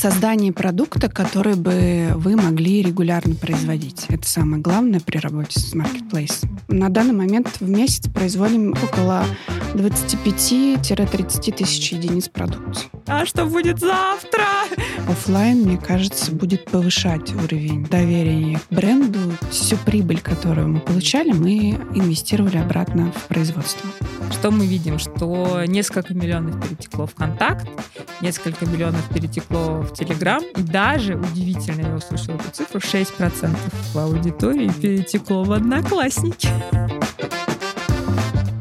создание 0.00 0.50
продукта, 0.50 1.10
который 1.10 1.56
бы 1.56 2.12
вы 2.14 2.34
могли 2.34 2.80
регулярно 2.80 3.34
производить. 3.34 4.06
Это 4.08 4.26
самое 4.26 4.62
главное 4.62 4.98
при 4.98 5.18
работе 5.18 5.60
с 5.60 5.74
маркетплейсом. 5.74 6.48
На 6.68 6.88
данный 6.88 7.12
момент 7.12 7.60
в 7.60 7.68
месяц 7.68 8.08
производим 8.08 8.72
около 8.82 9.26
25-30 9.74 11.52
тысяч 11.52 11.92
единиц 11.92 12.30
продукции. 12.30 12.88
А 13.06 13.26
что 13.26 13.44
будет 13.44 13.78
завтра? 13.78 14.46
Оффлайн, 15.06 15.64
мне 15.64 15.76
кажется, 15.76 16.32
будет 16.32 16.64
повышать 16.64 17.34
уровень 17.34 17.84
доверия 17.84 18.58
к 18.58 18.72
бренду. 18.72 19.18
Всю 19.50 19.76
прибыль, 19.76 20.20
которую 20.20 20.68
мы 20.68 20.80
получали, 20.80 21.32
мы 21.32 21.78
инвестировали 21.94 22.56
обратно 22.56 23.12
в 23.12 23.26
производство. 23.28 23.90
Что 24.30 24.50
мы 24.50 24.66
видим? 24.66 24.98
Что 24.98 25.64
несколько 25.66 26.14
миллионов 26.14 26.58
перетекло 26.62 27.06
в 27.06 27.14
контакт, 27.14 27.68
несколько 28.22 28.64
миллионов 28.64 29.06
перетекло 29.12 29.82
в 29.90 29.94
Телеграм, 29.94 30.42
и 30.56 30.62
даже, 30.62 31.16
удивительно, 31.16 31.88
я 31.88 31.94
услышала 31.94 32.36
эту 32.36 32.50
цифру, 32.52 32.78
6% 32.78 33.56
в 33.92 33.98
аудитории 33.98 34.70
перетекло 34.80 35.44
в 35.44 35.52
Одноклассники. 35.52 36.48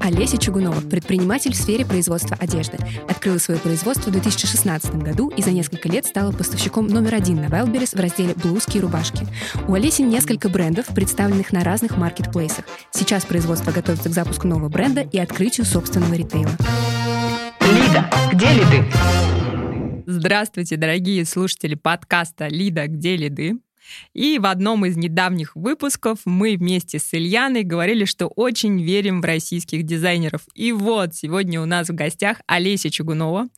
Олеся 0.02 0.40
Чугунова, 0.40 0.82
предприниматель 0.82 1.54
в 1.54 1.55
сфере 1.55 1.86
производства 1.86 2.36
одежды. 2.40 2.80
Открыла 3.08 3.38
свое 3.38 3.60
производство 3.60 4.10
в 4.10 4.14
2016 4.14 4.96
году 4.96 5.30
и 5.30 5.44
за 5.44 5.52
несколько 5.52 5.88
лет 5.88 6.05
стала 6.05 6.32
поставщиком 6.32 6.88
номер 6.88 7.16
один 7.16 7.41
на 7.41 7.46
Wildberries 7.46 7.96
в 7.96 8.00
разделе 8.00 8.34
«Блузки 8.34 8.77
и 8.77 8.80
рубашки». 8.82 9.27
У 9.68 9.76
Олеси 9.76 10.02
несколько 10.02 10.50
брендов, 10.50 10.88
представленных 10.88 11.52
на 11.52 11.64
разных 11.64 11.96
маркетплейсах. 11.96 12.66
Сейчас 12.90 13.24
производство 13.24 13.72
готовится 13.72 14.10
к 14.10 14.14
запуску 14.14 14.48
нового 14.48 14.70
бренда 14.70 15.02
и 15.02 15.20
открытию 15.20 15.68
собственного 15.68 16.16
ритейла. 16.16 16.52
Лида, 17.62 18.10
где 18.34 18.48
лиды? 18.54 19.38
Здравствуйте, 20.12 20.76
дорогие 20.76 21.23
слушатели 21.23 21.76
подкаста 21.76 22.48
«Лида, 22.48 22.88
где 22.88 23.15
лиды?» 23.15 23.60
И 24.15 24.40
в 24.40 24.48
одном 24.48 24.84
из 24.84 24.98
недавних 24.98 25.55
выпусков 25.55 26.21
мы 26.26 26.55
вместе 26.57 26.98
с 26.98 27.13
Ильяной 27.13 27.62
говорили, 27.62 28.05
что 28.05 28.26
очень 28.26 28.82
верим 28.82 29.21
в 29.21 29.26
российских 29.26 29.84
дизайнеров. 29.84 30.41
И 30.55 30.71
вот 30.71 31.13
сегодня 31.13 31.62
у 31.62 31.65
нас 31.65 31.90
в 31.90 31.93
гостях 31.93 32.41
Олеся 32.48 32.90
Чугунова. 32.90 33.49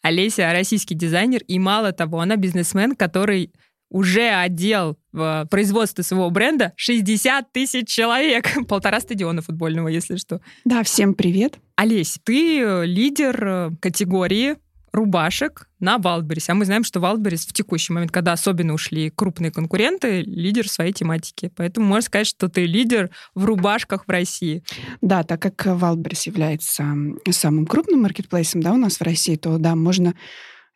Олеся 0.00 0.52
российский 0.52 0.94
дизайнер, 0.94 1.42
и 1.48 1.58
мало 1.58 1.90
того, 1.90 2.20
она 2.20 2.36
бизнесмен, 2.36 2.94
который 2.94 3.52
уже 3.90 4.28
одел 4.28 4.96
в 5.10 5.48
производство 5.50 6.02
своего 6.02 6.30
бренда 6.30 6.72
60 6.76 7.50
тысяч 7.50 7.88
человек. 7.88 8.46
Полтора 8.68 9.00
стадиона 9.00 9.42
футбольного, 9.42 9.88
если 9.88 10.14
что. 10.18 10.40
Да, 10.64 10.84
всем 10.84 11.14
привет. 11.14 11.58
Олесь, 11.74 12.20
ты 12.22 12.84
лидер 12.84 13.72
категории 13.80 14.54
рубашек 14.96 15.68
на 15.78 15.96
Wildberries. 15.96 16.46
А 16.48 16.54
мы 16.54 16.64
знаем, 16.64 16.82
что 16.82 16.98
Wildberries 16.98 17.48
в 17.48 17.52
текущий 17.52 17.92
момент, 17.92 18.10
когда 18.10 18.32
особенно 18.32 18.74
ушли 18.74 19.10
крупные 19.10 19.52
конкуренты, 19.52 20.22
лидер 20.22 20.68
своей 20.68 20.92
тематики. 20.92 21.52
Поэтому 21.54 21.86
можно 21.86 22.02
сказать, 22.02 22.26
что 22.26 22.48
ты 22.48 22.66
лидер 22.66 23.10
в 23.34 23.44
рубашках 23.44 24.06
в 24.06 24.10
России. 24.10 24.64
Да, 25.02 25.22
так 25.22 25.40
как 25.40 25.66
Wildberries 25.66 26.22
является 26.24 26.84
самым 27.30 27.66
крупным 27.66 28.02
маркетплейсом 28.02 28.62
да, 28.62 28.72
у 28.72 28.76
нас 28.76 28.96
в 28.98 29.02
России, 29.02 29.36
то 29.36 29.58
да, 29.58 29.76
можно 29.76 30.14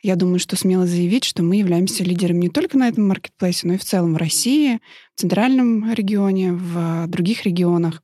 я 0.03 0.17
думаю, 0.17 0.39
что 0.39 0.57
смело 0.57 0.87
заявить, 0.87 1.25
что 1.25 1.43
мы 1.43 1.57
являемся 1.57 2.05
лидером 2.05 2.41
не 2.41 2.48
только 2.48 2.79
на 2.79 2.89
этом 2.89 3.07
маркетплейсе, 3.09 3.67
но 3.67 3.75
и 3.75 3.79
в 3.79 3.85
целом 3.85 4.15
в 4.15 4.17
России, 4.17 4.81
в 5.15 5.21
центральном 5.21 5.93
регионе, 5.93 6.55
в 6.55 7.07
других 7.07 7.45
регионах. 7.45 8.03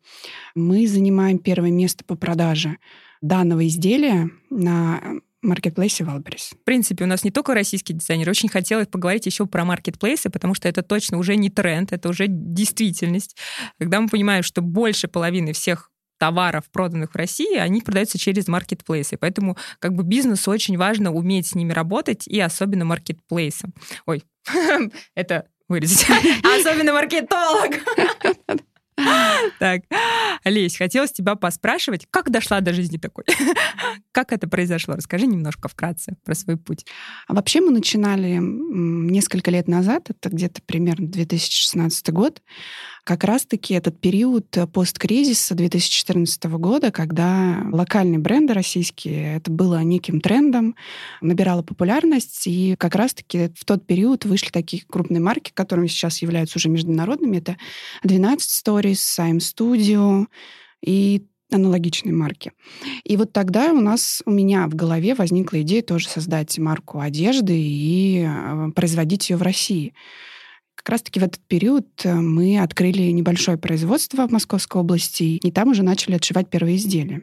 Мы 0.54 0.86
занимаем 0.86 1.38
первое 1.38 1.70
место 1.70 2.04
по 2.04 2.14
продаже 2.14 2.76
данного 3.22 3.66
изделия 3.66 4.30
на 4.50 5.00
маркетплейсе 5.46 6.04
Wildberries. 6.04 6.54
В 6.54 6.64
принципе, 6.64 7.04
у 7.04 7.06
нас 7.06 7.24
не 7.24 7.30
только 7.30 7.54
российские 7.54 7.98
дизайнеры. 7.98 8.30
Очень 8.30 8.48
хотелось 8.48 8.88
поговорить 8.88 9.26
еще 9.26 9.46
про 9.46 9.64
маркетплейсы, 9.64 10.30
потому 10.30 10.54
что 10.54 10.68
это 10.68 10.82
точно 10.82 11.18
уже 11.18 11.36
не 11.36 11.50
тренд, 11.50 11.92
это 11.92 12.08
уже 12.08 12.26
действительность. 12.28 13.36
Когда 13.78 14.00
мы 14.00 14.08
понимаем, 14.08 14.42
что 14.42 14.62
больше 14.62 15.08
половины 15.08 15.52
всех 15.52 15.90
товаров, 16.18 16.64
проданных 16.72 17.12
в 17.12 17.16
России, 17.16 17.56
они 17.56 17.80
продаются 17.80 18.18
через 18.18 18.48
маркетплейсы. 18.48 19.16
Поэтому 19.16 19.56
как 19.78 19.94
бы 19.94 20.02
бизнесу 20.02 20.50
очень 20.50 20.76
важно 20.78 21.12
уметь 21.12 21.48
с 21.48 21.54
ними 21.54 21.72
работать, 21.72 22.26
и 22.26 22.40
особенно 22.40 22.84
маркетплейсом. 22.84 23.74
Ой, 24.06 24.24
это 25.14 25.46
вырезать. 25.68 26.06
Особенно 26.60 26.92
маркетолог. 26.92 27.72
Так, 29.58 29.82
Олесь, 30.44 30.76
хотелось 30.76 31.12
тебя 31.12 31.34
поспрашивать, 31.34 32.06
как 32.10 32.30
дошла 32.30 32.60
до 32.60 32.72
жизни 32.72 32.98
такой? 32.98 33.24
Как 34.12 34.32
это 34.32 34.48
произошло? 34.48 34.94
Расскажи 34.94 35.26
немножко 35.26 35.68
вкратце 35.68 36.16
про 36.24 36.34
свой 36.34 36.56
путь. 36.56 36.86
А 37.28 37.34
вообще 37.34 37.60
мы 37.60 37.70
начинали 37.70 38.38
несколько 38.40 39.50
лет 39.50 39.68
назад, 39.68 40.08
это 40.10 40.30
где-то 40.30 40.62
примерно 40.64 41.08
2016 41.08 42.10
год, 42.12 42.42
как 43.06 43.22
раз-таки 43.22 43.72
этот 43.72 44.00
период 44.00 44.46
посткризиса 44.72 45.54
2014 45.54 46.42
года, 46.44 46.90
когда 46.90 47.64
локальные 47.70 48.18
бренды 48.18 48.52
российские, 48.52 49.36
это 49.36 49.48
было 49.48 49.80
неким 49.84 50.20
трендом, 50.20 50.74
набирало 51.20 51.62
популярность, 51.62 52.48
и 52.48 52.74
как 52.76 52.96
раз-таки 52.96 53.52
в 53.56 53.64
тот 53.64 53.86
период 53.86 54.24
вышли 54.24 54.50
такие 54.50 54.82
крупные 54.84 55.20
марки, 55.20 55.52
которыми 55.54 55.86
сейчас 55.86 56.20
являются 56.20 56.58
уже 56.58 56.68
международными. 56.68 57.36
Это 57.36 57.56
12 58.02 58.66
Stories, 58.66 58.94
Sime 58.94 59.38
Studio 59.38 60.26
и 60.84 61.22
аналогичные 61.52 62.12
марки. 62.12 62.50
И 63.04 63.16
вот 63.16 63.32
тогда 63.32 63.72
у 63.72 63.80
нас, 63.80 64.20
у 64.26 64.32
меня 64.32 64.66
в 64.66 64.74
голове 64.74 65.14
возникла 65.14 65.62
идея 65.62 65.82
тоже 65.82 66.08
создать 66.08 66.58
марку 66.58 66.98
одежды 66.98 67.56
и 67.56 68.26
э, 68.26 68.70
производить 68.74 69.30
ее 69.30 69.36
в 69.36 69.42
России. 69.42 69.94
Как 70.76 70.88
раз-таки 70.90 71.18
в 71.18 71.24
этот 71.24 71.40
период 71.40 71.86
э, 72.04 72.14
мы 72.14 72.60
открыли 72.60 73.10
небольшое 73.10 73.58
производство 73.58 74.28
в 74.28 74.30
Московской 74.30 74.80
области, 74.80 75.24
и 75.24 75.50
там 75.50 75.70
уже 75.70 75.82
начали 75.82 76.14
отшивать 76.14 76.48
первые 76.48 76.76
изделия. 76.76 77.22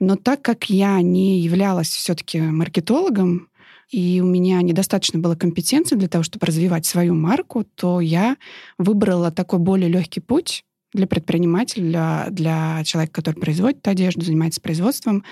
Но 0.00 0.16
так 0.16 0.42
как 0.42 0.70
я 0.70 1.00
не 1.00 1.40
являлась 1.40 1.88
все-таки 1.88 2.40
маркетологом, 2.40 3.48
и 3.90 4.20
у 4.20 4.26
меня 4.26 4.60
недостаточно 4.62 5.18
было 5.18 5.34
компетенции 5.34 5.96
для 5.96 6.08
того, 6.08 6.24
чтобы 6.24 6.46
развивать 6.46 6.84
свою 6.84 7.14
марку, 7.14 7.64
то 7.74 8.00
я 8.00 8.36
выбрала 8.76 9.30
такой 9.30 9.58
более 9.60 9.88
легкий 9.88 10.20
путь 10.20 10.64
для 10.92 11.06
предпринимателя, 11.06 11.82
для, 11.82 12.26
для 12.30 12.84
человека, 12.84 13.14
который 13.14 13.36
производит 13.36 13.86
одежду, 13.86 14.24
занимается 14.24 14.60
производством, 14.60 15.24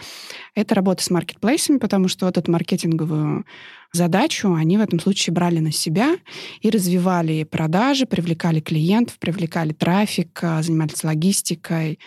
это 0.54 0.74
работа 0.74 1.02
с 1.02 1.10
маркетплейсами, 1.10 1.78
потому 1.78 2.08
что 2.08 2.26
вот 2.26 2.36
эту 2.36 2.50
маркетинговую 2.52 3.46
задачу 3.92 4.52
они 4.52 4.76
в 4.76 4.82
этом 4.82 5.00
случае 5.00 5.32
брали 5.32 5.58
на 5.60 5.72
себя 5.72 6.16
и 6.60 6.70
развивали 6.70 7.44
продажи, 7.44 8.06
привлекали 8.06 8.60
клиентов, 8.60 9.18
привлекали 9.18 9.72
трафик, 9.72 10.38
а, 10.42 10.62
занимались 10.62 11.02
логистикой, 11.02 11.98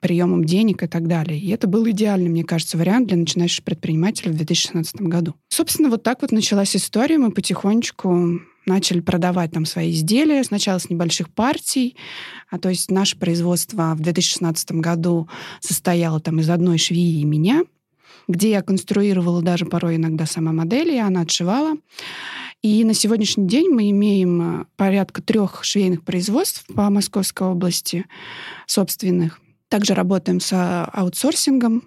приемом 0.00 0.44
денег 0.44 0.82
и 0.82 0.86
так 0.86 1.08
далее. 1.08 1.38
И 1.38 1.50
это 1.50 1.66
был 1.66 1.88
идеальный, 1.88 2.28
мне 2.28 2.44
кажется, 2.44 2.78
вариант 2.78 3.08
для 3.08 3.16
начинающих 3.16 3.64
предпринимателей 3.64 4.30
в 4.30 4.36
2016 4.36 5.02
году. 5.02 5.34
Собственно, 5.48 5.88
вот 5.88 6.02
так 6.02 6.22
вот 6.22 6.30
началась 6.30 6.76
история. 6.76 7.18
Мы 7.18 7.32
потихонечку 7.32 8.40
начали 8.68 9.00
продавать 9.00 9.52
там 9.52 9.64
свои 9.64 9.90
изделия, 9.90 10.44
сначала 10.44 10.78
с 10.78 10.88
небольших 10.88 11.30
партий. 11.30 11.96
А, 12.50 12.58
то 12.58 12.68
есть 12.68 12.90
наше 12.90 13.18
производство 13.18 13.94
в 13.94 14.00
2016 14.00 14.72
году 14.72 15.28
состояло 15.60 16.20
там 16.20 16.38
из 16.40 16.48
одной 16.50 16.78
швеи 16.78 17.20
и 17.20 17.24
меня, 17.24 17.64
где 18.28 18.50
я 18.50 18.62
конструировала 18.62 19.42
даже 19.42 19.66
порой 19.66 19.96
иногда 19.96 20.26
сама 20.26 20.52
модель, 20.52 20.92
и 20.92 20.98
она 20.98 21.22
отшивала. 21.22 21.76
И 22.62 22.84
на 22.84 22.92
сегодняшний 22.92 23.46
день 23.46 23.70
мы 23.70 23.90
имеем 23.90 24.40
а, 24.40 24.66
порядка 24.76 25.22
трех 25.22 25.64
швейных 25.64 26.04
производств 26.04 26.64
по 26.74 26.90
Московской 26.90 27.48
области 27.48 28.04
собственных. 28.66 29.40
Также 29.68 29.94
работаем 29.94 30.40
с 30.40 30.52
а, 30.52 30.84
аутсорсингом 30.92 31.84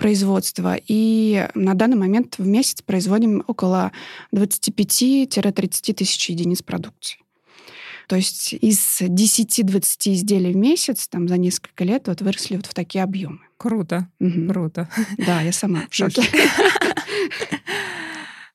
производства. 0.00 0.76
И 0.88 1.48
на 1.54 1.74
данный 1.74 1.96
момент 1.96 2.38
в 2.38 2.46
месяц 2.46 2.82
производим 2.82 3.44
около 3.46 3.92
25-30 4.34 5.92
тысяч 5.94 6.30
единиц 6.30 6.62
продукции. 6.62 7.20
То 8.08 8.16
есть 8.16 8.54
из 8.54 9.00
10-20 9.00 10.14
изделий 10.14 10.52
в 10.52 10.56
месяц 10.56 11.06
там, 11.06 11.28
за 11.28 11.36
несколько 11.36 11.84
лет 11.84 12.08
вот 12.08 12.22
выросли 12.22 12.56
вот 12.56 12.66
в 12.66 12.74
такие 12.74 13.04
объемы. 13.04 13.38
Круто, 13.56 14.08
угу. 14.18 14.48
круто. 14.48 14.88
Да, 15.18 15.42
я 15.42 15.52
сама 15.52 15.84
в 15.88 15.94
шоке. 15.94 16.22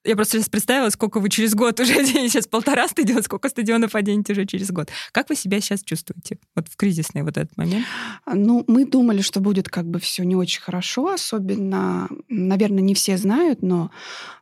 Я 0.05 0.15
просто 0.15 0.37
сейчас 0.37 0.49
представила, 0.49 0.89
сколько 0.89 1.19
вы 1.19 1.29
через 1.29 1.55
год 1.55 1.79
уже 1.79 1.93
оденете. 1.99 2.29
Сейчас 2.29 2.47
полтора 2.47 2.87
стадиона, 2.87 3.23
сколько 3.23 3.49
стадионов 3.49 3.95
оденете 3.95 4.33
уже 4.33 4.45
через 4.45 4.71
год. 4.71 4.89
Как 5.11 5.29
вы 5.29 5.35
себя 5.35 5.59
сейчас 5.59 5.83
чувствуете 5.83 6.37
вот 6.55 6.67
в 6.67 6.75
кризисный 6.75 7.23
вот 7.23 7.37
этот 7.37 7.57
момент? 7.57 7.85
Ну, 8.31 8.63
мы 8.67 8.85
думали, 8.85 9.21
что 9.21 9.39
будет 9.39 9.67
как 9.69 9.85
бы 9.85 9.99
все 9.99 10.23
не 10.23 10.35
очень 10.35 10.61
хорошо, 10.61 11.09
особенно, 11.09 12.07
наверное, 12.29 12.81
не 12.81 12.93
все 12.93 13.17
знают, 13.17 13.63
но 13.63 13.91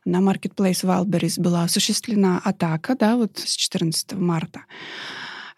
на 0.04 0.18
Marketplace 0.18 0.84
Wildberries 0.84 1.40
была 1.40 1.64
осуществлена 1.64 2.40
атака, 2.44 2.94
да, 2.94 3.16
вот 3.16 3.38
с 3.38 3.56
14 3.56 4.12
марта. 4.12 4.64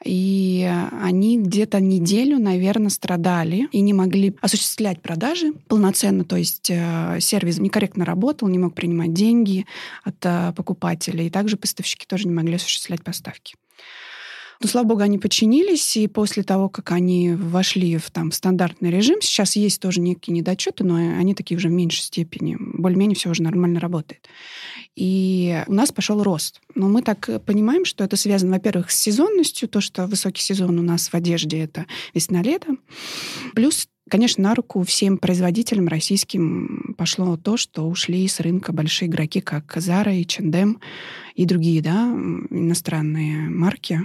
И 0.07 0.71
они 1.01 1.39
где-то 1.39 1.81
неделю, 1.81 2.39
наверное, 2.39 2.91
страдали 2.91 3.69
и 3.73 3.81
не 3.81 3.93
могли 3.93 4.35
осуществлять 4.41 5.03
продажи 5.03 5.53
полноценно, 5.69 6.25
то 6.25 6.37
есть 6.37 6.71
э, 6.71 7.19
сервис 7.21 7.59
некорректно 7.59 8.05
работал, 8.05 8.49
не 8.49 8.59
мог 8.59 8.75
принимать 8.75 9.13
деньги 9.13 9.67
от 10.05 10.17
э, 10.25 10.53
покупателей, 10.57 11.27
и 11.27 11.31
также 11.31 11.57
поставщики 11.57 12.07
тоже 12.07 12.29
не 12.29 12.35
могли 12.35 12.55
осуществлять 12.55 13.03
поставки. 13.03 13.57
Но, 14.63 14.69
слава 14.69 14.87
богу, 14.87 15.01
они 15.03 15.19
починились, 15.19 15.97
и 15.97 16.09
после 16.09 16.43
того, 16.43 16.69
как 16.69 16.93
они 16.93 17.33
вошли 17.33 17.97
в, 17.99 18.11
там, 18.11 18.33
стандартный 18.33 18.91
режим, 18.91 19.21
сейчас 19.21 19.57
есть 19.57 19.81
тоже 19.81 20.01
некие 20.01 20.35
недочеты, 20.35 20.85
но 20.85 20.97
они 20.97 21.35
такие 21.35 21.57
уже 21.57 21.69
в 21.69 21.73
меньшей 21.73 22.03
степени. 22.03 22.57
Более-менее 22.59 23.17
все 23.17 23.31
уже 23.31 23.43
нормально 23.43 23.81
работает. 23.81 24.29
И 24.95 25.63
у 25.67 25.75
нас 25.75 25.93
пошел 25.93 26.23
рост. 26.23 26.61
Но 26.75 26.89
мы 26.89 27.03
так 27.03 27.29
понимаем, 27.45 27.85
что 27.85 28.03
это 28.05 28.17
связано, 28.17 28.53
во-первых, 28.53 28.91
с 28.91 28.97
сезонностью, 28.97 29.69
то, 29.69 29.81
что 29.81 30.07
высокий 30.07 30.43
сезон 30.43 30.79
у 30.79 30.83
нас 30.83 31.09
в 31.09 31.15
одежде— 31.15 31.59
это 31.61 31.87
весна-лето. 32.15 32.77
Плюс 33.55 33.89
Конечно, 34.09 34.45
на 34.45 34.55
руку 34.55 34.83
всем 34.85 35.19
производителям 35.19 35.89
российским 35.89 36.95
пошло 36.97 37.37
то, 37.37 37.57
что 37.57 37.89
ушли 37.89 38.29
с 38.29 38.39
рынка 38.39 38.73
большие 38.73 39.09
игроки, 39.09 39.41
как 39.41 39.77
Zara, 39.77 40.15
H&M 40.15 40.81
и 41.35 41.45
другие 41.45 41.83
да, 41.83 42.05
иностранные 42.51 43.49
марки, 43.51 44.01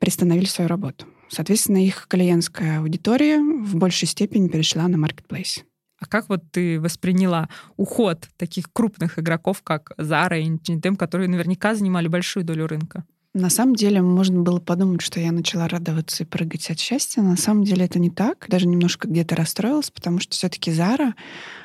приостановили 0.00 0.46
свою 0.46 0.68
работу. 0.68 1.06
Соответственно, 1.28 1.84
их 1.84 2.06
клиентская 2.08 2.80
аудитория 2.80 3.38
в 3.38 3.76
большей 3.76 4.08
степени 4.08 4.48
перешла 4.48 4.88
на 4.88 4.98
маркетплейс. 4.98 5.64
А 6.00 6.06
как 6.06 6.28
вот 6.28 6.42
ты 6.50 6.80
восприняла 6.80 7.48
уход 7.76 8.28
таких 8.36 8.72
крупных 8.72 9.20
игроков, 9.20 9.62
как 9.62 9.92
Zara 9.98 10.40
и 10.40 10.50
H&M, 10.50 10.96
которые 10.96 11.28
наверняка 11.28 11.76
занимали 11.76 12.08
большую 12.08 12.44
долю 12.44 12.66
рынка? 12.66 13.04
На 13.34 13.48
самом 13.48 13.74
деле, 13.74 14.02
можно 14.02 14.42
было 14.42 14.60
подумать, 14.60 15.00
что 15.00 15.18
я 15.18 15.32
начала 15.32 15.66
радоваться 15.66 16.22
и 16.22 16.26
прыгать 16.26 16.70
от 16.70 16.78
счастья. 16.78 17.22
На 17.22 17.36
самом 17.38 17.64
деле 17.64 17.86
это 17.86 17.98
не 17.98 18.10
так. 18.10 18.44
Даже 18.48 18.66
немножко 18.66 19.08
где-то 19.08 19.34
расстроилась, 19.36 19.90
потому 19.90 20.20
что 20.20 20.34
все-таки 20.34 20.70
Zara 20.70 21.14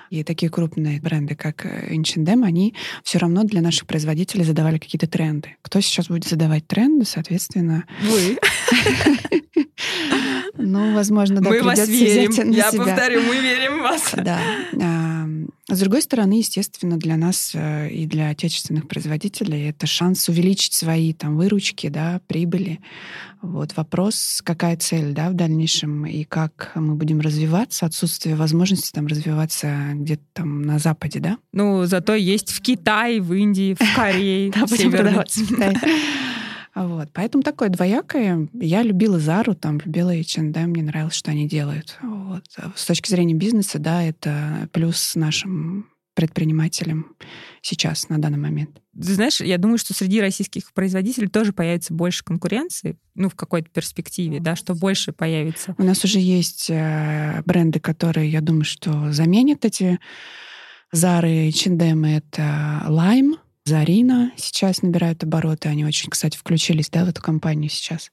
и 0.09 0.23
такие 0.23 0.49
крупные 0.49 1.01
бренды, 1.01 1.35
как 1.35 1.65
H&M, 1.65 2.43
они 2.45 2.73
все 3.03 3.17
равно 3.17 3.43
для 3.43 3.59
наших 3.61 3.85
производителей 3.85 4.45
задавали 4.45 4.77
какие-то 4.77 5.07
тренды. 5.07 5.57
Кто 5.61 5.81
сейчас 5.81 6.07
будет 6.07 6.25
задавать 6.25 6.65
тренды, 6.67 7.05
соответственно... 7.05 7.83
Вы. 8.01 8.37
Ну, 10.59 10.95
возможно, 10.95 11.39
да, 11.39 11.49
Мы 11.49 11.61
вас 11.61 11.87
верим. 11.87 12.51
Я 12.51 12.71
повторю, 12.71 13.21
мы 13.21 13.35
верим 13.41 13.79
в 13.79 13.81
вас. 13.83 14.15
Да. 14.15 14.39
С 15.69 15.79
другой 15.79 16.01
стороны, 16.01 16.39
естественно, 16.39 16.97
для 16.97 17.17
нас 17.17 17.51
э, 17.53 17.89
и 17.89 18.05
для 18.05 18.29
отечественных 18.29 18.87
производителей 18.87 19.69
это 19.69 19.85
шанс 19.87 20.29
увеличить 20.29 20.73
свои 20.73 21.13
там 21.13 21.37
выручки, 21.37 21.89
да, 21.89 22.21
прибыли. 22.27 22.79
Вот 23.41 23.75
вопрос, 23.75 24.41
какая 24.43 24.77
цель, 24.77 25.13
да, 25.13 25.29
в 25.29 25.33
дальнейшем 25.33 26.05
и 26.05 26.23
как 26.23 26.71
мы 26.75 26.95
будем 26.95 27.19
развиваться, 27.19 27.85
отсутствие 27.85 28.35
возможности 28.35 28.91
там 28.91 29.07
развиваться 29.07 29.91
где-то 29.93 30.23
там 30.33 30.61
на 30.61 30.79
Западе, 30.79 31.19
да? 31.19 31.37
Ну, 31.51 31.85
зато 31.85 32.15
есть 32.15 32.51
в 32.51 32.61
Китае, 32.61 33.21
в 33.21 33.33
Индии, 33.33 33.75
в 33.75 33.95
Корее. 33.95 34.51
В 34.55 34.75
Китае. 34.75 35.25
Вот. 36.85 37.09
Поэтому 37.13 37.43
такое 37.43 37.69
двоякое. 37.69 38.47
Я 38.53 38.83
любила 38.83 39.19
Зару, 39.19 39.55
там, 39.55 39.79
любила 39.83 40.13
H&M, 40.13 40.69
мне 40.69 40.83
нравилось, 40.83 41.15
что 41.15 41.31
они 41.31 41.47
делают. 41.47 41.97
Вот. 42.01 42.43
С 42.75 42.85
точки 42.85 43.09
зрения 43.09 43.33
бизнеса, 43.33 43.79
да, 43.79 44.03
это 44.03 44.69
плюс 44.71 45.15
нашим 45.15 45.89
предпринимателям 46.13 47.15
сейчас, 47.61 48.09
на 48.09 48.19
данный 48.19 48.39
момент. 48.39 48.81
Ты 48.93 49.13
знаешь, 49.13 49.39
я 49.39 49.57
думаю, 49.57 49.77
что 49.77 49.93
среди 49.93 50.19
российских 50.19 50.73
производителей 50.73 51.27
тоже 51.27 51.53
появится 51.53 51.93
больше 51.93 52.23
конкуренции, 52.23 52.97
ну, 53.13 53.29
в 53.29 53.35
какой-то 53.35 53.69
перспективе, 53.69 54.39
да, 54.39 54.55
что 54.55 54.73
больше 54.73 55.11
появится. 55.11 55.75
У 55.77 55.83
нас 55.83 56.03
уже 56.03 56.19
есть 56.19 56.69
э, 56.69 57.43
бренды, 57.45 57.79
которые, 57.79 58.31
я 58.31 58.41
думаю, 58.41 58.65
что 58.65 59.11
заменят 59.11 59.63
эти 59.65 59.99
Зары 60.91 61.29
и 61.29 61.49
H&M. 61.49 62.03
Это 62.05 62.83
Lime, 62.87 63.35
Зарина 63.67 64.31
сейчас 64.37 64.81
набирают 64.81 65.25
обороты. 65.25 65.67
Они 65.67 65.83
очень, 65.83 66.09
кстати, 66.09 66.37
включились 66.37 66.89
да, 66.89 67.03
в 67.03 67.09
эту 67.09 67.21
компанию 67.21 67.69
сейчас. 67.69 68.11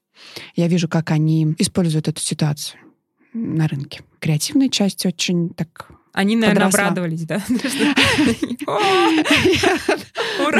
Я 0.57 0.67
вижу, 0.67 0.89
как 0.89 1.13
они 1.13 1.55
используют 1.59 2.09
эту 2.09 2.21
ситуацию 2.21 2.81
на 3.33 3.69
рынке. 3.69 4.03
Креативная 4.19 4.69
часть 4.69 5.07
очень 5.07 5.51
так 5.51 5.93
они, 6.13 6.35
наверное, 6.35 6.67
подросла. 6.67 6.89
обрадовались, 6.89 7.25
да? 7.25 7.37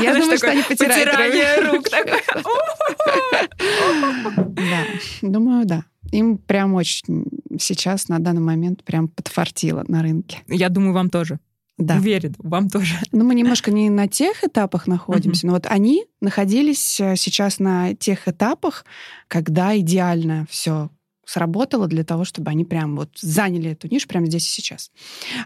Я 0.01 0.15
думаю, 0.15 0.37
что 0.37 0.51
они 0.51 0.63
потирают 0.63 1.73
рук. 1.73 1.87
Да, 4.55 4.85
думаю, 5.23 5.67
да. 5.67 5.85
Им 6.13 6.39
прям 6.39 6.75
очень 6.75 7.27
сейчас, 7.59 8.09
на 8.09 8.21
данный 8.21 8.43
момент, 8.43 8.85
прям 8.85 9.09
подфартило 9.09 9.85
на 9.89 10.03
рынке. 10.03 10.43
Я 10.47 10.69
думаю, 10.69 10.93
вам 10.93 11.11
тоже. 11.11 11.41
Да. 11.77 11.97
Уверен, 11.97 12.35
вам 12.39 12.69
тоже. 12.69 12.95
Ну, 13.11 13.25
мы 13.25 13.35
немножко 13.35 13.73
не 13.73 13.91
на 13.91 14.07
тех 14.07 14.45
этапах 14.45 14.87
находимся, 14.87 15.47
но 15.47 15.55
вот 15.55 15.67
они 15.67 16.05
находились 16.21 17.01
э, 17.01 17.17
сейчас 17.17 17.59
на 17.59 17.95
тех 17.95 18.29
этапах, 18.29 18.85
когда 19.27 19.77
идеально 19.77 20.47
все 20.49 20.91
сработало 21.27 21.87
для 21.87 22.05
того, 22.05 22.25
чтобы 22.25 22.51
они 22.51 22.65
прям 22.65 22.97
вот 22.97 23.11
заняли 23.21 23.71
эту 23.71 23.89
нишу 23.89 24.09
прямо 24.09 24.27
здесь 24.27 24.47
и 24.47 24.51
сейчас. 24.51 24.91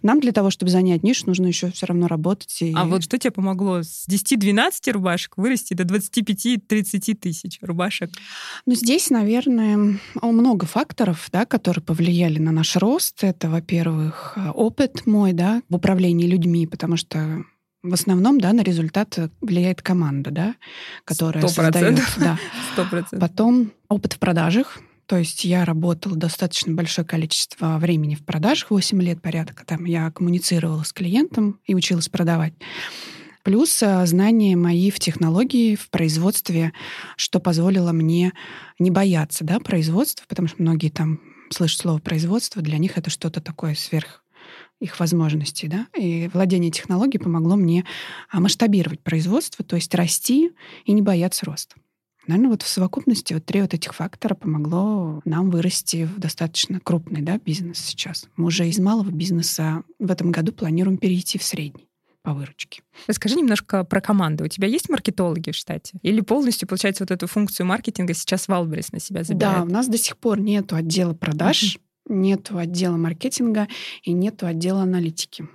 Нам 0.03 0.21
для 0.21 0.33
того, 0.33 0.51
чтобы 0.51 0.71
занять 0.71 1.03
нишу, 1.03 1.27
нужно 1.27 1.47
еще 1.47 1.71
все 1.71 1.87
равно 1.87 2.07
работать. 2.07 2.63
И... 2.63 2.73
А 2.75 2.85
вот 2.85 3.05
что 3.05 3.19
тебе 3.19 3.31
помогло 3.31 3.83
с 3.83 4.07
10-12 4.09 4.93
рубашек 4.93 5.37
вырасти 5.37 5.75
до 5.75 5.85
25-30 5.85 7.15
тысяч 7.15 7.59
рубашек? 7.63 8.11
Ну, 8.67 8.75
здесь, 8.75 9.11
наверное, 9.11 9.99
много 10.23 10.67
факторов, 10.67 11.29
да, 11.33 11.45
которые 11.45 11.83
повлияли 11.83 12.39
на 12.39 12.53
наш 12.53 12.77
рост. 12.77 13.23
Это, 13.23 13.49
во-первых, 13.49 14.37
опыт 14.55 15.07
мой, 15.07 15.33
да, 15.33 15.63
в 15.69 15.77
управлении 15.77 16.27
людьми, 16.27 16.67
потому 16.67 16.97
что 16.97 17.45
в 17.83 17.95
основном, 17.95 18.41
да, 18.41 18.53
на 18.53 18.63
результат 18.63 19.19
влияет 19.41 19.83
команда, 19.83 20.31
да, 20.31 20.55
которая 21.05 21.45
100%. 21.45 21.49
создает. 21.49 22.01
Да. 22.19 22.39
100%. 22.77 23.19
Потом 23.19 23.73
опыт 23.89 24.15
в 24.15 24.19
продажах, 24.19 24.81
то 25.09 25.17
есть 25.17 25.47
я 25.47 25.65
работала 25.65 26.15
достаточно 26.15 26.75
большое 26.75 27.07
количество 27.07 27.79
времени 27.79 28.15
в 28.15 28.23
продажах, 28.23 28.71
8 28.71 29.01
лет 29.01 29.23
порядка. 29.23 29.65
Там 29.65 29.87
я 29.87 30.11
коммуницировала 30.11 30.83
с 30.83 30.93
клиентом 30.93 31.61
и 31.65 31.75
училась 31.75 32.11
продавать. 32.11 32.53
Плюс 33.43 33.83
э, 33.83 34.05
знания 34.05 34.55
мои 34.55 34.91
в 34.91 34.99
технологии, 34.99 35.77
в 35.77 35.89
производстве, 35.89 36.75
что 37.17 37.41
позволило 37.41 37.93
мне 37.93 38.35
не 38.79 38.91
бояться 38.91 39.45
да, 39.45 39.61
производства, 39.61 40.27
потому 40.29 40.47
что 40.47 40.61
многие 40.61 40.91
там 40.91 41.21
слышат 41.49 41.81
слово 41.81 42.01
производство, 42.01 42.61
для 42.61 42.77
них 42.77 42.99
это 42.99 43.09
что-то 43.09 43.41
такое 43.41 43.75
сверх 43.75 44.23
их 44.79 45.01
возможностей, 45.01 45.69
да, 45.69 45.87
и 45.97 46.29
владение 46.35 46.71
технологией 46.71 47.23
помогло 47.23 47.57
мне 47.57 47.87
а, 48.31 48.41
масштабировать 48.41 49.01
производство, 49.01 49.65
то 49.65 49.77
есть 49.77 49.95
расти 49.95 50.51
и 50.85 50.93
не 50.93 51.01
бояться 51.01 51.47
роста. 51.47 51.77
Наверное, 52.29 52.51
вот 52.51 52.63
в 52.63 52.69
совокупности 52.69 53.33
вот 53.33 53.47
три 53.47 53.63
вот 53.63 53.73
этих 53.73 53.95
фактора 53.95 54.35
помогло 54.35 55.23
нам 55.25 55.49
вырасти 55.49 56.05
в 56.05 56.19
достаточно 56.19 56.79
крупный 56.79 57.23
да, 57.23 57.39
бизнес 57.39 57.79
сейчас. 57.79 58.29
Мы 58.37 58.47
уже 58.47 58.69
из 58.69 58.79
малого 58.79 59.11
бизнеса 59.11 59.83
в 59.99 60.11
этом 60.11 60.31
году 60.31 60.53
планируем 60.53 60.99
перейти 60.99 61.39
в 61.39 61.43
средний 61.43 61.89
по 62.23 62.35
выручке. 62.35 62.83
Расскажи 63.07 63.37
немножко 63.37 63.83
про 63.83 64.03
команду. 64.03 64.45
У 64.45 64.49
тебя 64.49 64.69
есть 64.69 64.91
маркетологи 64.91 65.53
в 65.53 65.57
штате? 65.57 65.99
Или 66.03 66.21
полностью, 66.21 66.69
получается, 66.69 67.03
вот 67.03 67.11
эту 67.11 67.27
функцию 67.27 67.67
маркетинга 67.67 68.13
сейчас 68.13 68.47
Wildberries 68.47 68.93
на 68.93 69.01
себя 69.01 69.25
забирает? 69.25 69.57
Да, 69.57 69.63
у 69.63 69.67
нас 69.67 69.89
до 69.89 69.97
сих 69.97 70.19
пор 70.19 70.39
нет 70.39 70.71
отдела 70.75 71.15
продаж, 71.15 71.77
uh-huh. 71.77 72.15
нету 72.15 72.59
отдела 72.59 72.99
маркетинга 72.99 73.69
и 74.03 74.13
нету 74.13 74.47
отдела 74.47 74.83
аналитики. 74.83 75.49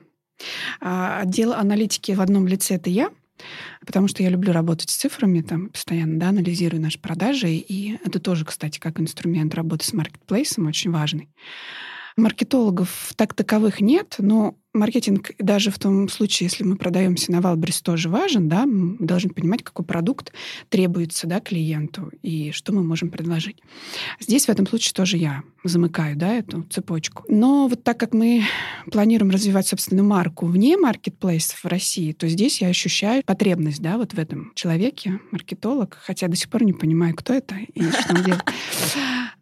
А 0.81 1.19
отдел 1.19 1.53
аналитики 1.53 2.13
в 2.13 2.21
одном 2.21 2.47
лице— 2.47 2.75
это 2.77 2.89
я, 2.89 3.11
Потому 3.85 4.07
что 4.07 4.23
я 4.23 4.29
люблю 4.29 4.51
работать 4.51 4.89
с 4.89 4.95
цифрами, 4.95 5.41
там 5.41 5.69
постоянно 5.69 6.19
да, 6.19 6.29
анализирую 6.29 6.81
наши 6.81 6.99
продажи, 6.99 7.49
и 7.49 7.97
это 8.03 8.19
тоже, 8.19 8.45
кстати, 8.45 8.79
как 8.79 8.99
инструмент 8.99 9.53
работы 9.55 9.85
с 9.85 9.93
маркетплейсом 9.93 10.67
очень 10.67 10.91
важный. 10.91 11.29
Маркетологов 12.15 13.13
так 13.15 13.33
таковых 13.33 13.81
нет, 13.81 14.15
но 14.19 14.55
маркетинг 14.73 15.31
даже 15.39 15.71
в 15.71 15.79
том 15.79 16.09
случае, 16.09 16.47
если 16.47 16.63
мы 16.63 16.75
продаемся 16.75 17.31
на 17.31 17.41
Валбрис, 17.41 17.81
тоже 17.81 18.09
важен, 18.09 18.49
да, 18.49 18.65
мы 18.65 18.97
должны 18.99 19.29
понимать, 19.29 19.63
какой 19.63 19.85
продукт 19.85 20.33
требуется, 20.69 21.27
да, 21.27 21.39
клиенту 21.39 22.11
и 22.21 22.51
что 22.51 22.73
мы 22.73 22.83
можем 22.83 23.09
предложить. 23.09 23.61
Здесь 24.19 24.45
в 24.45 24.49
этом 24.49 24.67
случае 24.67 24.93
тоже 24.93 25.17
я 25.17 25.43
замыкаю, 25.63 26.15
да, 26.15 26.33
эту 26.33 26.63
цепочку. 26.63 27.23
Но 27.27 27.67
вот 27.67 27.83
так 27.83 27.99
как 27.99 28.13
мы 28.13 28.43
планируем 28.91 29.31
развивать 29.31 29.67
собственную 29.67 30.05
марку 30.05 30.45
вне 30.45 30.77
маркетплейсов 30.77 31.63
в 31.63 31.67
России, 31.67 32.11
то 32.11 32.27
здесь 32.27 32.61
я 32.61 32.67
ощущаю 32.67 33.23
потребность, 33.25 33.81
да, 33.81 33.97
вот 33.97 34.13
в 34.13 34.19
этом 34.19 34.51
человеке, 34.55 35.19
маркетолог, 35.31 35.97
хотя 36.01 36.27
до 36.27 36.35
сих 36.35 36.49
пор 36.49 36.63
не 36.63 36.73
понимаю, 36.73 37.15
кто 37.15 37.33
это 37.33 37.55
и 37.55 37.81
что 37.81 38.15
он 38.15 38.23
делает. 38.23 38.43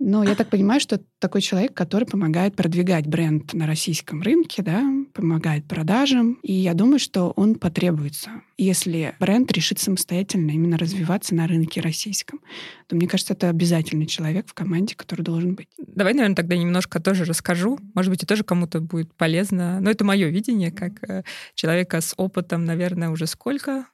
Но 0.03 0.24
я 0.24 0.34
так 0.34 0.50
понимаю, 0.50 0.81
что 0.81 1.00
такой 1.20 1.41
человек, 1.41 1.75
который 1.75 2.05
помогает 2.05 2.55
продвигать 2.55 3.05
бренд 3.05 3.53
на 3.53 3.67
российском 3.67 4.24
рынке, 4.24 4.63
да, 4.63 4.84
помогает 5.13 5.67
продажам. 5.67 6.39
И 6.41 6.53
я 6.53 6.74
думаю, 6.74 6.98
что 6.98 7.31
он 7.36 7.53
потребуется. 7.53 8.31
Если 8.58 9.13
бренд 9.20 9.51
решит 9.51 9.77
самостоятельно 9.77 10.50
именно 10.50 10.79
развиваться 10.79 11.36
на 11.36 11.46
рынке 11.46 11.81
российском, 11.81 12.39
то 12.88 12.96
мне 12.96 13.08
кажется, 13.08 13.34
это 13.34 13.50
обязательный 13.50 14.08
человек 14.08 14.48
в 14.48 14.55
команде, 14.55 14.96
который 14.96 15.22
должен 15.22 15.53
быть. 15.53 15.67
Давай, 15.77 16.15
наверное, 16.15 16.36
тогда 16.36 16.58
немножко 16.58 17.00
тоже 17.00 17.24
расскажу. 17.24 17.77
Может 17.93 18.10
быть, 18.10 18.24
и 18.24 18.25
тоже 18.25 18.43
кому-то 18.43 18.81
будет 18.81 19.13
полезно. 19.13 19.79
Но 19.81 19.91
это 19.91 20.03
мое 20.03 20.29
видение, 20.29 20.72
как 20.72 21.03
э, 21.08 21.24
человека 21.53 22.01
с 22.01 22.15
опытом, 22.17 22.65
наверное, 22.65 23.12
уже 23.12 23.27
сколько? 23.27 23.86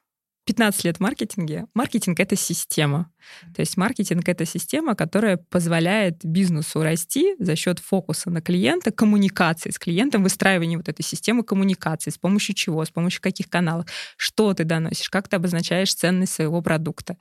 15 0.48 0.84
лет 0.84 0.96
в 0.96 1.00
маркетинге. 1.00 1.66
Маркетинг— 1.74 2.18
это 2.20 2.34
система. 2.34 3.10
То 3.54 3.60
есть 3.60 3.76
маркетинг— 3.76 4.22
это 4.28 4.46
система, 4.46 4.94
которая 4.94 5.36
позволяет 5.36 6.24
бизнесу 6.24 6.82
расти 6.82 7.34
за 7.38 7.54
счет 7.54 7.78
фокуса 7.80 8.30
на 8.30 8.40
клиента, 8.40 8.90
коммуникации 8.90 9.68
с 9.68 9.78
клиентом, 9.78 10.22
выстраивания 10.22 10.78
вот 10.78 10.88
этой 10.88 11.02
системы 11.02 11.42
коммуникации, 11.42 12.08
с 12.08 12.16
помощью 12.16 12.54
чего, 12.54 12.82
с 12.82 12.90
помощью 12.90 13.20
каких 13.20 13.50
каналов, 13.50 13.84
что 14.16 14.54
ты 14.54 14.64
доносишь, 14.64 15.10
как 15.10 15.28
ты 15.28 15.36
обозначаешь 15.36 15.94
ценность 15.94 16.32
своего 16.32 16.62
продукта. 16.62 17.18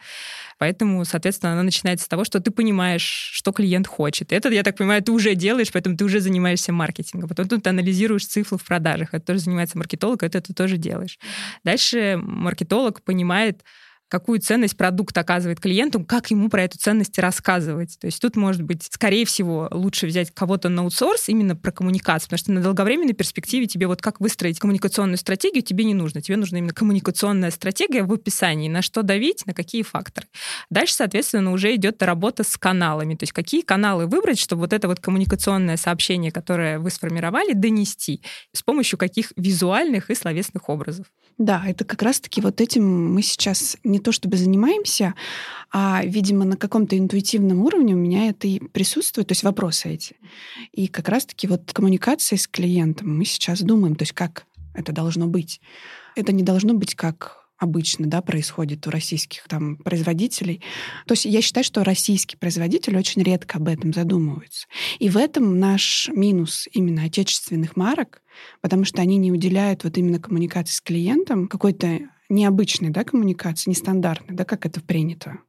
Поэтому, 0.57 1.03
соответственно, 1.03 1.51
она 1.51 1.63
начинается 1.63 2.05
с 2.05 2.07
того, 2.07 2.24
что 2.24 2.39
ты 2.39 2.51
понимаешь, 2.51 3.03
что 3.34 3.51
клиент 3.51 3.88
хочет. 3.88 4.31
Это, 4.31 4.48
я 4.50 4.63
так 4.63 4.77
понимаю, 4.77 5.03
ты 5.03 5.12
уже 5.12 5.36
делаешь, 5.36 5.74
поэтому 5.74 5.98
ты 5.98 6.05
уже 6.05 6.22
занимаешься 6.22 6.72
маркетингом. 6.72 7.27
Потом 7.27 7.60
ты 7.60 7.69
анализируешь 7.69 8.25
цифры 8.25 8.57
в 8.57 8.63
продажах. 8.63 9.10
Это 9.13 9.25
тоже 9.25 9.39
занимается 9.39 9.77
маркетолог, 9.77 10.24
это 10.24 10.39
ты 10.39 10.53
тоже 10.53 10.77
делаешь. 10.77 11.19
Дальше 11.65 12.17
маркетолог 12.22 13.01
понимает, 13.01 13.16
понимает, 13.17 13.63
какую 14.10 14.40
ценность 14.40 14.78
продукт 14.78 15.18
оказывает 15.18 15.60
клиенту, 15.60 16.04
как 16.04 16.32
ему 16.32 16.50
про 16.50 16.64
эту 16.64 16.78
ценность 16.78 17.18
рассказывать. 17.20 17.98
То 18.00 18.08
есть 18.08 18.22
тут, 18.22 18.36
может 18.36 18.62
быть, 18.62 18.84
скорее 18.84 19.26
всего, 19.26 19.68
лучше 19.72 20.08
взять 20.08 20.32
кого-то 20.32 20.70
на 20.70 20.84
аутсорс 20.84 21.30
именно 21.30 21.56
про 21.56 21.72
коммуникацию, 21.72 22.30
потому 22.30 22.38
что 22.40 22.52
на 22.52 22.62
долговременной 22.62 23.14
перспективе 23.14 23.68
тебе 23.68 23.88
вот 23.88 24.02
как 24.02 24.20
выстроить 24.20 24.60
коммуникационную 24.60 25.18
стратегию 25.18 25.64
тебе 25.64 25.84
не 25.84 25.94
нужно. 25.94 26.22
Тебе 26.22 26.38
нужна 26.38 26.60
именно 26.60 26.74
коммуникационная 26.74 27.52
стратегия 27.52 28.04
в 28.04 28.14
описании, 28.14 28.70
на 28.70 28.82
что 28.82 29.04
давить, 29.04 29.46
на 29.46 29.54
какие 29.54 29.84
факторы. 29.84 30.28
Дальше, 30.70 30.94
соответственно, 30.94 31.52
уже 31.52 31.76
идет 31.76 32.02
работа 32.04 32.44
с 32.44 32.58
каналами, 32.58 33.16
то 33.16 33.24
есть 33.24 33.34
какие 33.34 33.62
каналы 33.62 34.08
выбрать, 34.08 34.40
чтобы 34.40 34.62
вот 34.62 34.74
это 34.74 34.88
вот 34.88 35.00
коммуникационное 35.00 35.78
сообщение, 35.78 36.32
которое 36.32 36.80
вы 36.80 36.90
сформировали, 36.90 37.54
донести, 37.54 38.22
с 38.54 38.62
помощью 38.62 38.98
каких 38.98 39.34
визуальных 39.36 40.10
и 40.10 40.16
словесных 40.16 40.70
образов. 40.70 41.08
Да, 41.38 41.64
это 41.68 41.86
как 41.86 42.02
раз-таки 42.02 42.42
вот 42.42 42.62
этим 42.62 43.14
мы 43.14 43.22
сейчас 43.22 43.78
не 43.84 43.97
то 44.00 44.12
чтобы 44.12 44.38
занимаемся, 44.38 45.16
а, 45.72 46.01
видимо, 46.04 46.46
на 46.46 46.58
каком-то 46.58 46.98
интуитивном 46.98 47.62
уровне 47.62 47.94
у 47.94 47.98
меня 47.98 48.30
это 48.30 48.48
и 48.48 48.60
присутствует, 48.60 49.27
то 49.27 49.34
есть 49.34 49.44
вопросы 49.44 49.89
эти. 49.89 50.16
И 50.72 50.88
как 50.88 51.10
раз-таки 51.10 51.48
вот 51.48 51.72
коммуникация 51.74 52.38
с 52.38 52.48
клиентом 52.48 53.18
мы 53.18 53.25
сейчас 53.25 53.62
думаем, 53.62 53.96
то 53.96 54.04
есть 54.04 54.13
как 54.13 54.46
это 54.74 54.92
должно 54.92 55.27
быть. 55.27 55.60
Это 56.16 56.32
не 56.32 56.44
должно 56.44 56.74
быть 56.74 56.96
как 56.96 57.48
обычно 57.58 58.06
да, 58.08 58.22
происходит 58.22 58.86
у 58.88 58.92
российских 58.92 59.48
там, 59.48 59.77
производителей. 59.77 60.62
То 61.06 61.13
есть 61.13 61.25
я 61.25 61.42
считаю, 61.42 61.63
что 61.63 61.84
российские 61.84 62.38
производители 62.38 62.96
очень 62.96 63.24
редко 63.24 63.58
об 63.58 63.68
этом 63.68 63.94
задумываются. 63.94 64.68
И 65.00 65.10
в 65.10 65.18
этом 65.18 65.60
наш 65.60 66.10
минус 66.13 66.68
именно 66.72 67.04
отечественных 67.04 67.75
марок, 67.75 68.22
потому 68.62 68.86
что 68.86 69.01
они 69.01 69.18
не 69.18 69.32
уделяют 69.32 69.84
вот 69.84 69.98
именно 69.98 70.20
коммуникации 70.20 70.74
с 70.74 70.82
клиентом 70.82 71.48
какой-то 71.48 72.01
необычной 72.29 72.89
да, 72.89 73.03
коммуникации, 73.03 73.69
нестандартной, 73.69 74.36
да, 74.36 74.46
как 74.46 74.65
это 74.65 74.81
принято 74.81 75.39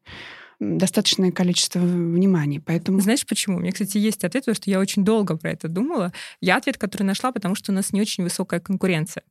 достаточное 0.60 1.30
количество 1.30 1.78
внимания. 1.78 2.60
Поэтому... 2.60 3.00
Знаешь 3.00 3.24
почему? 3.26 3.58
У 3.58 3.60
меня, 3.60 3.72
кстати, 3.72 3.96
есть 3.98 4.24
ответ, 4.24 4.44
потому 4.44 4.56
что 4.56 4.70
я 4.70 4.80
очень 4.80 5.04
долго 5.04 5.36
про 5.36 5.52
это 5.52 5.68
думала. 5.68 6.12
Я 6.40 6.56
ответ, 6.56 6.78
который 6.78 7.04
нашла, 7.04 7.30
потому 7.30 7.54
что 7.54 7.70
у 7.70 7.74
нас 7.74 7.92
не 7.92 8.00
очень 8.00 8.24
высокая 8.24 8.60
конкуренция. 8.60 9.22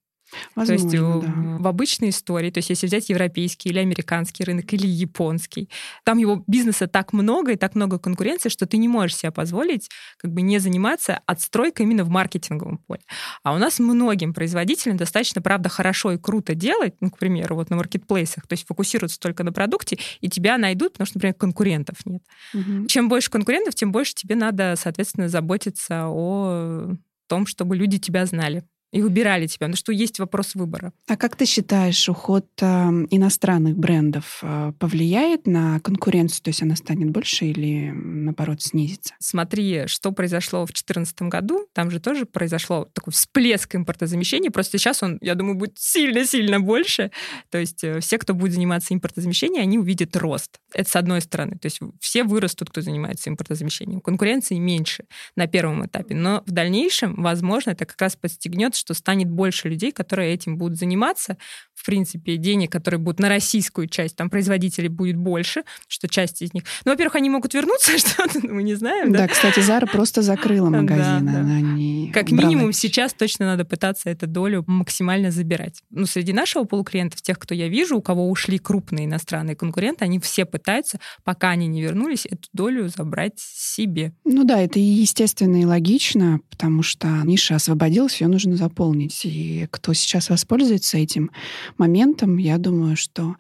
Возможно, 0.56 0.90
то 0.90 0.96
есть 0.96 1.26
да. 1.26 1.58
в 1.60 1.68
обычной 1.68 2.10
истории, 2.10 2.52
то 2.52 2.58
есть 2.60 2.70
если 2.70 2.88
взять 2.88 3.10
европейский 3.10 3.70
или 3.70 3.80
американский 3.80 4.44
рынок 4.44 4.72
или 4.74 4.86
японский, 4.86 5.70
там 6.04 6.18
его 6.18 6.44
бизнеса 6.48 6.88
так 6.88 7.14
много 7.14 7.54
и 7.54 7.56
так 7.56 7.76
много 7.76 7.98
конкуренции, 8.00 8.50
что 8.50 8.66
ты 8.66 8.78
не 8.78 8.88
можешь 8.88 9.18
себе 9.18 9.32
позволить 9.32 9.90
как 10.18 10.32
бы 10.32 10.42
не 10.42 10.60
заниматься 10.60 11.22
отстройкой 11.26 11.86
именно 11.86 12.04
в 12.04 12.10
маркетинговом 12.10 12.78
поле. 12.80 13.02
А 13.44 13.54
у 13.54 13.58
нас 13.58 13.80
многим 13.80 14.34
производителям 14.34 14.98
достаточно, 14.98 15.42
правда, 15.42 15.70
хорошо 15.70 16.12
и 16.12 16.18
круто 16.18 16.56
делать, 16.56 16.96
ну, 17.00 17.10
к 17.10 17.18
примеру, 17.18 17.56
вот 17.56 17.70
на 17.70 17.78
маркетплейсах, 17.78 18.48
то 18.48 18.54
есть 18.54 18.68
фокусироваться 18.68 19.20
только 19.20 19.44
на 19.44 19.54
продукте, 19.54 19.98
и 20.20 20.30
тебя 20.30 20.58
найдут, 20.58 20.94
потому 20.94 21.06
что, 21.06 21.18
например, 21.18 21.36
конкурентов 21.36 22.06
нет. 22.06 22.22
Угу. 22.54 22.88
Чем 22.88 23.10
больше 23.10 23.30
конкурентов, 23.30 23.76
тем 23.76 23.92
больше 23.92 24.14
тебе 24.14 24.36
надо, 24.36 24.76
соответственно, 24.78 25.30
заботиться 25.30 26.08
о 26.08 26.94
том, 27.28 27.46
чтобы 27.46 27.76
люди 27.76 27.98
тебя 27.98 28.26
знали 28.26 28.64
и 28.92 29.02
выбирали 29.02 29.48
тебя, 29.48 29.68
потому 29.68 29.76
что 29.76 29.92
есть 29.92 30.20
вопрос 30.20 30.56
выбора. 30.56 30.94
А 31.08 31.18
как 31.18 31.36
ты 31.36 31.46
считаешь, 31.46 32.08
уход 32.08 32.46
э, 32.62 32.66
иностранных 32.66 33.78
брендов 33.78 34.40
э, 34.42 34.72
повлияет 34.80 35.46
на 35.46 35.80
конкуренцию, 35.82 36.44
то 36.44 36.50
есть 36.50 36.62
она 36.62 36.76
станет 36.76 37.10
больше 37.10 37.46
или 37.46 37.92
наоборот 37.92 38.62
снизится? 38.62 39.14
Смотри, 39.20 39.88
что 39.88 40.12
произошло 40.12 40.64
в 40.64 40.70
2014 40.70 41.22
году, 41.24 41.68
там 41.74 41.92
же 41.92 42.00
тоже 42.00 42.26
произошло 42.26 42.88
такой 42.94 43.12
всплеск 43.12 43.76
импортозамещения, 43.76 44.52
просто 44.52 44.78
сейчас 44.78 45.04
он, 45.04 45.18
я 45.22 45.36
думаю, 45.36 45.56
будет 45.56 45.78
сильно-сильно 45.78 46.62
больше, 46.62 47.12
то 47.50 47.58
есть 47.58 47.84
э, 47.84 48.00
все, 48.00 48.18
кто 48.18 48.34
будет 48.34 48.54
заниматься 48.54 48.94
импортозамещением, 48.94 49.64
они 49.64 49.78
увидят 49.78 50.16
рост. 50.16 50.60
Это 50.74 50.90
с 50.90 50.96
одной 50.96 51.22
стороны, 51.22 51.58
то 51.58 51.66
есть 51.66 51.80
все 52.00 52.24
вырастут, 52.24 52.70
кто 52.70 52.80
занимается 52.82 53.30
импортозамещением. 53.30 54.00
Конкуренции 54.00 54.58
меньше 54.58 55.06
на 55.36 55.48
первом 55.48 55.86
этапе, 55.86 56.16
но 56.16 56.42
в 56.46 56.52
дальнейшем, 56.52 57.16
возможно, 57.22 57.72
это 57.72 57.86
как 57.86 58.02
раз 58.02 58.16
подстегнет 58.16 58.77
что 58.78 58.94
станет 58.94 59.30
больше 59.30 59.70
людей, 59.70 59.92
которые 59.92 60.34
этим 60.34 60.58
будут 60.58 60.78
заниматься. 60.78 61.38
В 61.74 61.86
принципе, 61.86 62.38
денег, 62.38 62.72
которые 62.72 63.00
будут 63.00 63.20
на 63.20 63.30
российскую 63.30 63.88
часть, 63.88 64.16
там 64.16 64.30
производителей 64.30 64.90
будет 64.90 65.16
больше, 65.16 65.64
что 65.88 66.08
часть 66.08 66.42
из 66.42 66.54
них... 66.54 66.64
Ну, 66.86 66.92
во-первых, 66.92 67.16
они 67.16 67.30
могут 67.30 67.54
вернуться, 67.54 67.98
что 67.98 68.28
мы 68.44 68.64
не 68.64 68.76
знаем. 68.76 69.12
Да, 69.12 69.20
да 69.20 69.28
кстати, 69.28 69.60
Зара 69.60 69.86
просто 69.86 70.22
закрыла 70.22 70.70
магазин. 70.70 71.26
Да, 71.26 71.34
да. 71.34 71.62
Не 71.62 71.98
как 72.14 72.32
минимум 72.32 72.74
сейчас 72.74 73.14
точно 73.14 73.46
надо 73.46 73.66
пытаться 73.66 74.10
эту 74.10 74.28
долю 74.28 74.64
максимально 74.68 75.32
забирать. 75.32 75.84
Ну, 75.90 76.06
среди 76.06 76.34
нашего 76.34 76.64
полуклиентов, 76.64 77.22
тех, 77.22 77.38
кто 77.40 77.54
я 77.54 77.68
вижу, 77.68 77.98
у 77.98 78.02
кого 78.02 78.30
ушли 78.30 78.58
крупные 78.58 79.06
иностранные 79.06 79.56
конкуренты, 79.56 80.06
они 80.06 80.20
все 80.20 80.46
пытаются, 80.46 81.00
пока 81.24 81.50
они 81.50 81.68
не 81.68 81.82
вернулись, 81.82 82.26
эту 82.26 82.48
долю 82.54 82.90
забрать 82.90 83.40
себе. 83.40 84.14
Ну 84.26 84.44
да, 84.44 84.60
это 84.60 84.80
и 84.80 84.84
естественно, 84.84 85.62
и 85.62 85.66
логично, 85.66 86.40
потому 86.50 86.84
что 86.84 87.08
ниша 87.24 87.56
освободилась, 87.56 88.22
ее 88.22 88.28
нужно 88.28 88.56
заполнить. 88.68 89.26
И 89.26 89.68
кто 89.72 89.94
сейчас 89.94 90.30
воспользуется 90.30 90.98
этим 90.98 91.32
моментом, 91.78 92.38
я 92.38 92.58
думаю, 92.58 92.96
что, 92.98 93.36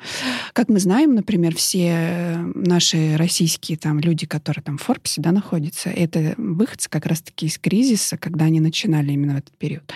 как 0.53 0.69
мы 0.69 0.79
знаем, 0.79 1.15
например, 1.15 1.55
все 1.55 2.37
наши 2.55 3.17
российские 3.17 3.77
там 3.77 3.99
люди, 3.99 4.25
которые 4.25 4.63
там 4.63 4.77
в 4.77 4.83
Форбсе 4.83 5.21
да, 5.21 5.31
находятся, 5.31 5.89
это 5.89 6.33
выходцы 6.37 6.89
как 6.89 7.05
раз-таки 7.05 7.45
из 7.45 7.57
кризиса, 7.57 8.17
когда 8.17 8.45
они 8.45 8.59
начинали 8.59 9.11
именно 9.11 9.35
в 9.35 9.37
этот 9.37 9.57
период. 9.57 9.93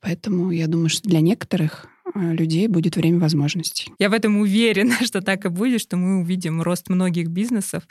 Поэтому 0.00 0.50
я 0.50 0.66
думаю, 0.66 0.88
что 0.88 1.08
для 1.08 1.20
некоторых 1.20 1.86
э, 2.14 2.32
людей 2.32 2.68
будет 2.68 2.96
время 2.96 3.18
возможностей. 3.18 3.92
Я 3.98 4.08
в 4.08 4.12
этом 4.12 4.38
уверена, 4.38 4.94
что 5.04 5.20
так 5.20 5.44
и 5.44 5.48
будет, 5.48 5.80
что 5.80 5.96
мы 5.96 6.20
увидим 6.20 6.62
рост 6.62 6.88
многих 6.88 7.28
бизнесов. 7.28 7.82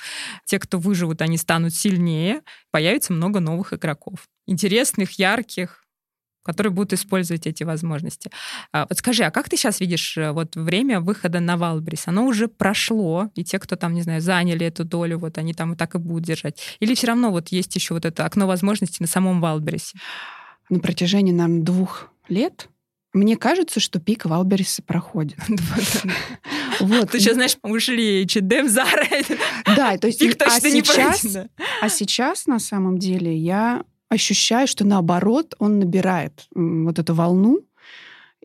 Те, 0.45 0.59
кто 0.59 0.79
выживут, 0.79 1.21
они 1.21 1.37
станут 1.37 1.73
сильнее, 1.75 2.41
появится 2.71 3.13
много 3.13 3.39
новых 3.39 3.73
игроков. 3.73 4.27
Интересных, 4.47 5.11
ярких, 5.19 5.83
которые 6.43 6.71
будут 6.71 6.93
использовать 6.93 7.47
эти 7.47 7.63
возможности. 7.63 8.31
А, 8.71 8.85
вот 8.89 8.97
скажи, 8.97 9.23
а 9.23 9.31
как 9.31 9.49
ты 9.49 9.57
сейчас 9.57 9.79
видишь 9.79 10.17
э, 10.17 10.31
вот 10.31 10.55
время 10.55 10.99
выхода 10.99 11.39
на 11.39 11.57
Валбрис? 11.57 12.07
Оно 12.07 12.25
уже 12.25 12.47
прошло, 12.47 13.29
и 13.35 13.43
те, 13.43 13.59
кто 13.59 13.75
там, 13.75 13.93
не 13.93 14.01
знаю, 14.01 14.21
заняли 14.21 14.65
эту 14.65 14.83
долю, 14.83 15.19
вот 15.19 15.37
они 15.37 15.53
там 15.53 15.73
и 15.73 15.75
так 15.75 15.95
и 15.95 15.97
будут 15.97 16.23
держать? 16.23 16.77
Или 16.79 16.95
все 16.95 17.07
равно 17.07 17.31
вот 17.31 17.49
есть 17.49 17.75
еще 17.75 17.93
вот 17.93 18.05
это 18.05 18.25
окно 18.25 18.47
возможностей 18.47 18.97
на 18.99 19.07
самом 19.07 19.41
Валбрисе? 19.41 19.97
На 20.69 20.79
протяжении, 20.79 21.31
нам 21.31 21.63
двух 21.63 22.09
лет 22.27 22.69
мне 23.11 23.37
кажется, 23.37 23.79
что 23.79 23.99
пик 23.99 24.25
Валбериса 24.25 24.83
проходит. 24.83 25.39
Вот. 26.79 27.11
Ты 27.11 27.19
сейчас, 27.19 27.33
знаешь, 27.33 27.57
ушли 27.61 28.23
H&M, 28.23 28.69
Зара. 28.69 29.05
Да, 29.65 29.97
то 29.97 30.07
есть... 30.07 30.19
Пик 30.19 30.37
точно 30.37 30.55
а 30.55 30.69
не 30.69 30.81
сейчас, 30.81 31.37
А 31.81 31.89
сейчас, 31.89 32.45
на 32.45 32.59
самом 32.59 32.97
деле, 32.97 33.35
я 33.35 33.83
ощущаю, 34.09 34.67
что 34.67 34.85
наоборот 34.85 35.55
он 35.59 35.79
набирает 35.79 36.47
вот 36.53 36.99
эту 36.99 37.13
волну, 37.13 37.63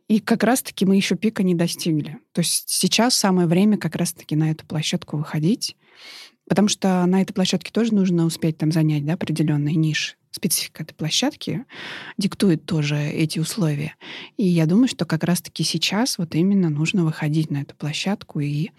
и 0.06 0.21
как 0.21 0.44
раз-таки 0.44 0.85
мы 0.85 0.97
еще 0.97 1.16
пика 1.16 1.42
не 1.42 1.54
достигли. 1.54 2.18
То 2.33 2.40
есть 2.40 2.68
сейчас 2.68 3.14
самое 3.14 3.49
время 3.49 3.78
как 3.78 3.97
раз-таки 3.97 4.37
на 4.37 4.50
эту 4.50 4.66
площадку 4.66 5.16
выходить, 5.16 5.76
потому 6.47 6.68
что 6.68 7.04
на 7.06 7.23
этой 7.23 7.33
площадке 7.33 7.73
тоже 7.73 7.94
нужно 7.94 8.26
успеть 8.26 8.59
там 8.59 8.71
занять 8.71 9.04
да, 9.04 9.14
определенные 9.14 9.75
ниши. 9.75 10.16
Специфика 10.30 10.83
этой 10.83 10.94
площадки 10.94 11.64
диктует 12.18 12.66
тоже 12.66 12.97
эти 12.97 13.38
условия. 13.38 13.94
И 14.37 14.44
я 14.44 14.66
думаю, 14.66 14.88
что 14.88 15.04
как 15.04 15.23
раз-таки 15.23 15.62
сейчас 15.62 16.18
вот 16.18 16.35
именно 16.35 16.68
нужно 16.68 17.04
выходить 17.04 17.52
на 17.52 17.62
эту 17.62 17.76
площадку 17.76 18.40
и 18.40 18.71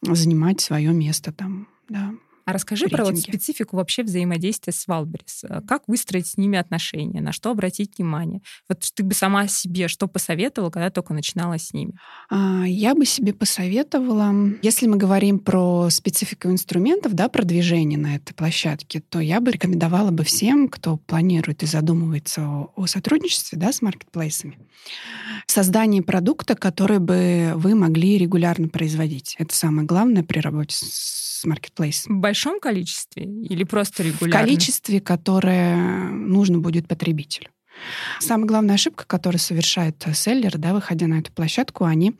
занимать 0.00 0.60
свое 0.60 0.92
место 0.92 1.32
там, 1.32 1.66
да, 1.88 2.14
А 2.44 2.52
расскажи 2.52 2.84
рейтинге. 2.84 3.04
про 3.04 3.10
вот 3.10 3.20
специфику 3.20 3.76
вообще 3.76 4.02
взаимодействия 4.02 4.72
с 4.72 4.86
Валберис. 4.86 5.44
Э, 5.44 5.60
как 5.66 5.82
выстроить 5.86 6.26
с 6.26 6.36
ними 6.36 6.58
отношения, 6.58 7.20
на 7.20 7.32
что 7.32 7.50
обратить 7.50 7.98
внимание? 7.98 8.40
Вот 8.68 8.84
ты 8.94 9.02
бы 9.02 9.14
сама 9.14 9.46
себе 9.46 9.88
что 9.88 10.08
посоветовала, 10.08 10.70
когда 10.70 10.90
только 10.90 11.14
начинала 11.14 11.58
с 11.58 11.72
ними? 11.72 11.92
А, 12.30 12.64
я 12.66 12.94
бы 12.94 13.04
себе 13.04 13.32
посоветовала, 13.32 14.34
если 14.62 14.86
мы 14.86 14.96
говорим 14.96 15.38
про 15.38 15.88
специфику 15.90 16.48
инструментов, 16.48 17.14
да, 17.14 17.28
продвижения 17.28 17.98
на 17.98 18.16
этой 18.16 18.34
площадке, 18.34 19.00
то 19.00 19.20
я 19.20 19.40
бы 19.40 19.52
рекомендовала 19.52 20.10
бы 20.10 20.24
всем, 20.24 20.68
кто 20.68 20.96
планирует 20.96 21.62
и 21.62 21.66
задумывается 21.66 22.42
о, 22.42 22.72
о 22.76 22.86
сотрудничестве 22.86 23.58
да, 23.58 23.72
с 23.72 23.82
маркетплейсами, 23.82 24.58
создание 25.46 26.02
продукта, 26.02 26.54
который 26.54 26.98
бы 26.98 27.52
вы 27.56 27.74
могли 27.74 28.18
регулярно 28.18 28.68
производить. 28.68 29.36
Это 29.38 29.54
самое 29.54 29.86
главное 29.86 30.22
при 30.22 30.40
работе 30.40 30.76
с 30.78 31.44
маркетплейсом 31.44 32.20
большом 32.32 32.60
количестве 32.60 33.24
или 33.24 33.64
просто 33.64 34.02
регулярно? 34.02 34.38
В 34.38 34.40
количестве, 34.40 35.00
которое 35.00 35.76
нужно 36.08 36.58
будет 36.58 36.88
потребителю. 36.88 37.50
Самая 38.20 38.46
главная 38.46 38.74
ошибка, 38.76 39.04
которую 39.06 39.40
совершает 39.40 40.02
селлер, 40.14 40.56
да, 40.56 40.72
выходя 40.72 41.06
на 41.06 41.18
эту 41.18 41.32
площадку, 41.32 41.84
они 41.84 42.14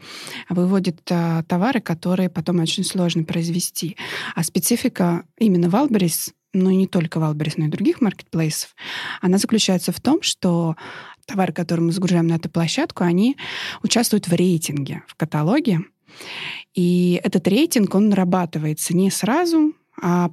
выводят 0.48 1.00
а, 1.10 1.42
товары, 1.44 1.80
которые 1.80 2.28
потом 2.28 2.60
очень 2.60 2.84
сложно 2.84 3.24
произвести. 3.24 3.96
А 4.34 4.42
специфика 4.42 5.24
именно 5.38 5.70
Wildberries, 5.70 6.32
ну 6.52 6.70
и 6.70 6.76
не 6.76 6.86
только 6.86 7.20
Wildberries, 7.20 7.56
но 7.56 7.66
и 7.66 7.68
других 7.68 8.00
маркетплейсов, 8.00 8.74
она 9.20 9.38
заключается 9.38 9.92
в 9.92 10.00
том, 10.00 10.20
что 10.20 10.76
товары, 11.26 11.52
которые 11.52 11.86
мы 11.86 11.92
загружаем 11.92 12.26
на 12.26 12.34
эту 12.34 12.50
площадку, 12.50 13.04
они 13.04 13.36
участвуют 13.82 14.28
в 14.28 14.32
рейтинге 14.32 15.04
в 15.06 15.14
каталоге. 15.14 15.80
И 16.74 17.20
этот 17.22 17.48
рейтинг, 17.48 17.94
он 17.94 18.08
нарабатывается 18.08 18.94
не 18.96 19.10
сразу, 19.10 19.74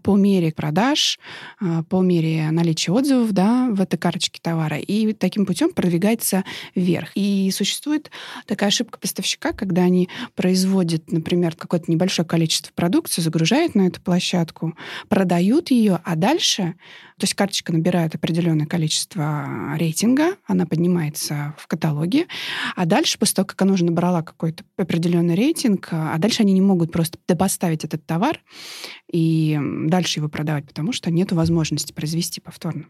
по 0.04 0.16
мере 0.16 0.52
продаж, 0.52 1.20
а, 1.60 1.84
по 1.84 2.02
мере 2.02 2.50
наличия 2.52 2.92
отзывов 2.92 3.32
да, 3.32 3.70
в 3.70 3.82
этой 3.82 3.98
карточке 3.98 4.40
товара. 4.42 4.78
И 4.78 5.14
таким 5.14 5.46
путем 5.46 5.74
продвигается 5.74 6.44
вверх. 6.76 7.12
И 7.16 7.52
существует 7.52 8.10
такая 8.46 8.70
ошибка 8.70 9.00
поставщика, 9.00 9.52
когда 9.52 9.84
они 9.84 10.10
производят, 10.36 11.12
например, 11.12 11.56
какое-то 11.56 11.92
небольшое 11.92 12.28
количество 12.28 12.72
продукции, 12.74 13.22
загружают 13.22 13.76
на 13.76 13.88
эту 13.88 14.02
площадку, 14.02 14.76
продают 15.08 15.72
ее, 15.72 16.00
а 16.04 16.16
дальше 16.16 16.76
то 17.20 17.26
есть 17.26 17.34
карточка 17.34 17.74
набирает 17.74 18.16
определенное 18.16 18.66
количество 18.66 19.76
рейтинга, 19.78 20.38
она 20.48 20.66
поднимается 20.66 21.54
в 21.58 21.68
каталоге, 21.68 22.28
а 22.76 22.86
дальше, 22.86 23.20
после 23.20 23.36
того, 23.36 23.46
как 23.46 23.62
она 23.62 23.74
уже 23.74 23.86
набрала 23.86 24.22
какой-то 24.24 24.64
определенный 24.78 25.36
рейтинг, 25.36 25.90
а 25.92 26.18
дальше 26.18 26.44
они 26.44 26.54
не 26.54 26.62
могут 26.62 26.92
просто 26.92 27.20
допоставить 27.28 27.84
этот 27.84 28.06
товар 28.06 28.40
и 29.12 29.60
дальше 29.86 30.20
его 30.20 30.30
продавать, 30.30 30.66
потому 30.66 30.94
что 30.94 31.12
нет 31.12 31.32
возможности 31.32 31.94
произвести 31.94 32.42
повторно. 32.42 32.86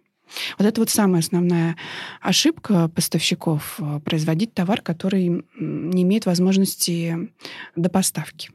Вот 0.60 0.68
это 0.68 0.80
вот 0.80 0.92
самая 0.92 1.22
основная 1.22 1.76
ошибка 2.22 2.88
поставщиков— 2.88 3.80
производить 4.06 4.54
товар, 4.54 4.82
который 4.82 5.44
не 5.60 6.04
имеет 6.04 6.28
возможности 6.28 7.32
допоставки. 7.76 8.52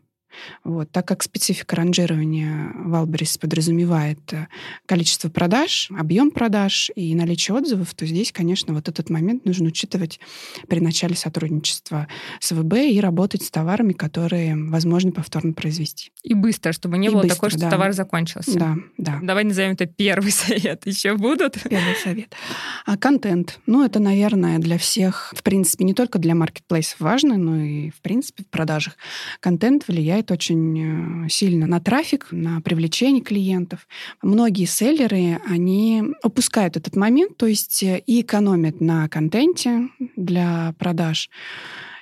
Вот. 0.63 0.91
Так 0.91 1.07
как 1.07 1.23
специфика 1.23 1.77
ранжирования 1.77 2.73
Валберис 2.75 3.39
подразумевает 3.39 4.21
э, 4.33 4.49
количество 4.87 5.29
продаж, 5.29 5.89
объем 5.97 6.31
продаж 6.31 6.91
и 6.95 7.15
наличие 7.15 7.57
отзывов, 7.57 7.95
то 7.95 8.07
здесь, 8.07 8.33
конечно, 8.33 8.75
вот 8.75 8.89
этот 8.89 9.11
момент 9.11 9.45
нужно 9.45 9.69
учитывать 9.69 10.21
при 10.69 10.81
начале 10.81 11.15
сотрудничества 11.15 12.09
с 12.41 12.53
ВБ 12.53 12.75
и 12.75 13.01
работать 13.01 13.43
с 13.43 13.51
товарами, 13.51 13.93
которые 13.93 14.57
возможно 14.57 15.13
повторно 15.13 15.53
произвести. 15.53 16.11
И 16.23 16.35
быстро, 16.35 16.73
чтобы 16.73 16.99
не 16.99 17.09
и 17.09 17.11
было 17.11 17.23
быстро, 17.23 17.35
такого, 17.35 17.51
что 17.51 17.61
да. 17.61 17.71
товар 17.71 17.93
закончился. 17.93 18.59
Да, 18.59 18.77
да. 18.99 19.19
Давай 19.23 19.45
назовем 19.45 19.73
это 19.73 19.87
первый 19.87 20.31
совет. 20.33 20.87
Еще 20.87 21.17
будут? 21.17 21.61
Первый 21.63 21.95
совет. 22.03 22.35
А 22.87 22.97
контент. 22.97 23.61
Ну, 23.67 23.85
это, 23.85 24.01
наверное, 24.01 24.59
для 24.59 24.79
всех, 24.79 25.33
в 25.37 25.43
принципе, 25.43 25.85
не 25.85 25.95
только 25.95 26.19
для 26.19 26.35
маркетплейсов 26.35 27.01
важно, 27.01 27.37
но 27.37 27.59
и, 27.59 27.91
в 27.91 28.01
принципе, 28.01 28.45
в 28.45 28.49
продажах. 28.49 28.97
Контент 29.41 29.89
влияет 29.89 30.24
влияет 30.25 30.31
очень 30.31 31.27
э, 31.27 31.29
сильно 31.29 31.67
на 31.67 31.81
трафик, 31.81 32.29
на 32.31 32.61
привлечение 32.61 33.23
клиентов. 33.23 33.87
Многие 34.23 34.67
селлеры, 34.67 35.41
они 35.47 36.03
упускают 36.23 36.77
этот 36.77 36.97
момент, 36.97 37.37
то 37.37 37.47
есть 37.47 37.83
э, 37.83 38.03
и 38.07 38.21
экономят 38.21 38.81
на 38.81 39.09
контенте 39.09 39.89
для 40.17 40.75
продаж, 40.79 41.31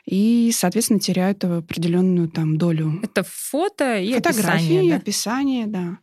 и, 0.07 0.51
соответственно, 0.53 1.01
теряют 1.01 1.45
определенную 1.45 2.29
там 2.29 2.59
долю. 2.59 3.01
Это 3.03 3.23
фото 3.25 3.99
и 3.99 4.15
Фотографии, 4.15 4.57
описание, 4.57 4.91
да? 4.91 4.97
описание, 4.97 5.67
да. 5.67 5.99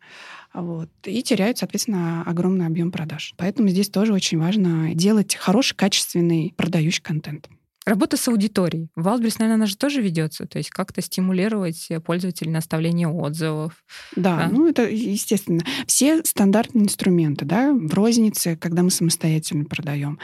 Вот. 0.54 0.90
И 1.06 1.22
теряют, 1.22 1.58
соответственно, 1.58 2.24
огромный 2.26 2.66
объем 2.66 2.92
продаж. 2.92 3.34
Поэтому 3.38 3.70
здесь 3.70 3.90
тоже 3.90 4.14
очень 4.14 4.40
важно 4.40 4.96
делать 4.96 5.36
хороший, 5.36 5.76
качественный 5.76 6.54
продающий 6.58 7.04
контент. 7.04 7.50
Работа 7.90 8.18
с 8.18 8.28
аудиторией. 8.28 8.92
В 8.96 9.08
Wildberries, 9.08 9.38
наверное, 9.40 9.56
она 9.56 9.66
же 9.66 9.76
тоже 9.76 10.00
ведется. 10.00 10.46
То 10.46 10.60
есть 10.60 10.70
как-то 10.70 11.02
стимулировать 11.02 11.90
пользователей 12.06 12.52
на 12.52 12.60
оставление 12.60 13.08
отзывов. 13.08 13.84
Да, 14.16 14.38
да, 14.38 14.50
ну 14.52 14.68
это 14.68 14.88
естественно. 14.88 15.64
Все 15.88 16.24
стандартные 16.24 16.84
инструменты, 16.84 17.46
да, 17.46 17.74
в 17.74 17.92
рознице, 17.96 18.56
когда 18.56 18.84
мы 18.84 18.92
самостоятельно 18.92 19.66
продаем. 19.66 20.20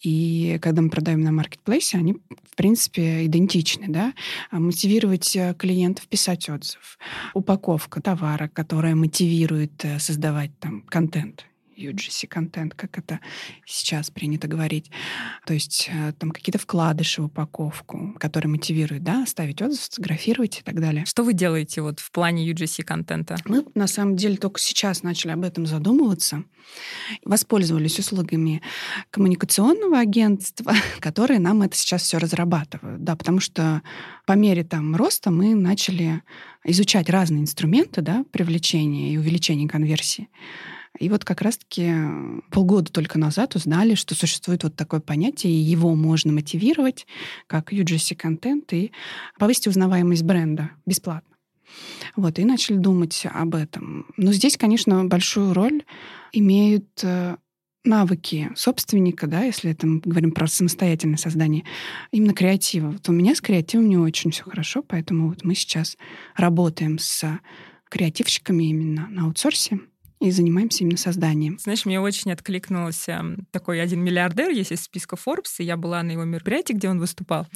И 0.00 0.60
когда 0.62 0.80
мы 0.80 0.90
продаем 0.90 1.22
на 1.22 1.32
маркетплейсе, 1.32 1.98
они, 1.98 2.12
в 2.12 2.54
принципе, 2.54 3.26
идентичны, 3.26 3.86
да. 3.88 4.12
Мотивировать 4.52 5.34
э, 5.34 5.56
клиентов 5.58 6.06
писать 6.06 6.48
отзыв. 6.48 6.98
Упаковка 7.34 8.00
товара, 8.00 8.46
которая 8.46 8.94
мотивирует 8.94 9.84
э, 9.84 9.98
создавать 9.98 10.56
там 10.60 10.82
контент 10.82 11.48
UGC 11.78 12.26
контент, 12.26 12.74
как 12.74 12.98
это 12.98 13.20
сейчас 13.64 14.10
принято 14.10 14.48
говорить. 14.48 14.90
То 15.46 15.54
есть 15.54 15.88
э, 15.92 16.12
там 16.12 16.30
какие-то 16.30 16.58
вкладыши 16.58 17.22
в 17.22 17.26
упаковку, 17.26 18.14
которые 18.18 18.50
мотивируют, 18.50 19.04
да, 19.04 19.24
ставить 19.26 19.62
отзыв, 19.62 19.82
сфотографировать 19.82 20.60
и 20.60 20.62
так 20.62 20.80
далее. 20.80 21.04
Что 21.06 21.22
вы 21.22 21.32
делаете 21.32 21.82
вот 21.82 22.00
в 22.00 22.10
плане 22.10 22.50
UGC 22.50 22.82
контента? 22.82 23.36
Мы 23.44 23.64
на 23.74 23.86
самом 23.86 24.16
деле 24.16 24.36
только 24.36 24.60
сейчас 24.60 25.02
начали 25.02 25.32
об 25.32 25.44
этом 25.44 25.66
задумываться. 25.66 26.44
Воспользовались 27.24 27.98
услугами 27.98 28.62
коммуникационного 29.10 29.98
агентства, 29.98 30.74
которые 31.00 31.40
нам 31.40 31.62
это 31.62 31.76
сейчас 31.76 32.02
все 32.02 32.18
разрабатывают. 32.18 33.02
Да, 33.04 33.16
потому 33.16 33.40
что 33.40 33.82
по 34.26 34.32
мере 34.32 34.64
там 34.64 34.94
роста 34.96 35.30
мы 35.30 35.54
начали 35.54 36.22
изучать 36.64 37.08
разные 37.08 37.42
инструменты 37.42 38.02
да, 38.02 38.24
привлечения 38.30 39.12
и 39.12 39.16
увеличения 39.16 39.68
конверсии. 39.68 40.28
И 40.98 41.08
вот 41.08 41.24
как 41.24 41.42
раз-таки 41.42 41.92
э, 41.94 42.40
полгода 42.50 42.90
только 42.92 43.18
назад 43.18 43.54
узнали, 43.54 43.94
что 43.94 44.14
существует 44.14 44.64
вот 44.64 44.76
такое 44.76 45.00
понятие, 45.00 45.52
и 45.52 45.56
его 45.56 45.94
можно 45.94 46.32
мотивировать 46.32 47.06
как 47.46 47.72
UGC-контент 47.72 48.72
и 48.72 48.92
повысить 49.38 49.68
узнаваемость 49.68 50.22
бренда 50.22 50.70
бесплатно. 50.86 51.36
Вот, 52.16 52.38
и 52.38 52.44
начали 52.44 52.76
думать 52.76 53.26
об 53.30 53.54
этом. 53.54 54.06
Но 54.16 54.32
здесь, 54.32 54.56
конечно, 54.56 55.04
большую 55.04 55.52
роль 55.52 55.84
имеют 56.32 56.88
э, 57.02 57.36
навыки 57.84 58.50
собственника, 58.56 59.26
да, 59.26 59.42
если 59.42 59.72
это 59.72 59.86
мы 59.86 60.00
говорим 60.00 60.32
про 60.32 60.46
самостоятельное 60.46 61.16
создание, 61.16 61.64
именно 62.10 62.34
креатива. 62.34 62.90
Вот 62.90 63.08
у 63.08 63.12
меня 63.12 63.34
с 63.34 63.40
креативом 63.40 63.88
не 63.88 63.96
очень 63.96 64.30
все 64.30 64.44
хорошо, 64.44 64.82
поэтому 64.82 65.28
вот 65.28 65.44
мы 65.44 65.54
сейчас 65.54 65.96
работаем 66.36 66.98
с 66.98 67.38
креативщиками 67.88 68.64
именно 68.64 69.08
на 69.08 69.24
аутсорсе 69.24 69.80
и 70.20 70.30
занимаемся 70.30 70.84
именно 70.84 70.96
созданием. 70.96 71.58
Знаешь, 71.58 71.84
мне 71.84 72.00
очень 72.00 72.32
откликнулся 72.32 73.24
такой 73.50 73.80
один 73.80 74.00
миллиардер, 74.00 74.50
есть 74.50 74.72
из 74.72 74.82
списка 74.82 75.16
Forbes, 75.16 75.54
и 75.58 75.64
я 75.64 75.76
была 75.76 76.02
на 76.02 76.12
его 76.12 76.24
мероприятии, 76.24 76.72
где 76.72 76.88
он 76.88 76.98
выступал, 76.98 77.46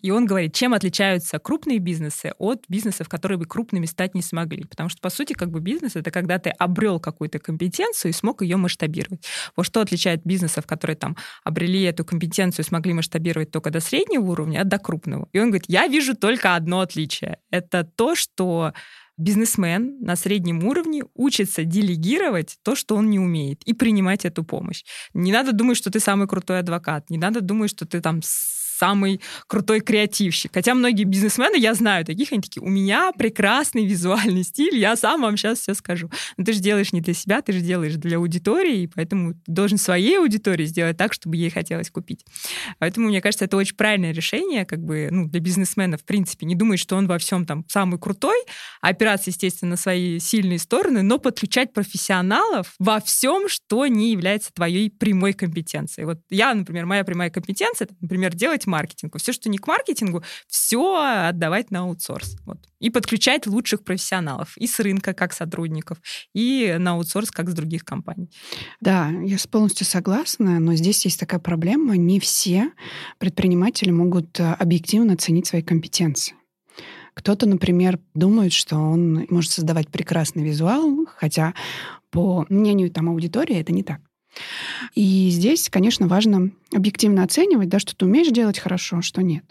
и 0.00 0.10
он 0.10 0.26
говорит, 0.26 0.54
чем 0.54 0.74
отличаются 0.74 1.38
крупные 1.38 1.78
бизнесы 1.78 2.32
от 2.38 2.64
бизнесов, 2.68 3.08
которые 3.08 3.38
бы 3.38 3.46
крупными 3.46 3.86
стать 3.86 4.14
не 4.14 4.22
смогли. 4.22 4.64
Потому 4.64 4.88
что, 4.88 5.00
по 5.00 5.10
сути, 5.10 5.32
как 5.32 5.50
бы 5.50 5.60
бизнес— 5.60 5.92
это 5.96 6.10
когда 6.10 6.38
ты 6.38 6.50
обрел 6.50 7.00
какую-то 7.00 7.38
компетенцию 7.38 8.10
и 8.10 8.14
смог 8.14 8.42
ее 8.42 8.56
масштабировать. 8.56 9.24
Вот 9.56 9.66
что 9.66 9.80
отличает 9.80 10.22
бизнесов, 10.24 10.66
которые 10.66 10.96
там 10.96 11.16
обрели 11.44 11.82
эту 11.82 12.04
компетенцию 12.04 12.64
и 12.64 12.68
смогли 12.68 12.92
масштабировать 12.92 13.50
только 13.50 13.70
до 13.70 13.80
среднего 13.80 14.30
уровня, 14.30 14.60
а 14.60 14.64
до 14.64 14.78
крупного. 14.78 15.28
И 15.32 15.38
он 15.38 15.46
говорит, 15.46 15.64
я 15.68 15.86
вижу 15.88 16.14
только 16.16 16.54
одно 16.54 16.80
отличие. 16.80 17.38
Это 17.50 17.84
то, 17.84 18.14
что 18.14 18.72
бизнесмен 19.16 19.98
на 20.00 20.16
среднем 20.16 20.64
уровне 20.64 21.02
учится 21.14 21.64
делегировать 21.64 22.58
то, 22.62 22.74
что 22.74 22.96
он 22.96 23.10
не 23.10 23.18
умеет, 23.18 23.62
и 23.64 23.72
принимать 23.72 24.24
эту 24.24 24.44
помощь. 24.44 24.84
Не 25.14 25.32
надо 25.32 25.52
думать, 25.52 25.76
что 25.76 25.90
ты 25.90 26.00
самый 26.00 26.28
крутой 26.28 26.60
адвокат, 26.60 27.10
не 27.10 27.18
надо 27.18 27.40
думать, 27.40 27.70
что 27.70 27.86
ты 27.86 28.00
там 28.00 28.20
самый 28.82 29.20
крутой 29.46 29.78
креативщик. 29.80 30.50
Хотя 30.52 30.74
многие 30.74 31.04
бизнесмены, 31.04 31.56
я 31.56 31.74
знаю 31.74 32.04
таких, 32.04 32.32
они 32.32 32.42
такие, 32.42 32.60
у 32.60 32.68
меня 32.68 33.12
прекрасный 33.12 33.86
визуальный 33.86 34.42
стиль, 34.42 34.76
я 34.76 34.96
сам 34.96 35.22
вам 35.22 35.36
сейчас 35.36 35.60
все 35.60 35.74
скажу. 35.74 36.10
Но 36.36 36.44
ты 36.44 36.52
же 36.52 36.58
делаешь 36.58 36.92
не 36.92 37.00
для 37.00 37.14
себя, 37.14 37.42
ты 37.42 37.52
же 37.52 37.60
делаешь 37.60 37.94
для 37.94 38.16
аудитории, 38.16 38.82
и 38.82 38.86
поэтому 38.88 39.34
должен 39.46 39.78
своей 39.78 40.18
аудитории 40.18 40.64
сделать 40.64 40.96
так, 40.96 41.12
чтобы 41.12 41.36
ей 41.36 41.48
хотелось 41.48 41.90
купить. 41.90 42.24
Поэтому, 42.80 43.06
мне 43.06 43.20
кажется, 43.20 43.44
это 43.44 43.56
очень 43.56 43.76
правильное 43.76 44.12
решение, 44.12 44.64
как 44.64 44.80
бы, 44.80 45.06
ну, 45.12 45.28
для 45.28 45.38
бизнесмена, 45.38 45.96
в 45.96 46.04
принципе, 46.04 46.44
не 46.44 46.56
думать, 46.56 46.80
что 46.80 46.96
он 46.96 47.06
во 47.06 47.18
всем 47.18 47.46
там 47.46 47.64
самый 47.68 48.00
крутой, 48.00 48.38
а 48.80 48.88
опираться, 48.88 49.30
естественно, 49.30 49.70
на 49.70 49.76
свои 49.76 50.18
сильные 50.18 50.58
стороны, 50.58 51.02
но 51.02 51.18
подключать 51.18 51.72
профессионалов 51.72 52.74
во 52.80 53.00
всем, 53.00 53.48
что 53.48 53.86
не 53.86 54.10
является 54.10 54.52
твоей 54.52 54.90
прямой 54.90 55.34
компетенцией. 55.34 56.04
Вот 56.04 56.18
я, 56.30 56.52
например, 56.52 56.86
моя 56.86 57.04
прямая 57.04 57.30
компетенция, 57.30 57.86
например, 58.00 58.34
делать 58.34 58.66
маркетинг. 58.72 59.16
Все, 59.18 59.32
что 59.32 59.48
не 59.48 59.58
к 59.58 59.66
маркетингу, 59.66 60.24
все 60.48 61.28
отдавать 61.28 61.70
на 61.70 61.80
аутсорс. 61.80 62.36
Вот. 62.46 62.58
И 62.80 62.90
подключать 62.90 63.46
лучших 63.46 63.84
профессионалов 63.84 64.56
и 64.56 64.66
с 64.66 64.80
рынка, 64.80 65.12
как 65.12 65.32
сотрудников, 65.32 65.98
и 66.34 66.76
на 66.78 66.92
аутсорс, 66.92 67.30
как 67.30 67.50
с 67.50 67.54
других 67.54 67.84
компаний. 67.84 68.30
Да, 68.80 69.10
я 69.24 69.36
полностью 69.50 69.86
согласна, 69.86 70.58
но 70.58 70.74
здесь 70.74 71.04
есть 71.04 71.20
такая 71.20 71.40
проблема. 71.40 71.96
Не 71.96 72.18
все 72.18 72.72
предприниматели 73.18 73.90
могут 73.90 74.40
э, 74.40 74.54
объективно 74.54 75.12
оценить 75.12 75.46
свои 75.46 75.62
компетенции. 75.62 76.34
Кто-то, 77.14 77.46
например, 77.46 77.98
думает, 78.14 78.52
что 78.52 78.76
он 78.76 79.26
может 79.28 79.52
создавать 79.52 79.88
прекрасный 79.88 80.42
визуал, 80.44 81.06
хотя 81.16 81.54
по 82.10 82.46
мнению 82.48 82.90
там 82.90 83.10
аудитории 83.10 83.56
это 83.56 83.72
не 83.72 83.82
так. 83.82 84.00
И 84.94 85.28
здесь, 85.30 85.68
конечно, 85.68 86.08
важно 86.08 86.50
объективно 86.72 87.22
оценивать, 87.22 87.68
да, 87.68 87.78
что 87.78 87.94
ты 87.94 88.06
умеешь 88.06 88.28
делать 88.28 88.58
хорошо, 88.58 89.02
что 89.02 89.22
нет, 89.22 89.44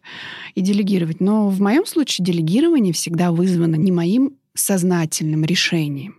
и 0.56 0.62
делегировать. 0.62 1.20
Но 1.20 1.50
в 1.50 1.62
моем 1.62 1.86
случае 1.86 2.26
делегирование 2.26 2.94
всегда 2.94 3.32
вызвано 3.32 3.76
не 3.76 3.92
моим 3.92 4.38
сознательным 4.54 5.46
решением, 5.46 6.16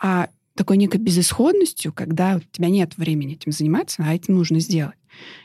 а 0.00 0.28
такой 0.54 0.76
некой 0.76 1.00
безысходностью, 1.00 1.92
когда 1.92 2.36
у 2.36 2.40
тебя 2.40 2.68
нет 2.68 2.96
времени 2.96 3.34
этим 3.34 3.52
заниматься, 3.52 4.04
а 4.06 4.14
этим 4.14 4.34
нужно 4.34 4.60
сделать. 4.60 4.99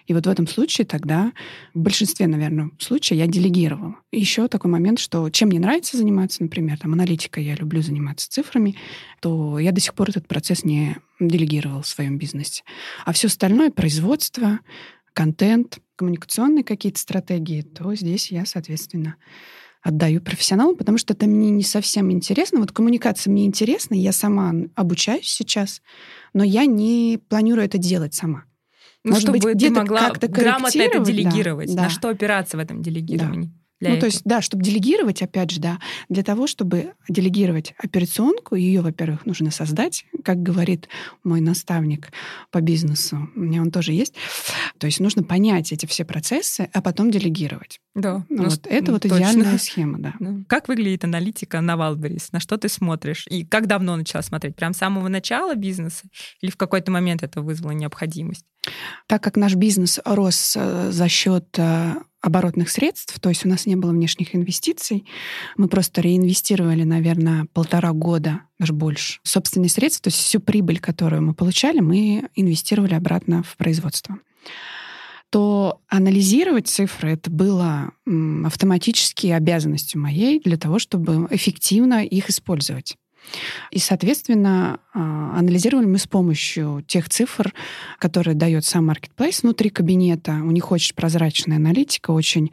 И 0.07 0.13
вот 0.13 0.25
в 0.25 0.29
этом 0.29 0.47
случае 0.47 0.85
тогда, 0.85 1.33
в 1.73 1.79
большинстве, 1.79 2.27
наверное, 2.27 2.71
случаев 2.79 3.19
я 3.19 3.27
делегировала. 3.27 3.95
Еще 4.11 4.47
такой 4.47 4.71
момент, 4.71 4.99
что 4.99 5.29
чем 5.29 5.49
мне 5.49 5.59
нравится 5.59 5.97
заниматься, 5.97 6.43
например, 6.43 6.77
там, 6.77 6.93
аналитикой, 6.93 7.43
я 7.43 7.55
люблю 7.55 7.81
заниматься 7.81 8.29
цифрами, 8.29 8.75
то 9.21 9.59
я 9.59 9.71
до 9.71 9.81
сих 9.81 9.93
пор 9.93 10.09
этот 10.09 10.27
процесс 10.27 10.63
не 10.63 10.97
делегировала 11.19 11.81
в 11.81 11.87
своем 11.87 12.17
бизнесе. 12.17 12.63
А 13.05 13.13
все 13.13 13.27
остальное, 13.27 13.71
производство, 13.71 14.59
контент, 15.13 15.79
коммуникационные 15.95 16.63
какие-то 16.63 16.99
стратегии, 16.99 17.61
то 17.61 17.95
здесь 17.95 18.31
я, 18.31 18.45
соответственно, 18.45 19.15
отдаю 19.85 20.19
профессионалам, 20.19 20.75
потому 20.75 20.97
что 20.97 21.13
это 21.13 21.27
мне 21.27 21.51
не 21.51 21.61
совсем 21.61 22.11
интересно. 22.11 22.59
Вот 22.59 22.71
коммуникация 22.71 23.31
мне 23.31 23.45
интересна, 23.45 23.93
я 23.93 24.11
сама 24.11 24.51
обучаюсь 24.73 25.27
сейчас, 25.27 25.81
но 26.33 26.43
я 26.43 26.65
не 26.65 27.19
планирую 27.29 27.65
это 27.65 27.77
делать 27.77 28.15
сама. 28.15 28.45
Ну, 29.05 29.11
Может 29.11 29.29
чтобы 29.29 29.39
быть, 29.39 29.59
ты 29.59 29.69
могла 29.69 30.09
грамотно 30.09 30.81
это 30.81 30.99
делегировать. 30.99 31.69
Да, 31.69 31.75
да. 31.75 31.81
На 31.83 31.89
что 31.89 32.09
опираться 32.09 32.57
в 32.57 32.59
этом 32.59 32.81
делегировании? 32.81 33.49
Да. 33.49 33.64
Для 33.85 33.91
ну, 33.91 33.97
этого. 33.97 34.09
то 34.09 34.13
есть, 34.15 34.21
да, 34.25 34.41
чтобы 34.41 34.63
делегировать, 34.63 35.21
опять 35.21 35.51
же, 35.51 35.59
да, 35.59 35.79
для 36.09 36.23
того, 36.23 36.47
чтобы 36.47 36.93
делегировать 37.07 37.75
операционку, 37.77 38.55
ее, 38.55 38.81
во-первых, 38.81 39.27
нужно 39.27 39.51
создать, 39.51 40.05
как 40.23 40.41
говорит 40.41 40.89
мой 41.23 41.39
наставник 41.39 42.11
по 42.49 42.61
бизнесу, 42.61 43.29
у 43.35 43.39
меня 43.39 43.61
он 43.61 43.69
тоже 43.69 43.93
есть. 43.93 44.15
То 44.79 44.87
есть 44.87 44.99
нужно 44.99 45.21
понять 45.21 45.71
эти 45.71 45.85
все 45.85 46.03
процессы, 46.03 46.67
а 46.73 46.81
потом 46.81 47.11
делегировать. 47.11 47.79
Да. 47.93 48.25
Ну, 48.27 48.45
вот 48.45 48.65
это 48.65 48.91
вот 48.91 49.03
точно. 49.03 49.17
идеальная 49.17 49.57
схема, 49.59 49.99
да. 49.99 50.13
да. 50.19 50.33
Как 50.47 50.67
выглядит 50.67 51.03
аналитика 51.03 51.61
на 51.61 51.77
Валберис? 51.77 52.31
На 52.31 52.39
что 52.39 52.57
ты 52.57 52.67
смотришь? 52.67 53.25
И 53.29 53.45
как 53.45 53.67
давно 53.67 53.95
начала 53.95 54.23
смотреть? 54.23 54.55
Прям 54.55 54.73
с 54.73 54.77
самого 54.77 55.07
начала 55.09 55.53
бизнеса? 55.53 56.05
Или 56.41 56.49
в 56.49 56.57
какой-то 56.57 56.91
момент 56.91 57.21
это 57.21 57.41
вызвало 57.41 57.71
необходимость? 57.71 58.45
Так 59.07 59.23
как 59.23 59.37
наш 59.37 59.55
бизнес 59.55 59.99
рос 60.03 60.55
э, 60.57 60.91
за 60.91 61.07
счет 61.07 61.47
э, 61.57 61.95
оборотных 62.25 62.69
средств, 62.69 63.19
то 63.19 63.29
есть 63.29 63.45
у 63.45 63.49
нас 63.49 63.65
не 63.65 63.75
было 63.75 63.91
внешних 63.91 64.35
инвестиций. 64.35 65.05
Мы 65.57 65.67
просто 65.67 66.01
реинвестировали, 66.01 66.83
наверное, 66.83 67.45
полтора 67.53 67.91
года, 67.93 68.41
даже 68.59 68.73
больше, 68.73 69.19
собственные 69.23 69.69
средства, 69.69 70.05
то 70.05 70.07
есть 70.09 70.19
всю 70.19 70.39
прибыль, 70.39 70.79
которую 70.79 71.21
мы 71.21 71.33
получали, 71.33 71.79
мы 71.79 72.29
инвестировали 72.35 72.95
обратно 72.95 73.43
в 73.43 73.55
производство 73.57 74.17
то 75.31 75.81
анализировать 75.89 76.69
цифры 76.69 77.11
это 77.11 77.29
было 77.29 77.91
автоматически 78.45 79.27
обязанностью 79.27 79.99
моей 79.99 80.39
для 80.39 80.55
того, 80.55 80.79
чтобы 80.79 81.27
эффективно 81.29 82.05
их 82.05 82.29
использовать. 82.29 82.95
И, 83.71 83.79
соответственно, 83.79 84.79
а, 84.93 85.37
анализировали 85.37 85.85
мы 85.85 85.97
с 85.97 86.07
помощью 86.07 86.83
тех 86.87 87.09
цифр, 87.09 87.53
которые 87.99 88.35
дает 88.35 88.65
сам 88.65 88.89
Marketplace 88.89 89.41
внутри 89.41 89.69
кабинета. 89.69 90.33
У 90.33 90.51
них 90.51 90.71
очень 90.71 90.95
прозрачная 90.95 91.57
аналитика, 91.57 92.11
очень 92.11 92.51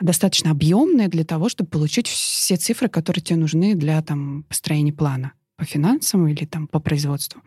достаточно 0.00 0.50
объемная 0.50 1.08
для 1.08 1.24
того, 1.24 1.48
чтобы 1.48 1.70
получить 1.70 2.06
все 2.06 2.56
цифры, 2.56 2.88
которые 2.88 3.22
тебе 3.22 3.36
нужны 3.36 3.74
для 3.74 4.00
там, 4.02 4.44
построения 4.44 4.92
плана 4.92 5.32
по 5.56 5.64
финансам 5.64 6.28
или 6.28 6.44
там 6.44 6.68
по 6.68 6.78
производству. 6.78 7.42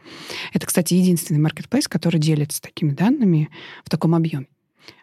Это, 0.53 0.67
кстати, 0.67 0.93
единственный 0.93 1.39
маркетплейс, 1.39 1.87
который 1.87 2.19
делится 2.19 2.61
такими 2.61 2.91
данными 2.91 3.49
в 3.85 3.89
таком 3.89 4.15
объеме. 4.15 4.47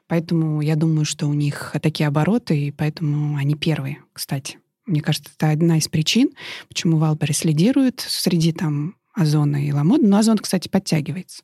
Поэтому 0.09 0.61
я 0.63 0.77
думаю, 0.77 1.05
что 1.05 1.27
у 1.27 1.35
них 1.35 1.75
такие 1.83 2.07
обороты, 2.07 2.59
и 2.59 2.71
поэтому 2.71 3.37
они 3.37 3.55
первые, 3.55 4.03
кстати. 4.13 4.59
Мне 4.89 5.01
кажется, 5.01 5.31
это 5.37 5.51
одна 5.51 5.79
из 5.79 5.87
причин, 5.89 6.31
почему 6.69 6.99
Wildberries 6.99 7.45
лидирует 7.45 8.05
среди 8.07 8.53
там 8.53 8.97
Озона 9.15 9.65
и 9.65 9.73
Lamoda. 9.73 10.07
Но 10.07 10.19
Озон, 10.19 10.39
кстати, 10.39 10.69
подтягивается. 10.69 11.43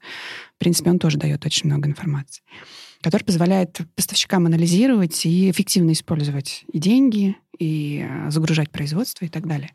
В 0.57 0.59
принципе, 0.59 0.91
он 0.91 0.99
тоже 0.99 1.19
дает 1.19 1.45
очень 1.45 1.67
много 1.67 1.89
информации, 1.89 2.43
который 3.03 3.25
позволяет 3.25 3.81
поставщикам 3.95 4.47
анализировать 4.47 5.27
и 5.27 5.51
эффективно 5.51 5.93
использовать 5.93 6.65
и 6.73 6.79
деньги, 6.79 7.37
и 7.59 8.07
э, 8.09 8.31
загружать 8.31 8.71
производство 8.71 9.25
и 9.25 9.29
так 9.29 9.47
далее. 9.47 9.73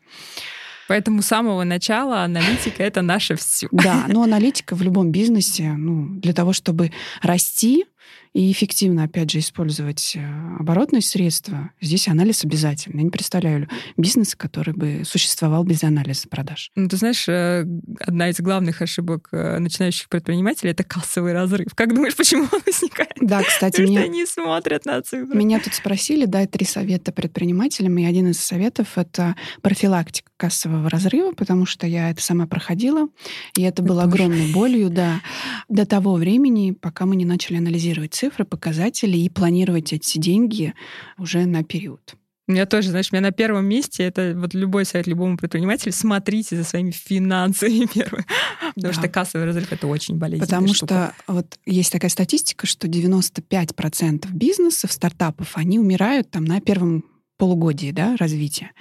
Поэтому 0.88 1.22
с 1.22 1.26
самого 1.26 1.62
начала 1.62 2.24
аналитика— 2.24 2.82
это 2.84 3.00
наше 3.00 3.36
все. 3.36 3.68
Да, 3.70 4.06
но 4.08 4.24
аналитика 4.24 4.74
в 4.74 4.82
любом 4.82 5.12
бизнесе, 5.12 5.72
ну, 5.72 6.08
для 6.18 6.32
того, 6.32 6.52
чтобы 6.52 6.90
расти, 7.22 7.84
и 8.32 8.52
эффективно, 8.52 9.04
опять 9.04 9.30
же, 9.30 9.40
использовать 9.40 10.12
э, 10.14 10.20
оборотные 10.58 11.02
средства, 11.02 11.70
здесь 11.80 12.06
анализ 12.06 12.44
обязательно. 12.44 12.98
Я 12.98 13.04
не 13.04 13.10
представляю 13.10 13.68
бизнеса, 13.96 14.36
который 14.36 14.72
бы 14.72 15.02
существовал 15.04 15.64
без 15.64 15.82
анализа 15.82 16.28
продаж. 16.28 16.70
Ну, 16.76 16.88
ты 16.88 16.96
знаешь, 16.96 17.28
э, 17.28 17.66
одна 17.98 18.28
из 18.28 18.38
главных 18.40 18.82
ошибок 18.82 19.28
э, 19.32 19.58
начинающих 19.58 20.08
предпринимателей— 20.08 20.70
это 20.72 20.84
кассовый 20.84 21.32
разрыв. 21.32 21.74
Как 21.74 21.92
думаешь, 21.92 22.14
почему 22.14 22.46
он 22.52 22.60
возникает? 22.64 23.14
Да, 23.20 23.42
кстати, 23.42 23.72
Потому 23.72 23.88
меня... 23.88 24.00
что 24.00 24.10
они 24.10 24.26
смотрят 24.26 24.84
на 24.84 25.02
цифры. 25.02 25.36
Меня 25.36 25.58
тут 25.58 25.74
спросили 25.74 26.24
дать 26.24 26.52
три 26.52 26.64
совета 26.64 27.10
предпринимателям, 27.10 27.98
и 27.98 28.04
один 28.04 28.28
из 28.28 28.38
советов— 28.38 28.86
это 28.96 29.34
профилактика 29.60 30.30
кассового 30.36 30.88
разрыва, 30.88 31.32
потому 31.32 31.66
что 31.66 31.86
я 31.86 32.10
это 32.10 32.22
сама 32.22 32.46
проходила, 32.46 33.08
и 33.56 33.62
это 33.62 33.82
было 33.82 34.04
огромной 34.04 34.52
болью, 34.52 34.88
да, 34.88 35.20
до 35.68 35.84
того 35.84 36.14
времени, 36.14 36.70
пока 36.70 37.06
мы 37.06 37.16
не 37.16 37.24
начали 37.24 37.56
анализировать 37.56 38.14
цифры, 38.20 38.44
показатели 38.44 39.16
и 39.16 39.28
планировать 39.28 39.92
эти 39.92 40.18
деньги 40.18 40.74
уже 41.16 41.46
на 41.46 41.64
период. 41.64 42.14
У 42.46 42.52
меня 42.52 42.66
тоже, 42.66 42.90
знаешь, 42.90 43.10
у 43.12 43.14
меня 43.14 43.22
на 43.22 43.30
первом 43.30 43.64
месте 43.66 44.02
это 44.02 44.34
вот 44.36 44.54
любой 44.54 44.84
совет 44.84 45.06
любому 45.06 45.36
предпринимателю, 45.36 45.92
смотрите 45.92 46.56
за 46.56 46.64
своими 46.64 46.90
финансами 46.90 47.86
первые. 47.94 48.26
Потому 48.74 48.92
да. 48.92 49.00
что 49.00 49.08
кассовый 49.08 49.46
разрыв— 49.46 49.68
это 49.72 49.86
очень 49.86 50.16
болезненно. 50.16 50.46
Потому 50.46 50.74
штука. 50.74 51.14
что 51.24 51.32
вот 51.32 51.58
есть 51.64 51.92
такая 51.92 52.10
статистика, 52.10 52.66
что 52.66 52.88
95% 52.88 54.26
бизнесов, 54.32 54.92
стартапов, 54.92 55.52
они 55.54 55.78
умирают 55.78 56.30
там 56.30 56.44
на 56.44 56.60
первом 56.60 57.04
полугодии 57.40 57.90
да, 57.90 58.16
развития. 58.18 58.72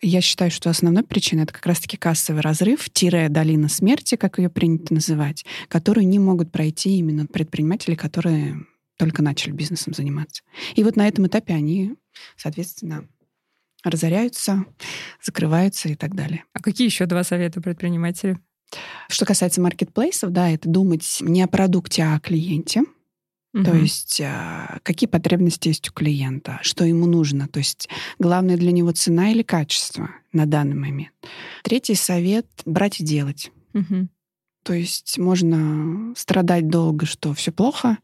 Я 0.00 0.22
считаю, 0.22 0.50
что 0.50 0.70
основной 0.70 1.02
причиной 1.02 1.42
это 1.42 1.52
как 1.52 1.66
раз-таки 1.66 1.98
кассовый 1.98 2.40
разрыв, 2.40 2.88
тире 2.90 3.28
долина 3.28 3.68
смерти, 3.68 4.14
как 4.14 4.38
ее 4.38 4.48
принято 4.48 4.94
называть, 4.94 5.44
которую 5.68 6.06
не 6.08 6.18
могут 6.18 6.50
пройти 6.50 6.96
именно 6.96 7.26
предприниматели, 7.26 7.94
которые 7.94 8.64
только 9.00 9.22
начали 9.22 9.52
бизнесом 9.52 9.94
заниматься. 9.94 10.42
И 10.74 10.84
вот 10.84 10.94
на 10.94 11.08
этом 11.08 11.26
этапе 11.26 11.54
они, 11.54 11.94
соответственно, 12.36 13.08
разоряются, 13.82 14.66
закрываются 15.22 15.88
и 15.88 15.94
так 15.94 16.14
далее. 16.14 16.44
А 16.52 16.60
какие 16.60 16.86
еще 16.86 17.06
два 17.06 17.24
совета 17.24 17.62
предпринимателю? 17.62 18.38
Что 19.08 19.24
касается 19.24 19.62
маркетплейсов, 19.62 20.32
да, 20.32 20.50
это 20.50 20.68
думать 20.68 21.16
не 21.22 21.42
о 21.42 21.48
продукте, 21.48 22.02
а 22.02 22.16
о 22.16 22.20
клиенте. 22.20 22.82
Угу. 23.54 23.64
То 23.64 23.74
есть 23.74 24.20
а, 24.20 24.80
какие 24.82 25.08
потребности 25.08 25.68
есть 25.68 25.88
у 25.88 25.92
клиента, 25.94 26.58
что 26.60 26.84
ему 26.84 27.06
нужно. 27.06 27.48
То 27.48 27.58
есть 27.60 27.88
главное 28.18 28.58
для 28.58 28.70
него 28.70 28.92
цена 28.92 29.30
или 29.30 29.42
качество 29.42 30.10
на 30.34 30.44
данный 30.44 30.76
момент. 30.76 31.14
Третий 31.64 31.94
совет— 31.94 32.46
брать 32.66 33.00
и 33.00 33.04
делать. 33.04 33.50
Угу. 33.72 34.08
То 34.62 34.74
есть 34.74 35.16
можно 35.16 36.12
страдать 36.16 36.68
долго, 36.68 37.06
что 37.06 37.32
все 37.32 37.50
плохо, 37.50 37.96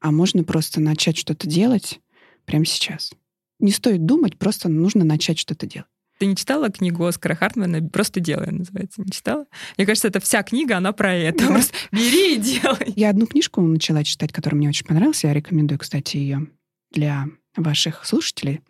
а 0.00 0.10
можно 0.10 0.44
просто 0.44 0.80
начать 0.80 1.16
что-то 1.16 1.46
делать, 1.46 2.00
прямо 2.44 2.64
сейчас. 2.64 3.12
Не 3.58 3.72
стоит 3.72 4.06
думать, 4.06 4.38
просто 4.38 4.68
нужно 4.68 5.04
начать 5.04 5.38
что-то 5.38 5.66
делать. 5.66 5.88
Ты 6.18 6.26
не 6.26 6.34
читала 6.34 6.68
книгу 6.68 7.04
Оскара 7.04 7.36
Хартмана 7.36 7.88
«Просто 7.88 8.18
делай» 8.18 8.50
называется? 8.50 9.02
Не 9.02 9.10
читала? 9.10 9.46
Мне 9.76 9.86
кажется, 9.86 10.08
это 10.08 10.18
вся 10.18 10.42
книга, 10.42 10.76
она 10.76 10.92
про 10.92 11.14
это. 11.14 11.46
Просто 11.46 11.72
бери 11.92 12.34
и 12.34 12.38
делай. 12.38 12.92
Я 12.96 13.10
одну 13.10 13.26
книжку 13.26 13.60
начала 13.60 14.02
читать, 14.02 14.32
которая 14.32 14.58
мне 14.58 14.68
очень 14.68 14.84
понравилась. 14.84 15.22
Я 15.22 15.32
рекомендую, 15.32 15.78
кстати, 15.78 16.16
ее 16.16 16.48
для 16.90 17.26
ваших 17.56 18.04
слушателей. 18.04 18.62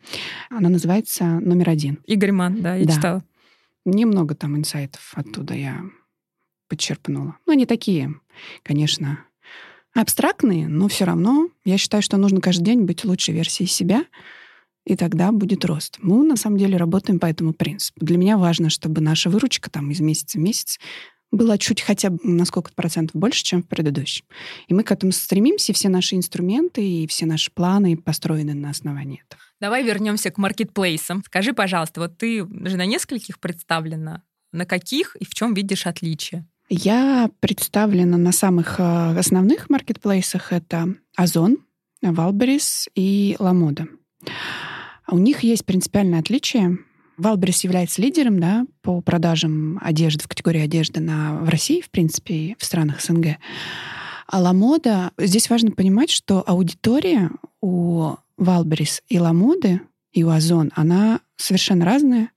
Она 0.50 0.68
называется 0.68 1.24
«Номер 1.24 1.70
один». 1.70 1.98
Игорь 2.06 2.32
Ман, 2.32 2.60
да, 2.60 2.74
я 2.74 2.84
да. 2.84 2.92
читала. 2.94 3.24
Немного 3.86 4.34
там 4.34 4.56
инсайтов 4.56 5.12
оттуда 5.14 5.54
я 5.54 5.82
подчерпнула. 6.68 7.38
Ну, 7.46 7.52
они 7.52 7.64
такие, 7.64 8.14
конечно, 8.62 9.24
абстрактные, 9.94 10.68
но 10.68 10.88
все 10.88 11.04
равно 11.04 11.48
я 11.64 11.78
считаю, 11.78 12.02
что 12.02 12.16
нужно 12.16 12.40
каждый 12.40 12.64
день 12.64 12.82
быть 12.82 13.04
лучшей 13.04 13.34
версией 13.34 13.68
себя, 13.68 14.04
и 14.84 14.96
тогда 14.96 15.32
будет 15.32 15.64
рост. 15.64 15.98
Мы 16.00 16.24
на 16.24 16.36
самом 16.36 16.56
деле 16.56 16.76
работаем 16.76 17.18
по 17.18 17.26
этому 17.26 17.52
принципу. 17.52 18.04
Для 18.04 18.16
меня 18.16 18.38
важно, 18.38 18.70
чтобы 18.70 19.00
наша 19.00 19.28
выручка 19.28 19.70
там 19.70 19.90
из 19.90 20.00
месяца 20.00 20.38
в 20.38 20.40
месяц 20.40 20.78
была 21.30 21.58
чуть 21.58 21.82
хотя 21.82 22.10
бы 22.10 22.18
на 22.22 22.44
сколько 22.44 22.72
процентов 22.72 23.14
больше, 23.14 23.44
чем 23.44 23.62
в 23.62 23.68
предыдущем. 23.68 24.24
И 24.66 24.74
мы 24.74 24.82
к 24.82 24.90
этому 24.90 25.12
стремимся, 25.12 25.72
все 25.72 25.88
наши 25.88 26.16
инструменты 26.16 26.82
и 26.82 27.06
все 27.06 27.26
наши 27.26 27.50
планы 27.50 27.96
построены 27.96 28.54
на 28.54 28.70
основании 28.70 29.22
этого. 29.26 29.42
Давай 29.60 29.84
вернемся 29.84 30.30
к 30.30 30.38
маркетплейсам. 30.38 31.22
Скажи, 31.24 31.52
пожалуйста, 31.52 32.00
вот 32.00 32.16
ты 32.16 32.46
же 32.66 32.76
на 32.76 32.86
нескольких 32.86 33.40
представлена. 33.40 34.22
На 34.52 34.64
каких 34.64 35.16
и 35.16 35.26
в 35.26 35.34
чем 35.34 35.52
видишь 35.52 35.86
отличия? 35.86 36.46
Я 36.68 37.30
представлена 37.40 38.18
на 38.18 38.30
самых 38.30 38.78
э, 38.78 39.18
основных 39.18 39.70
маркетплейсах. 39.70 40.52
Это 40.52 40.94
Озон, 41.16 41.58
Wildberries 42.02 42.88
и 42.94 43.36
Ламода. 43.38 43.86
У 45.10 45.16
них 45.16 45.40
есть 45.40 45.64
принципиальное 45.64 46.20
отличие. 46.20 46.78
Wildberries 47.16 47.64
является 47.64 48.02
лидером 48.02 48.38
да, 48.38 48.66
по 48.82 49.00
продажам 49.00 49.78
одежды 49.82 50.24
в 50.24 50.28
категории 50.28 50.60
одежды 50.60 51.00
на, 51.00 51.38
в 51.38 51.48
России, 51.48 51.80
в 51.80 51.88
принципе, 51.88 52.34
и 52.34 52.56
в 52.58 52.64
странах 52.64 53.00
СНГ. 53.02 53.38
А 54.26 54.38
Ламода, 54.38 55.12
здесь 55.16 55.48
важно 55.48 55.70
понимать, 55.70 56.10
что 56.10 56.44
аудитория 56.46 57.30
у 57.62 58.16
Wildberries 58.36 59.02
и 59.08 59.18
Ламоды, 59.18 59.80
и 60.12 60.22
у 60.22 60.28
Озон, 60.28 60.70
она 60.76 61.20
совершенно 61.36 61.86
разная. 61.86 62.30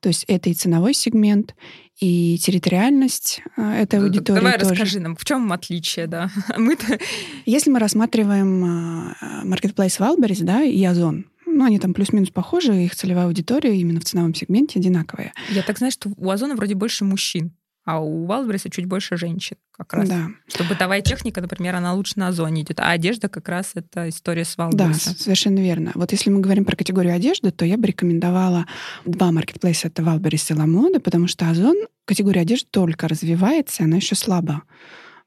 То 0.00 0.08
есть 0.08 0.24
это 0.28 0.50
и 0.50 0.54
ценовой 0.54 0.94
сегмент, 0.94 1.54
и 2.00 2.38
территориальность 2.38 3.42
э, 3.56 3.82
этой 3.82 4.00
аудитории 4.00 4.40
Давай 4.40 4.58
тоже. 4.58 4.70
расскажи 4.70 5.00
нам, 5.00 5.16
в 5.16 5.24
чем 5.24 5.52
отличие, 5.52 6.06
да? 6.06 6.30
мы 6.56 6.74
-то... 6.74 7.00
Если 7.46 7.70
мы 7.70 7.78
рассматриваем 7.78 9.14
маркетплейс 9.44 9.98
Wildberries, 9.98 10.40
да, 10.40 10.62
и 10.62 10.84
Озон, 10.84 11.26
ну, 11.46 11.64
они 11.64 11.78
там 11.78 11.94
плюс-минус 11.94 12.30
похожи, 12.30 12.72
их 12.84 12.94
целевая 12.94 13.26
аудитория 13.26 13.76
именно 13.76 14.00
в 14.00 14.04
ценовом 14.04 14.34
сегменте 14.34 14.78
одинаковая. 14.78 15.32
Я 15.50 15.62
так 15.62 15.78
знаю, 15.78 15.90
что 15.90 16.10
у 16.16 16.30
Озона 16.30 16.54
вроде 16.54 16.74
больше 16.74 17.04
мужчин, 17.04 17.52
а 17.88 18.00
у 18.00 18.26
Wildberries 18.26 18.64
а 18.64 18.68
чуть 18.68 18.84
больше 18.84 19.16
женщин 19.16 19.56
как 19.72 19.94
раз. 19.94 20.10
Да. 20.10 20.26
Что 20.46 20.62
бытовая 20.64 21.00
техника, 21.00 21.40
например, 21.40 21.74
она 21.74 21.94
лучше 21.94 22.18
на 22.18 22.28
Озоне 22.28 22.60
идет, 22.60 22.80
а 22.80 22.90
одежда 22.90 23.30
как 23.30 23.48
раз 23.48 23.70
это 23.76 24.10
история 24.10 24.44
с 24.44 24.58
Wildberries 24.58 25.02
ом. 25.02 25.14
Да, 25.14 25.18
совершенно 25.18 25.60
верно. 25.60 25.92
Вот 25.94 26.12
если 26.12 26.28
мы 26.28 26.40
говорим 26.40 26.66
про 26.66 26.76
категорию 26.76 27.14
одежды, 27.14 27.50
то 27.50 27.64
я 27.64 27.78
бы 27.78 27.86
рекомендовала 27.86 28.66
два 29.06 29.32
маркетплейса, 29.32 29.88
это 29.88 30.02
Wildberries 30.02 30.50
и 30.50 30.54
Ламода, 30.54 31.00
потому 31.00 31.28
что 31.28 31.48
Озон, 31.48 31.76
категория 32.04 32.42
одежды 32.42 32.68
только 32.70 33.08
развивается, 33.08 33.84
она 33.84 33.96
еще 33.96 34.14
слабо 34.14 34.64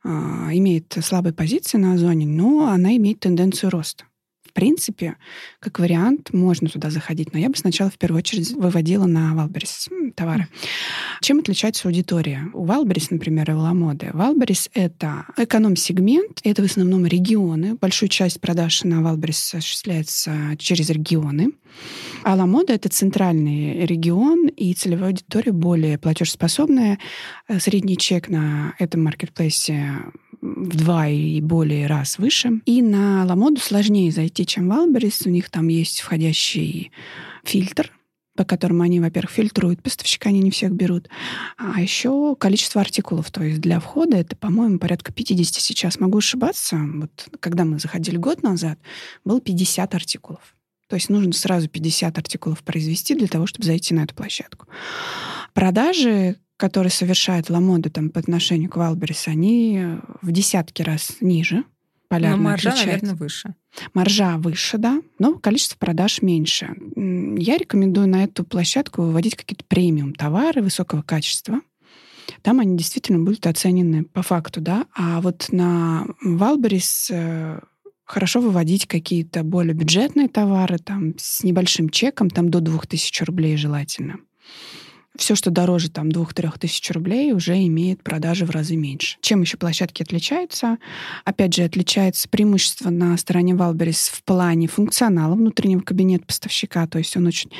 а, 0.04 0.50
имеет 0.54 0.95
слабые 1.02 1.34
позиции 1.34 1.80
на 1.80 1.93
Озоне, 1.93 2.28
но 2.28 2.67
она 2.67 2.95
имеет 2.95 3.21
тенденцию 3.21 3.71
роста 3.71 4.04
в 4.51 4.53
принципе, 4.53 5.15
как 5.59 5.79
вариант, 5.79 6.33
можно 6.33 6.67
туда 6.67 6.89
заходить, 6.89 7.31
но 7.31 7.39
я 7.39 7.47
бы 7.49 7.55
сначала 7.55 7.89
в 7.89 7.97
первую 7.97 8.19
очередь 8.19 8.51
выводила 8.51 9.05
на 9.05 9.33
Wildberries 9.34 9.88
товары. 10.13 10.47
Чем 11.21 11.39
отличается 11.39 11.87
аудитория? 11.87 12.49
У 12.53 12.65
Wildberries, 12.65 13.12
например, 13.11 13.49
и 13.49 13.53
у 13.53 13.59
Ламоды. 13.59 14.09
Wildberries — 14.13 14.73
это 14.73 15.25
эконом-сегмент, 15.37 16.41
это 16.43 16.63
в 16.63 16.65
основном 16.65 17.05
регионы. 17.05 17.75
Большую 17.75 18.09
часть 18.09 18.41
продаж 18.41 18.83
на 18.83 19.01
Wildberries 19.01 19.54
осуществляется 19.53 20.57
через 20.57 20.89
регионы. 20.89 21.51
А 22.23 22.35
Ламода— 22.35 22.73
это 22.75 22.89
центральный 22.89 23.85
регион, 23.85 24.47
и 24.47 24.73
целевая 24.73 25.11
аудитория 25.11 25.53
более 25.53 25.97
платежеспособная. 25.97 26.99
Средний 27.59 27.97
чек 27.97 28.27
на 28.27 28.73
этом 28.79 29.05
маркетплейсе 29.05 30.11
в 30.41 30.75
два 30.75 31.07
и 31.07 31.39
более 31.39 31.85
раз 31.85 32.17
выше. 32.17 32.61
И 32.65 32.81
на 32.81 33.23
Ламоду 33.25 33.61
сложнее 33.61 34.11
зайти, 34.11 34.40
чем 34.45 34.69
в 34.69 34.73
Альберис. 34.73 35.21
У 35.25 35.30
них 35.30 35.49
там 35.49 35.67
есть 35.67 36.01
входящий 36.01 36.91
фильтр, 37.43 37.91
по 38.36 38.45
которому 38.45 38.84
они, 38.84 38.99
во-первых, 38.99 39.32
фильтруют 39.32 39.84
поставщика, 39.84 40.30
они 40.30 40.39
не 40.39 40.51
всех 40.51 40.71
берут. 40.71 41.10
А 41.58 41.82
еще 41.82 42.36
количество 42.36 42.82
артикулов. 42.82 43.30
То 43.32 43.43
есть 43.43 43.60
для 43.62 43.80
входа 43.80 44.17
это, 44.17 44.36
по-моему, 44.36 44.80
порядка 44.80 45.12
50 45.13 45.56
сейчас. 45.56 45.99
Могу 45.99 46.19
ошибаться. 46.19 46.77
Вот 46.77 47.30
когда 47.39 47.65
мы 47.65 47.80
заходили 47.80 48.17
год 48.17 48.43
назад, 48.43 48.80
было 49.25 49.41
50 49.41 49.93
артикулов. 49.95 50.56
То 50.88 50.95
есть 50.95 51.10
нужно 51.10 51.34
сразу 51.34 51.69
50 51.69 52.17
артикулов 52.17 52.63
произвести 52.63 53.15
для 53.15 53.27
того, 53.27 53.47
чтобы 53.47 53.65
зайти 53.65 53.93
на 53.93 54.04
эту 54.04 54.15
площадку. 54.15 54.67
Продажи 55.54 56.38
которые 56.62 56.91
совершает 56.91 57.49
Ламода 57.49 57.89
там, 57.89 58.12
по 58.12 58.19
отношению 58.19 58.69
к 58.69 58.75
Wildberries, 58.75 59.27
они 59.27 59.97
в 60.21 60.32
десятки 60.32 60.84
раз 60.84 61.15
ниже. 61.19 61.63
Полярно 62.12 62.36
но 62.36 62.43
маржа, 62.43 62.71
отличается. 62.71 63.06
наверное, 63.06 63.15
выше. 63.15 63.56
Маржа 63.93 64.38
выше, 64.38 64.78
да, 64.78 65.02
но 65.17 65.36
количество 65.36 65.78
продаж 65.78 66.21
меньше. 66.21 66.76
Я 66.97 67.58
рекомендую 67.58 68.10
на 68.10 68.26
эту 68.26 68.43
площадку 68.43 69.04
выводить 69.04 69.38
какие-то 69.38 69.63
премиум 69.63 70.13
товары 70.13 70.62
высокого 70.62 71.04
качества. 71.04 71.62
Там 72.41 72.60
они 72.60 72.76
действительно 72.76 73.24
будут 73.24 73.47
оценены 73.47 74.04
по 74.04 74.24
факту, 74.24 74.60
да. 74.60 74.88
А 74.93 75.21
вот 75.21 75.47
на 75.54 76.06
Wildberries 76.21 77.10
э, 77.12 77.62
хорошо 78.04 78.41
выводить 78.41 78.88
какие-то 78.88 79.43
более 79.43 79.74
бюджетные 79.74 80.28
товары, 80.28 80.80
там, 80.80 81.13
с 81.17 81.45
небольшим 81.45 81.89
чеком, 81.89 82.30
там, 82.30 82.50
до 82.50 82.60
2000 82.60 83.24
рублей 83.24 83.56
желательно 83.56 84.17
все, 85.17 85.36
что 85.36 85.52
дороже 85.52 85.89
там 85.89 86.10
2-3 86.10 86.58
тысяч 86.60 86.89
рублей, 86.91 87.34
уже 87.34 87.58
имеет 87.65 88.02
продажи 88.04 88.45
в 88.45 88.50
разы 88.52 88.76
меньше. 88.76 89.17
Чем 89.21 89.41
еще 89.41 89.58
площадки 89.58 90.04
отличаются? 90.04 90.78
Опять 91.26 91.54
же, 91.54 91.63
отличается 91.63 92.30
преимущество 92.30 92.89
на 92.89 93.17
стороне 93.17 93.56
Валберис 93.56 94.08
в 94.10 94.24
плане 94.24 94.67
функционала 94.67 95.36
внутреннего 95.36 95.82
кабинета 95.82 96.26
поставщика, 96.26 96.88
то 96.88 96.97
есть 96.97 97.15
он 97.17 97.28
очень 97.28 97.52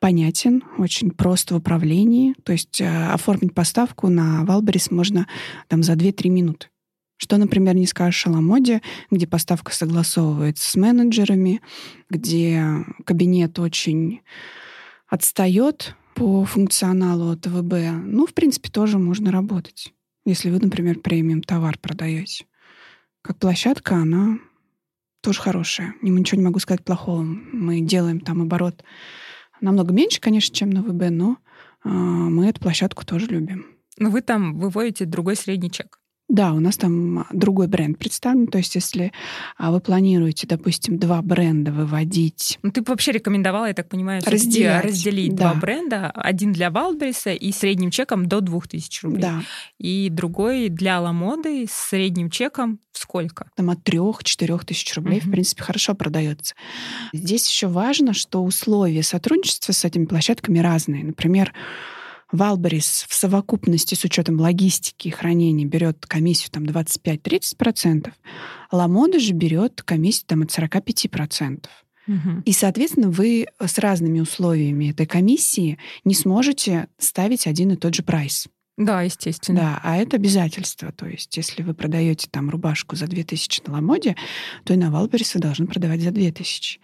понятен, 0.00 0.62
очень 0.78 1.10
прост 1.10 1.50
в 1.50 1.56
управлении, 1.56 2.34
то 2.42 2.52
есть 2.52 2.80
э, 2.80 3.06
оформить 3.08 3.54
поставку 3.54 4.08
на 4.08 4.44
Валберис 4.44 4.90
можно 4.90 5.26
там 5.68 5.82
за 5.82 5.92
2-3 5.92 6.28
минуты. 6.30 6.68
Что, 7.16 7.36
например, 7.36 7.76
не 7.76 7.86
скажешь 7.86 8.26
о 8.26 8.30
Ламоде, 8.30 8.82
где 9.10 9.26
поставка 9.26 9.72
согласовывается 9.72 10.68
с 10.68 10.74
менеджерами, 10.74 11.60
где 12.10 12.84
кабинет 13.04 13.58
очень 13.58 14.20
отстает 15.08 15.94
по 16.14 16.44
функционалу 16.44 17.30
от 17.30 17.46
ВБ, 17.46 17.72
ну, 18.04 18.26
в 18.26 18.34
принципе, 18.34 18.70
тоже 18.70 18.98
можно 18.98 19.30
работать, 19.30 19.92
если 20.24 20.50
вы, 20.50 20.58
например, 20.58 21.00
премиум 21.00 21.42
товар 21.42 21.78
продаете. 21.78 22.46
Как 23.22 23.38
площадка, 23.38 23.96
она 23.96 24.38
тоже 25.22 25.40
хорошая. 25.40 25.94
Ничего 26.02 26.38
не 26.38 26.44
могу 26.44 26.58
сказать 26.58 26.84
плохого. 26.84 27.22
Мы 27.22 27.80
делаем 27.80 28.20
там 28.20 28.42
оборот 28.42 28.84
намного 29.60 29.92
меньше, 29.94 30.20
конечно, 30.20 30.54
чем 30.54 30.70
на 30.70 30.82
ВБ, 30.82 31.10
но 31.10 31.38
э, 31.84 31.88
мы 31.88 32.46
эту 32.46 32.60
площадку 32.60 33.06
тоже 33.06 33.26
любим. 33.26 33.66
Но 33.98 34.10
вы 34.10 34.20
там 34.20 34.58
выводите 34.58 35.06
другой 35.06 35.36
средний 35.36 35.70
чек. 35.70 36.00
Да, 36.28 36.52
у 36.52 36.60
нас 36.60 36.78
там 36.78 37.26
другой 37.32 37.68
бренд 37.68 37.98
представлен. 37.98 38.46
То 38.46 38.58
есть, 38.58 38.74
если 38.74 39.12
а, 39.58 39.70
вы 39.70 39.80
планируете, 39.80 40.46
допустим, 40.46 40.98
два 40.98 41.20
бренда 41.20 41.70
выводить... 41.70 42.58
Ну, 42.62 42.70
ты 42.70 42.80
бы 42.80 42.90
вообще 42.90 43.12
рекомендовала, 43.12 43.66
я 43.66 43.74
так 43.74 43.88
понимаю, 43.88 44.22
разделять, 44.24 44.84
разделить 44.84 45.34
да. 45.34 45.50
два 45.50 45.60
бренда. 45.60 46.10
Один 46.10 46.52
для 46.52 46.70
Валбериса 46.70 47.32
и 47.32 47.52
средним 47.52 47.90
чеком 47.90 48.26
до 48.26 48.40
2000 48.40 49.04
рублей. 49.04 49.22
Да. 49.22 49.42
И 49.78 50.08
другой 50.10 50.70
для 50.70 51.00
Ламоды 51.00 51.66
с 51.68 51.88
средним 51.90 52.30
чеком 52.30 52.80
сколько? 52.96 53.50
Там 53.56 53.70
от 53.70 53.82
трех-четырех 53.84 54.64
тысяч 54.64 54.94
рублей, 54.94 55.18
угу. 55.18 55.28
в 55.28 55.30
принципе, 55.30 55.62
хорошо 55.62 55.94
продается. 55.94 56.54
Здесь 57.12 57.48
еще 57.48 57.66
важно, 57.66 58.14
что 58.14 58.42
условия 58.42 59.02
сотрудничества 59.02 59.72
с 59.72 59.84
этими 59.84 60.06
площадками 60.06 60.58
разные. 60.58 61.04
Например, 61.04 61.52
Валберис 62.32 63.06
в 63.08 63.14
совокупности 63.14 63.94
с 63.94 64.04
учетом 64.04 64.40
логистики 64.40 65.08
и 65.08 65.10
хранения 65.10 65.66
берет 65.66 66.06
комиссию 66.06 66.50
там 66.50 66.64
25-30%, 66.64 68.12
Ламода 68.72 69.18
же 69.18 69.32
берет 69.32 69.82
комиссию 69.82 70.26
там 70.26 70.42
от 70.42 70.50
45%. 70.50 71.66
Угу. 72.06 72.42
И, 72.44 72.52
соответственно, 72.52 73.10
вы 73.10 73.46
с 73.64 73.78
разными 73.78 74.20
условиями 74.20 74.90
этой 74.90 75.06
комиссии 75.06 75.78
не 76.04 76.14
сможете 76.14 76.88
ставить 76.98 77.46
один 77.46 77.70
и 77.72 77.76
тот 77.76 77.94
же 77.94 78.02
прайс. 78.02 78.46
Да, 78.76 79.02
естественно. 79.02 79.60
Да, 79.60 79.80
а 79.84 79.96
это 79.96 80.16
обязательство. 80.16 80.90
То 80.90 81.06
есть, 81.06 81.36
если 81.36 81.62
вы 81.62 81.74
продаете 81.74 82.28
там 82.28 82.50
рубашку 82.50 82.96
за 82.96 83.06
2000 83.06 83.62
на 83.66 83.74
Ламоде, 83.74 84.16
то 84.64 84.74
и 84.74 84.76
на 84.76 84.90
Валберис 84.90 85.34
вы 85.34 85.40
должны 85.40 85.66
продавать 85.66 86.00
за 86.00 86.10
2000. 86.10 86.80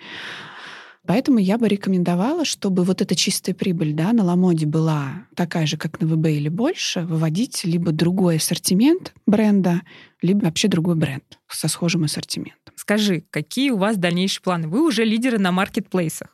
Поэтому 1.07 1.39
я 1.39 1.57
бы 1.57 1.67
рекомендовала, 1.67 2.45
чтобы 2.45 2.85
вот 2.85 3.01
эта 3.01 3.15
чистая 3.15 3.55
прибыль 3.55 3.95
да, 3.95 4.13
на 4.13 4.23
Ламоде 4.23 4.67
была 4.67 5.27
такая 5.35 5.67
же, 5.67 5.77
как 5.77 6.01
на 6.01 6.07
ВБ 6.07 6.27
или 6.27 6.49
больше, 6.49 7.01
выводить 7.01 7.65
либо 7.65 7.91
другой 7.93 8.37
ассортимент 8.37 9.15
бренда, 9.27 9.83
либо 10.21 10.45
вообще 10.45 10.69
другой 10.69 10.97
бренд 10.97 11.39
со 11.49 11.69
схожим 11.69 12.05
ассортиментом. 12.05 12.75
Скажи, 12.77 13.25
какие 13.31 13.71
у 13.71 13.79
вас 13.79 13.97
дальнейшие 13.97 14.43
планы? 14.43 14.69
Вы 14.69 14.87
уже 14.87 15.05
лидеры 15.05 15.39
на 15.39 15.53
маркетплейсах. 15.53 16.29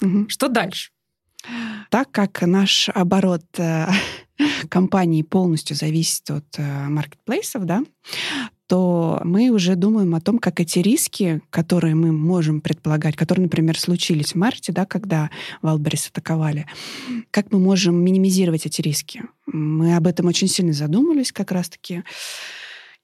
Угу. 0.00 0.28
Что 0.28 0.48
дальше? 0.48 0.90
Так 1.90 2.10
как 2.10 2.42
наш 2.42 2.88
оборот 2.88 3.44
э, 3.58 3.86
компании 4.68 5.22
полностью 5.22 5.76
зависит 5.76 6.30
от 6.30 6.46
э, 6.56 6.88
маркетплейсов, 6.88 7.64
да, 7.64 7.82
то 8.66 9.20
мы 9.24 9.50
уже 9.50 9.76
думаем 9.76 10.14
о 10.14 10.20
том, 10.20 10.38
как 10.38 10.60
эти 10.60 10.78
риски, 10.78 11.42
которые 11.50 11.94
мы 11.94 12.12
можем 12.12 12.60
предполагать, 12.60 13.16
которые, 13.16 13.44
например, 13.44 13.78
случились 13.78 14.32
в 14.32 14.36
марте, 14.36 14.72
да, 14.72 14.86
когда 14.86 15.30
Валберис 15.60 16.08
атаковали, 16.08 16.66
как 17.30 17.52
мы 17.52 17.58
можем 17.58 17.96
минимизировать 17.96 18.66
эти 18.66 18.80
риски. 18.80 19.22
Мы 19.46 19.96
об 19.96 20.06
этом 20.06 20.26
очень 20.26 20.48
сильно 20.48 20.72
задумались 20.72 21.32
как 21.32 21.52
раз-таки. 21.52 22.04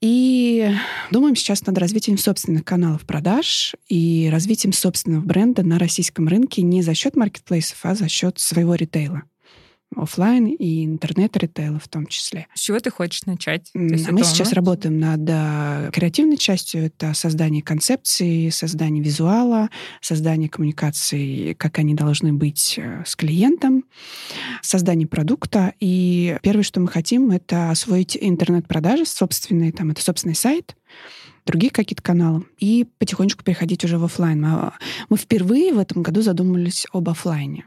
И 0.00 0.74
думаем 1.10 1.36
сейчас 1.36 1.66
над 1.66 1.76
развитием 1.76 2.16
собственных 2.16 2.64
каналов 2.64 3.02
продаж 3.02 3.74
и 3.86 4.30
развитием 4.32 4.72
собственного 4.72 5.20
бренда 5.20 5.62
на 5.62 5.78
российском 5.78 6.26
рынке 6.26 6.62
не 6.62 6.80
за 6.80 6.94
счет 6.94 7.16
маркетплейсов, 7.16 7.78
а 7.82 7.94
за 7.94 8.08
счет 8.08 8.38
своего 8.38 8.74
ритейла 8.74 9.24
офлайн 9.96 10.46
и 10.46 10.84
интернет-ритейла 10.84 11.78
в 11.78 11.88
том 11.88 12.06
числе. 12.06 12.46
С 12.54 12.60
чего 12.60 12.78
ты 12.78 12.90
хочешь 12.90 13.24
начать? 13.26 13.70
Мы 13.74 13.96
сейчас 14.24 14.52
работаем 14.52 14.98
над 14.98 15.20
а, 15.28 15.90
креативной 15.90 16.36
частью. 16.36 16.86
Это 16.86 17.12
создание 17.14 17.62
концепции, 17.62 18.50
создание 18.50 19.02
визуала, 19.02 19.68
создание 20.00 20.48
коммуникации, 20.48 21.54
как 21.54 21.78
они 21.78 21.94
должны 21.94 22.32
быть 22.32 22.74
э, 22.78 23.02
с 23.06 23.16
клиентом, 23.16 23.84
создание 24.62 25.08
продукта. 25.08 25.74
И 25.80 26.38
первое, 26.42 26.62
что 26.62 26.80
мы 26.80 26.88
хотим, 26.88 27.30
это 27.30 27.70
освоить 27.70 28.16
интернет-продажи 28.20 29.04
собственные, 29.06 29.72
там, 29.72 29.90
это 29.90 30.02
собственный 30.02 30.34
сайт, 30.34 30.76
другие 31.46 31.70
какие-то 31.70 32.02
каналы, 32.02 32.44
и 32.58 32.86
потихонечку 32.98 33.42
переходить 33.42 33.84
уже 33.84 33.98
в 33.98 34.04
офлайн. 34.04 34.40
Мы 35.08 35.16
впервые 35.16 35.72
в 35.72 35.78
этом 35.78 36.02
году 36.02 36.22
задумались 36.22 36.86
об 36.92 37.08
офлайне. 37.08 37.64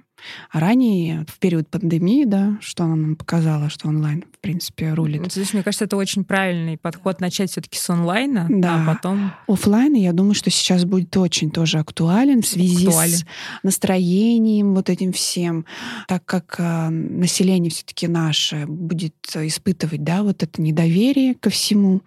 А 0.51 0.59
ранее, 0.59 1.25
в 1.27 1.39
период 1.39 1.69
пандемии, 1.69 2.25
да, 2.25 2.57
что 2.61 2.83
она 2.83 2.95
нам 2.95 3.15
показала, 3.15 3.69
что 3.69 3.87
онлайн, 3.87 4.23
в 4.31 4.39
принципе, 4.39 4.93
рулит. 4.93 5.31
Здесь, 5.31 5.53
мне 5.53 5.63
кажется, 5.63 5.85
это 5.85 5.97
очень 5.97 6.23
правильный 6.23 6.77
подход 6.77 7.19
начать 7.19 7.51
все-таки 7.51 7.77
с 7.77 7.89
онлайна, 7.89 8.47
да. 8.49 8.81
а 8.81 8.93
потом... 8.93 9.33
Офлайн, 9.47 9.93
я 9.95 10.13
думаю, 10.13 10.33
что 10.33 10.49
сейчас 10.49 10.85
будет 10.85 11.15
очень 11.17 11.51
тоже 11.51 11.79
актуален 11.79 12.41
в 12.41 12.47
связи 12.47 12.87
Актуален. 12.87 13.17
с 13.17 13.25
настроением, 13.63 14.73
вот 14.75 14.89
этим 14.89 15.11
всем, 15.11 15.65
так 16.07 16.25
как 16.25 16.55
э, 16.59 16.89
население 16.89 17.71
все-таки 17.71 18.07
наше 18.07 18.65
будет 18.67 19.15
испытывать, 19.35 20.03
да, 20.03 20.23
вот 20.23 20.43
это 20.43 20.61
недоверие 20.61 21.35
ко 21.35 21.49
всему. 21.49 22.01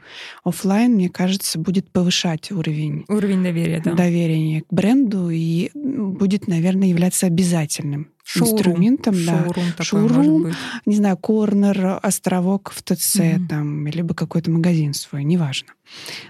Офлайн, 0.44 0.92
мне 0.92 1.08
кажется, 1.08 1.58
будет 1.58 1.90
повышать 1.90 2.50
уровень... 2.52 3.04
Уровень 3.08 3.42
доверия, 3.42 3.80
да. 3.84 3.94
Доверия 3.94 4.62
к 4.62 4.72
бренду 4.72 5.30
и 5.30 5.70
будет, 5.74 6.48
наверное, 6.48 6.88
являться 6.88 7.26
обязательным 7.26 8.05
Шоурум. 8.24 8.56
инструментом, 8.56 9.14
Шоурум 9.14 9.64
да. 9.76 9.84
Шоурум, 9.84 10.52
не 10.84 10.96
знаю, 10.96 11.16
корнер, 11.16 12.00
островок 12.02 12.72
в 12.72 12.82
ТЦ, 12.82 13.16
mm 13.20 13.46
там, 13.48 13.86
либо 13.86 14.14
какой-то 14.14 14.50
магазин 14.50 14.94
свой, 14.94 15.24
неважно. 15.24 15.72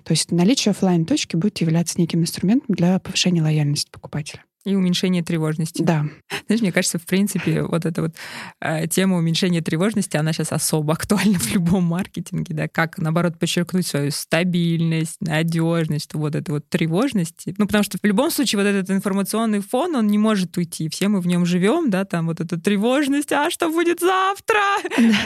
То 0.05 0.13
есть 0.13 0.31
наличие 0.31 0.71
офлайн 0.73 1.07
точки 1.07 1.37
будет 1.37 1.59
являться 1.59 1.99
неким 2.01 2.21
инструментом 2.21 2.75
для 2.75 2.99
повышения 2.99 3.43
лояльности 3.43 3.91
покупателя. 3.91 4.45
И 4.67 4.75
уменьшение 4.75 5.23
тревожности. 5.23 5.81
Да. 5.81 6.07
Знаешь, 6.47 6.61
мне 6.61 6.73
кажется, 6.73 6.99
в 6.99 7.07
принципе, 7.07 7.63
вот 7.63 7.87
эта 7.87 8.03
вот 8.03 8.17
э, 8.61 8.89
тема 8.89 9.17
уменьшения 9.17 9.61
тревожности, 9.61 10.17
она 10.17 10.33
сейчас 10.33 10.51
особо 10.51 10.93
актуальна 10.95 11.39
в 11.39 11.53
любом 11.53 11.85
маркетинге, 11.85 12.53
да, 12.53 12.67
как, 12.67 12.99
наоборот, 12.99 13.39
подчеркнуть 13.39 13.87
свою 13.87 14.11
стабильность, 14.11 15.19
надежность, 15.21 16.15
вот 16.15 16.35
эту 16.35 16.55
вот 16.55 16.69
тревожность. 16.69 17.45
Ну, 17.59 17.67
потому 17.67 17.85
что 17.85 17.99
в 18.03 18.05
любом 18.05 18.33
случае 18.33 18.61
вот 18.61 18.67
этот 18.67 18.91
информационный 18.91 19.61
фон, 19.61 19.95
он 19.95 20.09
не 20.09 20.19
может 20.19 20.57
уйти. 20.57 20.89
Все 20.89 21.07
мы 21.07 21.21
в 21.21 21.29
нем 21.29 21.47
живем, 21.47 21.89
да, 21.89 22.05
там 22.05 22.27
вот 22.27 22.41
эта 22.41 22.59
тревожность, 22.59 23.31
а 23.31 23.51
что 23.51 23.71
будет 23.71 24.01
завтра? 24.01 24.59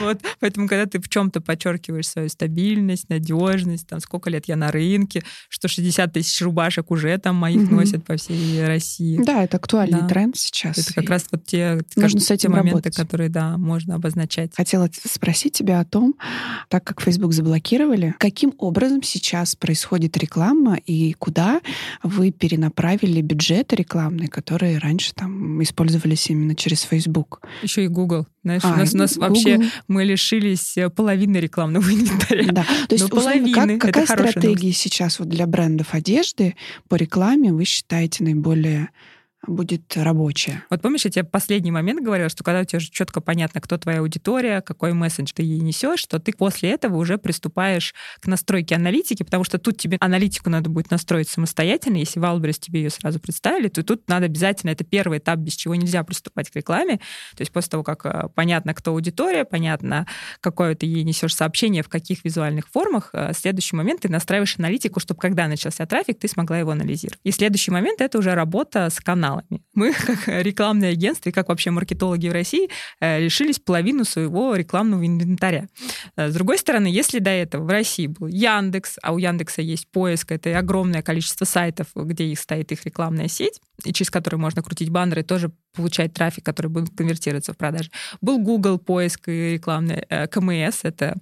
Вот. 0.01 0.21
Поэтому, 0.39 0.67
когда 0.67 0.85
ты 0.85 1.01
в 1.01 1.09
чем-то 1.09 1.41
подчеркиваешь 1.41 2.07
свою 2.07 2.29
стабильность, 2.29 3.09
надежность, 3.09 3.87
там, 3.87 3.99
сколько 3.99 4.29
лет 4.29 4.45
я 4.47 4.55
на 4.55 4.71
рынке, 4.71 5.23
что 5.49 5.67
60 5.67 6.13
тысяч 6.13 6.39
рубашек 6.43 6.91
уже 6.91 7.17
там 7.17 7.37
моих 7.37 7.71
носят 7.71 8.05
по 8.05 8.17
всей 8.17 8.65
России. 8.65 9.17
Да, 9.31 9.43
это 9.43 9.57
актуальный 9.57 10.01
да. 10.01 10.07
тренд 10.07 10.35
сейчас. 10.35 10.77
Это 10.77 10.93
как 10.93 11.09
раз 11.09 11.25
вот 11.31 11.45
те, 11.45 11.79
нужно 11.95 12.19
с 12.19 12.31
этим 12.31 12.51
моменты, 12.51 12.69
работать. 12.69 12.95
которые, 12.95 13.29
да, 13.29 13.57
можно 13.57 13.95
обозначать. 13.95 14.51
Хотела 14.55 14.89
спросить 14.91 15.53
тебя 15.53 15.79
о 15.79 15.85
том, 15.85 16.15
так 16.67 16.83
как 16.83 17.01
Facebook 17.01 17.33
заблокировали, 17.33 18.13
каким 18.17 18.53
образом 18.57 19.03
сейчас 19.03 19.55
происходит 19.55 20.17
реклама 20.17 20.75
и 20.85 21.13
куда 21.13 21.61
вы 22.03 22.31
перенаправили 22.31 23.21
бюджеты 23.21 23.77
рекламные, 23.77 24.27
которые 24.27 24.79
раньше 24.79 25.13
там 25.13 25.63
использовались 25.63 26.29
именно 26.29 26.55
через 26.55 26.81
Facebook? 26.81 27.41
Еще 27.63 27.85
и 27.85 27.87
Google. 27.87 28.27
Знаешь, 28.43 28.63
а, 28.65 28.73
у 28.73 28.77
нас, 28.77 28.93
у 28.93 28.97
нас 28.97 29.17
вообще 29.17 29.59
мы 29.87 30.03
лишились 30.03 30.75
э, 30.75 30.89
половины 30.89 31.37
рекламного 31.37 31.83
инвентаря. 31.93 32.51
Да, 32.51 32.65
то 32.87 32.95
есть, 32.95 33.05
условно, 33.05 33.53
как, 33.53 33.79
какая 33.79 34.05
стратегия 34.05 34.71
сейчас 34.73 35.19
вот 35.19 35.29
для 35.29 35.45
брендов 35.45 35.93
одежды 35.93 36.55
по 36.89 36.95
рекламе 36.95 37.53
вы 37.53 37.65
считаете 37.65 38.23
наиболее 38.23 38.89
будет 39.47 39.97
рабочая. 39.97 40.63
Вот 40.69 40.81
помнишь, 40.81 41.05
я 41.05 41.11
тебе 41.11 41.23
последний 41.23 41.71
момент 41.71 42.01
говорила, 42.01 42.29
что 42.29 42.43
когда 42.43 42.61
у 42.61 42.63
тебя 42.63 42.79
четко 42.79 43.21
понятно, 43.21 43.59
кто 43.59 43.77
твоя 43.77 43.99
аудитория, 43.99 44.61
какой 44.61 44.93
месседж 44.93 45.31
ты 45.33 45.41
ей 45.41 45.59
несешь, 45.59 45.99
что 45.99 46.19
ты 46.19 46.31
после 46.31 46.71
этого 46.71 46.97
уже 46.97 47.17
приступаешь 47.17 47.95
к 48.19 48.27
настройке 48.27 48.75
аналитики, 48.75 49.23
потому 49.23 49.43
что 49.43 49.57
тут 49.57 49.77
тебе 49.77 49.97
аналитику 49.99 50.49
надо 50.49 50.69
будет 50.69 50.91
настроить 50.91 51.27
самостоятельно. 51.27 51.97
Если 51.97 52.19
в 52.19 52.59
тебе 52.59 52.83
ее 52.83 52.89
сразу 52.89 53.19
представили, 53.19 53.67
то 53.67 53.83
тут 53.83 54.07
надо 54.07 54.25
обязательно, 54.25 54.71
это 54.71 54.83
первый 54.83 55.17
этап, 55.17 55.39
без 55.39 55.53
чего 55.55 55.73
нельзя 55.75 56.03
приступать 56.03 56.49
к 56.49 56.55
рекламе. 56.55 56.97
То 57.35 57.41
есть 57.41 57.51
после 57.51 57.71
того, 57.71 57.83
как 57.83 58.05
э, 58.05 58.29
понятно, 58.35 58.73
кто 58.73 58.91
аудитория, 58.91 59.43
понятно, 59.45 60.05
какое 60.39 60.75
ты 60.75 60.85
ей 60.85 61.03
несешь 61.03 61.35
сообщение, 61.35 61.81
в 61.81 61.89
каких 61.89 62.23
визуальных 62.23 62.67
формах, 62.67 63.09
э, 63.13 63.33
следующий 63.33 63.75
момент 63.75 64.01
ты 64.01 64.09
настраиваешь 64.09 64.57
аналитику, 64.59 64.99
чтобы 64.99 65.19
когда 65.19 65.47
начался 65.47 65.85
трафик, 65.85 66.19
ты 66.19 66.27
смогла 66.27 66.59
его 66.59 66.71
анализировать. 66.71 67.19
И 67.23 67.31
следующий 67.31 67.71
момент— 67.71 68.01
это 68.01 68.19
уже 68.19 68.35
работа 68.35 68.89
с 68.89 68.99
каналом 68.99 69.30
каналами. 69.31 69.61
Мы, 69.73 69.93
как 70.05 70.27
рекламное 70.27 70.91
агентство 70.91 71.29
и 71.29 71.31
как 71.31 71.49
вообще 71.49 71.71
маркетологи 71.71 72.27
в 72.29 72.33
России, 72.33 72.69
э, 72.99 73.19
лишились 73.19 73.59
половину 73.59 74.05
своего 74.05 74.55
рекламного 74.55 75.05
инвентаря. 75.05 75.67
Э, 76.15 76.29
с 76.29 76.33
другой 76.33 76.57
стороны, 76.57 76.87
если 76.87 77.19
до 77.19 77.29
этого 77.29 77.63
в 77.63 77.69
России 77.69 78.07
был 78.07 78.27
Яндекс, 78.27 78.97
а 79.01 79.13
у 79.13 79.17
Яндекса 79.17 79.61
есть 79.61 79.89
поиск, 79.91 80.31
это 80.31 80.57
огромное 80.57 81.01
количество 81.01 81.45
сайтов, 81.45 81.87
где 81.95 82.25
их 82.25 82.39
стоит 82.39 82.71
их 82.71 82.85
рекламная 82.85 83.27
сеть, 83.27 83.61
и 83.83 83.93
через 83.93 84.09
которые 84.09 84.39
можно 84.39 84.61
крутить 84.61 84.89
баннеры, 84.89 85.23
тоже 85.23 85.51
получать 85.75 86.13
трафик, 86.13 86.45
который 86.45 86.67
будет 86.67 86.95
конвертироваться 86.95 87.53
в 87.53 87.57
продажи. 87.57 87.89
Был 88.21 88.39
Google 88.39 88.77
поиск 88.77 89.29
и 89.29 89.53
рекламный 89.53 90.05
э, 90.09 90.27
КМС, 90.27 90.81
это 90.83 91.17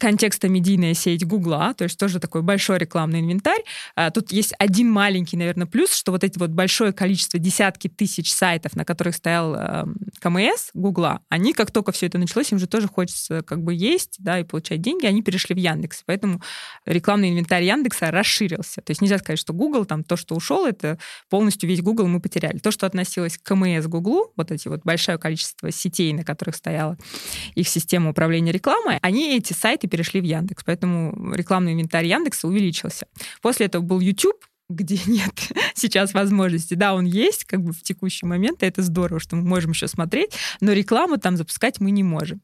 контекстомедийная 0.00 0.94
сеть 0.94 1.26
Гугла, 1.26 1.74
то 1.76 1.84
есть 1.84 1.98
тоже 1.98 2.18
такой 2.18 2.42
большой 2.42 2.78
рекламный 2.78 3.20
инвентарь. 3.20 3.62
А, 3.94 4.10
тут 4.10 4.32
есть 4.32 4.54
один 4.58 4.90
маленький, 4.90 5.36
наверное, 5.36 5.66
плюс, 5.66 5.92
что 5.92 6.10
вот 6.10 6.24
эти 6.24 6.38
вот 6.38 6.50
большое 6.50 6.92
количество, 6.92 7.38
десятки 7.38 7.88
тысяч 7.88 8.32
сайтов, 8.32 8.74
на 8.74 8.86
которых 8.86 9.14
стоял 9.14 9.54
э, 9.54 9.84
КМС 10.20 10.70
Гугла, 10.72 11.20
они, 11.28 11.52
как 11.52 11.70
только 11.70 11.92
все 11.92 12.06
это 12.06 12.16
началось, 12.16 12.50
им 12.50 12.58
же 12.58 12.66
тоже 12.66 12.88
хочется 12.88 13.42
как 13.42 13.62
бы 13.62 13.74
есть, 13.74 14.16
да, 14.18 14.40
и 14.40 14.44
получать 14.44 14.80
деньги, 14.80 15.04
они 15.04 15.22
перешли 15.22 15.54
в 15.54 15.58
Яндекс. 15.58 16.02
Поэтому 16.06 16.40
рекламный 16.86 17.30
инвентарь 17.30 17.64
Яндекса 17.64 18.10
расширился. 18.10 18.80
То 18.80 18.90
есть 18.92 19.02
нельзя 19.02 19.18
сказать, 19.18 19.38
что 19.38 19.52
Google, 19.52 19.84
там, 19.84 20.02
то, 20.02 20.16
что 20.16 20.34
ушел, 20.34 20.64
это 20.64 20.98
полностью 21.28 21.68
весь 21.68 21.82
Google 21.82 22.06
мы 22.06 22.20
потеряли. 22.20 22.56
То, 22.56 22.70
что 22.70 22.86
относилось 22.86 23.36
к 23.36 23.42
КМС 23.42 23.86
Гуглу, 23.86 24.32
вот 24.36 24.50
эти 24.50 24.68
вот 24.68 24.80
большое 24.82 25.18
количество 25.18 25.70
сетей, 25.70 26.14
на 26.14 26.24
которых 26.24 26.56
стояла 26.56 26.96
их 27.54 27.68
система 27.68 28.10
управления 28.10 28.50
рекламой, 28.50 28.98
они 29.02 29.36
эти 29.36 29.52
сайты 29.52 29.89
перешли 29.90 30.20
в 30.20 30.24
Яндекс, 30.24 30.64
поэтому 30.64 31.34
рекламный 31.34 31.74
инвентарь 31.74 32.06
Яндекса 32.06 32.48
увеличился. 32.48 33.06
После 33.42 33.66
этого 33.66 33.82
был 33.82 34.00
YouTube, 34.00 34.40
где 34.70 34.98
нет 35.06 35.32
сейчас 35.74 36.14
возможности. 36.14 36.74
Да, 36.74 36.94
он 36.94 37.04
есть 37.04 37.44
как 37.44 37.62
бы 37.62 37.72
в 37.72 37.82
текущий 37.82 38.26
момент, 38.26 38.62
и 38.62 38.66
это 38.66 38.82
здорово, 38.82 39.20
что 39.20 39.36
мы 39.36 39.42
можем 39.42 39.72
еще 39.72 39.88
смотреть, 39.88 40.32
но 40.60 40.72
рекламу 40.72 41.18
там 41.18 41.36
запускать 41.36 41.80
мы 41.80 41.90
не 41.90 42.02
можем. 42.02 42.40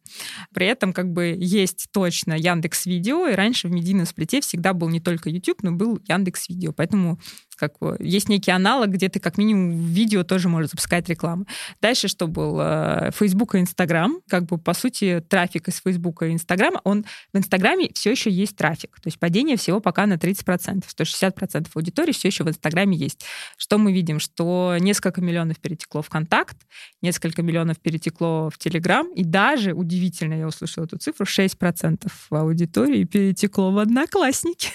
При 0.53 0.67
этом 0.67 0.93
как 0.93 1.13
бы 1.13 1.35
есть 1.39 1.89
точно 1.93 2.35
Яндекс 2.35 2.87
Видео, 2.87 3.29
и 3.29 3.35
раньше 3.35 3.69
в 3.69 3.71
медийном 3.71 4.07
сплите 4.07 4.41
всегда 4.41 4.75
был 4.75 4.89
не 4.89 5.01
только 5.01 5.31
YouTube, 5.31 5.63
но 5.63 5.73
был 5.73 6.01
Яндекс 6.07 6.49
Видео. 6.49 6.73
Поэтому 6.73 7.19
как 7.57 7.75
есть 7.99 8.29
некий 8.29 8.51
аналог, 8.51 8.91
где 8.91 9.09
ты 9.09 9.19
как 9.19 9.39
минимум 9.39 9.73
в 9.73 9.87
видео 9.87 10.23
тоже 10.23 10.49
можешь 10.49 10.71
запускать 10.71 11.09
рекламу. 11.09 11.47
Дальше 11.81 12.09
что 12.09 12.27
было? 12.27 13.11
Facebook 13.17 13.55
и 13.55 13.59
Instagram. 13.59 14.21
Как 14.29 14.45
бы, 14.45 14.59
по 14.59 14.75
сути, 14.75 15.25
трафик 15.29 15.69
из 15.69 15.81
Facebook 15.81 16.23
и 16.23 16.27
Instagram, 16.27 16.75
он 16.85 17.05
в 17.33 17.39
Инстаграме 17.39 17.91
все 17.95 18.11
еще 18.11 18.31
есть 18.31 18.57
трафик. 18.57 18.97
То 19.01 19.09
есть 19.09 19.19
падение 19.19 19.57
всего 19.57 19.81
пока 19.81 20.07
на 20.07 20.15
30%. 20.15 20.85
160% 20.87 21.69
аудитории 21.75 22.13
все 22.13 22.29
еще 22.29 22.45
в 22.45 22.49
Инстаграме 22.49 22.97
есть. 22.97 23.25
Что 23.57 23.79
мы 23.79 23.93
видим? 23.93 24.21
Что 24.21 24.77
несколько 24.79 25.21
миллионов 25.21 25.59
перетекло 25.59 26.03
в 26.03 26.09
Контакт, 26.09 26.57
несколько 27.03 27.43
миллионов 27.43 27.81
перетекло 27.81 28.51
в 28.51 28.59
Телеграм, 28.59 29.09
и 29.15 29.25
даже, 29.25 29.73
удивительно, 29.73 30.35
я 30.35 30.47
услышала 30.47 30.85
эту 30.85 30.99
цифру, 30.99 31.25
6% 31.25 32.09
аудитории 32.31 33.05
перетекло 33.05 33.71
в 33.73 33.79
Одноклассники. 33.79 34.69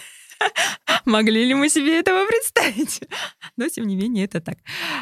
Могли 1.06 1.46
ли 1.46 1.54
мы 1.54 1.70
себе 1.70 2.00
этого 2.00 2.26
представить? 2.28 3.02
Но, 3.58 3.68
тем 3.70 3.88
не 3.88 3.96
менее, 3.96 4.26
это 4.26 4.42
так. 4.42 4.58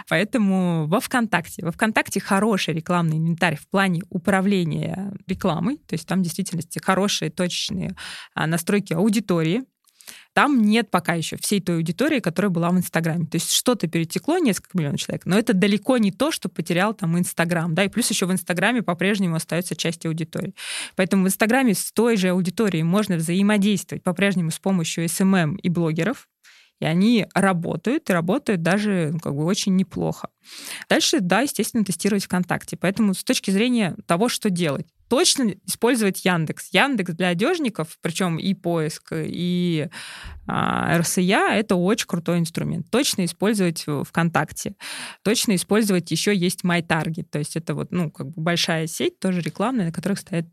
Поэтому 0.07 0.87
во 0.87 0.99
ВКонтакте. 0.99 1.63
Во 1.65 1.71
ВКонтакте 1.71 2.19
хороший 2.19 2.73
рекламный 2.73 3.17
инвентарь 3.17 3.55
в 3.55 3.67
плане 3.67 4.01
управления 4.09 5.13
рекламой. 5.27 5.77
То 5.77 5.93
есть 5.93 6.07
там 6.07 6.19
в 6.19 6.23
действительности 6.23 6.79
хорошие, 6.79 7.31
точечные 7.31 7.95
а, 8.33 8.47
настройки 8.47 8.93
аудитории. 8.93 9.63
Там 10.33 10.61
нет 10.61 10.91
пока 10.91 11.15
еще 11.15 11.37
всей 11.37 11.59
той 11.59 11.77
аудитории, 11.77 12.19
которая 12.19 12.49
была 12.49 12.69
в 12.69 12.77
Инстаграме. 12.77 13.25
То 13.25 13.35
есть 13.35 13.51
что-то 13.51 13.87
перетекло, 13.87 14.37
несколько 14.37 14.77
миллионов 14.77 14.99
человек, 14.99 15.25
но 15.25 15.37
это 15.37 15.53
далеко 15.53 15.97
не 15.97 16.11
то, 16.11 16.31
что 16.31 16.49
потерял 16.49 16.93
там 16.93 17.17
Инстаграм. 17.17 17.73
Да, 17.73 17.83
и 17.83 17.89
плюс 17.89 18.09
еще 18.09 18.25
в 18.25 18.31
Инстаграме 18.31 18.81
по-прежнему 18.81 19.35
остается 19.35 19.75
часть 19.75 20.05
аудитории. 20.05 20.53
Поэтому 20.95 21.25
в 21.25 21.27
Инстаграме 21.27 21.73
с 21.73 21.91
той 21.91 22.15
же 22.17 22.29
аудиторией 22.29 22.83
можно 22.83 23.15
взаимодействовать 23.15 24.03
по-прежнему 24.03 24.51
с 24.51 24.59
помощью 24.59 25.05
SMM 25.05 25.57
и 25.61 25.69
блогеров, 25.69 26.27
и 26.79 26.85
они 26.85 27.27
работают, 27.33 28.09
и 28.09 28.13
работают 28.13 28.61
даже 28.61 29.09
ну, 29.13 29.19
как 29.19 29.35
бы 29.35 29.43
очень 29.43 29.75
неплохо. 29.75 30.29
Дальше, 30.89 31.19
да, 31.19 31.41
естественно, 31.41 31.83
тестировать 31.83 32.25
ВКонтакте. 32.25 32.77
Поэтому 32.77 33.13
с 33.13 33.23
точки 33.23 33.51
зрения 33.51 33.95
того, 34.05 34.29
что 34.29 34.49
делать, 34.49 34.87
точно 35.09 35.55
использовать 35.65 36.23
Яндекс. 36.23 36.69
Яндекс 36.71 37.13
для 37.13 37.29
одежников, 37.29 37.97
причем 38.01 38.37
и 38.37 38.53
поиск, 38.53 39.11
и 39.13 39.89
а, 40.47 40.97
РСЯ— 40.99 41.49
это 41.53 41.75
очень 41.75 42.07
крутой 42.07 42.39
инструмент. 42.39 42.89
Точно 42.89 43.25
использовать 43.25 43.85
ВКонтакте. 43.85 44.75
Точно 45.23 45.55
использовать 45.55 46.09
еще 46.11 46.35
есть 46.35 46.63
MyTarget. 46.63 47.25
То 47.31 47.39
есть 47.39 47.55
это 47.55 47.75
вот, 47.75 47.91
ну, 47.91 48.11
как 48.11 48.27
бы 48.27 48.41
большая 48.41 48.87
сеть, 48.87 49.19
тоже 49.19 49.41
рекламная, 49.41 49.87
на 49.87 49.91
которых 49.91 50.19
стоят 50.19 50.45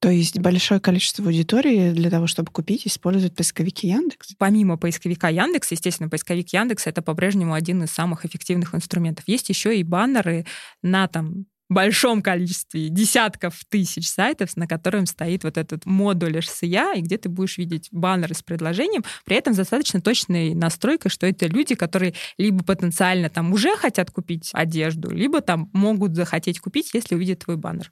то 0.00 0.10
есть 0.10 0.38
большое 0.38 0.78
количество 0.78 1.24
аудитории 1.24 1.90
для 1.90 2.10
того, 2.10 2.26
чтобы 2.26 2.50
купить, 2.52 2.86
используют 2.86 3.34
поисковики 3.34 3.88
Яндекс? 3.88 4.34
Помимо 4.38 4.76
поисковика 4.76 5.30
Яндекс, 5.30 5.72
естественно, 5.72 6.10
поисковик 6.10 6.52
Яндекс 6.52 6.86
это 6.86 7.00
по-прежнему 7.00 7.54
один 7.54 7.82
из 7.82 7.90
самых 7.90 8.26
эффективных 8.26 8.74
инструментов. 8.74 9.24
Есть 9.26 9.48
еще 9.48 9.76
и 9.76 9.82
баннеры 9.82 10.44
на 10.82 11.08
там 11.08 11.46
большом 11.68 12.22
количестве, 12.22 12.88
десятков 12.88 13.60
тысяч 13.68 14.08
сайтов, 14.08 14.56
на 14.56 14.66
котором 14.66 15.06
стоит 15.06 15.44
вот 15.44 15.56
этот 15.58 15.86
модуль 15.86 16.38
RCA, 16.38 16.96
и 16.96 17.00
где 17.00 17.18
ты 17.18 17.28
будешь 17.28 17.58
видеть 17.58 17.88
баннеры 17.90 18.34
с 18.34 18.42
предложением, 18.42 19.04
при 19.24 19.36
этом 19.36 19.54
достаточно 19.54 20.00
точной 20.00 20.54
настройкой, 20.54 21.10
что 21.10 21.26
это 21.26 21.46
люди, 21.46 21.74
которые 21.74 22.14
либо 22.38 22.64
потенциально 22.64 23.28
там 23.28 23.52
уже 23.52 23.76
хотят 23.76 24.10
купить 24.10 24.50
одежду, 24.52 25.10
либо 25.10 25.40
там 25.40 25.70
могут 25.72 26.14
захотеть 26.14 26.60
купить, 26.60 26.90
если 26.94 27.14
увидят 27.14 27.40
твой 27.40 27.56
баннер. 27.56 27.90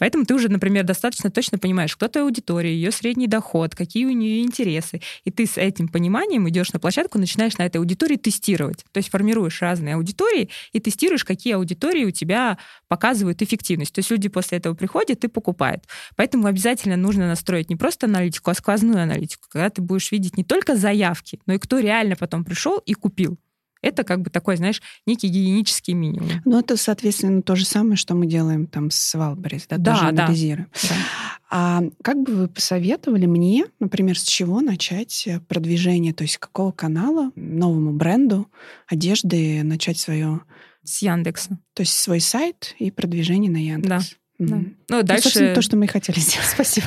Поэтому 0.00 0.24
ты 0.24 0.34
уже, 0.34 0.48
например, 0.48 0.84
достаточно 0.84 1.30
точно 1.30 1.58
понимаешь, 1.58 1.94
кто 1.94 2.08
твоя 2.08 2.24
аудитория, 2.24 2.74
ее 2.74 2.90
средний 2.90 3.28
доход, 3.28 3.74
какие 3.74 4.06
у 4.06 4.10
нее 4.10 4.42
интересы. 4.42 5.02
И 5.24 5.30
ты 5.30 5.46
с 5.46 5.58
этим 5.58 5.88
пониманием 5.88 6.48
идешь 6.48 6.72
на 6.72 6.80
площадку, 6.80 7.18
начинаешь 7.18 7.58
на 7.58 7.66
этой 7.66 7.76
аудитории 7.76 8.16
тестировать. 8.16 8.84
То 8.92 8.98
есть 8.98 9.10
формируешь 9.10 9.60
разные 9.60 9.96
аудитории 9.96 10.48
и 10.72 10.80
тестируешь, 10.80 11.24
какие 11.24 11.52
аудитории 11.52 12.06
у 12.06 12.10
тебя 12.10 12.56
показывают 12.88 13.42
эффективность. 13.42 13.94
То 13.94 13.98
есть 13.98 14.10
люди 14.10 14.30
после 14.30 14.58
этого 14.58 14.74
приходят 14.74 15.22
и 15.22 15.28
покупают. 15.28 15.84
Поэтому 16.16 16.46
обязательно 16.46 16.96
нужно 16.96 17.28
настроить 17.28 17.68
не 17.68 17.76
просто 17.76 18.06
аналитику, 18.06 18.50
а 18.50 18.54
сквозную 18.54 19.02
аналитику, 19.02 19.48
когда 19.50 19.68
ты 19.68 19.82
будешь 19.82 20.10
видеть 20.10 20.38
не 20.38 20.44
только 20.44 20.76
заявки, 20.76 21.38
но 21.44 21.52
и 21.54 21.58
кто 21.58 21.78
реально 21.78 22.16
потом 22.16 22.44
пришел 22.44 22.78
и 22.78 22.94
купил. 22.94 23.38
Это 23.82 24.04
как 24.04 24.20
бы 24.20 24.30
такой, 24.30 24.56
знаешь, 24.56 24.82
некий 25.06 25.28
гигиенический 25.28 25.94
минимум. 25.94 26.28
Ну, 26.44 26.58
это, 26.58 26.76
соответственно, 26.76 27.42
то 27.42 27.56
же 27.56 27.64
самое, 27.64 27.96
что 27.96 28.14
мы 28.14 28.26
делаем 28.26 28.66
там 28.66 28.90
с 28.90 29.14
Валберис, 29.14 29.66
да, 29.68 29.78
да 29.78 29.94
тоже 29.94 30.06
анализируем. 30.08 30.68
Да. 30.82 30.94
А 31.52 31.82
как 32.02 32.22
бы 32.22 32.34
вы 32.34 32.48
посоветовали 32.48 33.26
мне, 33.26 33.66
например, 33.80 34.18
с 34.18 34.22
чего 34.22 34.60
начать 34.60 35.28
продвижение, 35.48 36.12
то 36.12 36.22
есть 36.22 36.38
какого 36.38 36.72
канала 36.72 37.32
новому 37.34 37.92
бренду 37.92 38.48
одежды 38.86 39.62
начать 39.62 39.98
свое... 39.98 40.40
С 40.82 41.02
Яндекса. 41.02 41.58
То 41.74 41.82
есть 41.82 41.92
свой 41.92 42.20
сайт 42.20 42.74
и 42.78 42.90
продвижение 42.90 43.50
на 43.50 43.58
Яндекс. 43.58 43.88
Да. 44.38 44.46
да. 44.46 44.56
Ну, 44.56 44.74
ну, 44.88 45.02
дальше... 45.02 45.24
Ну, 45.24 45.30
собственно, 45.30 45.54
то, 45.54 45.62
что 45.62 45.76
мы 45.76 45.84
и 45.84 45.88
хотели 45.88 46.18
сделать. 46.18 46.48
Спасибо. 46.54 46.86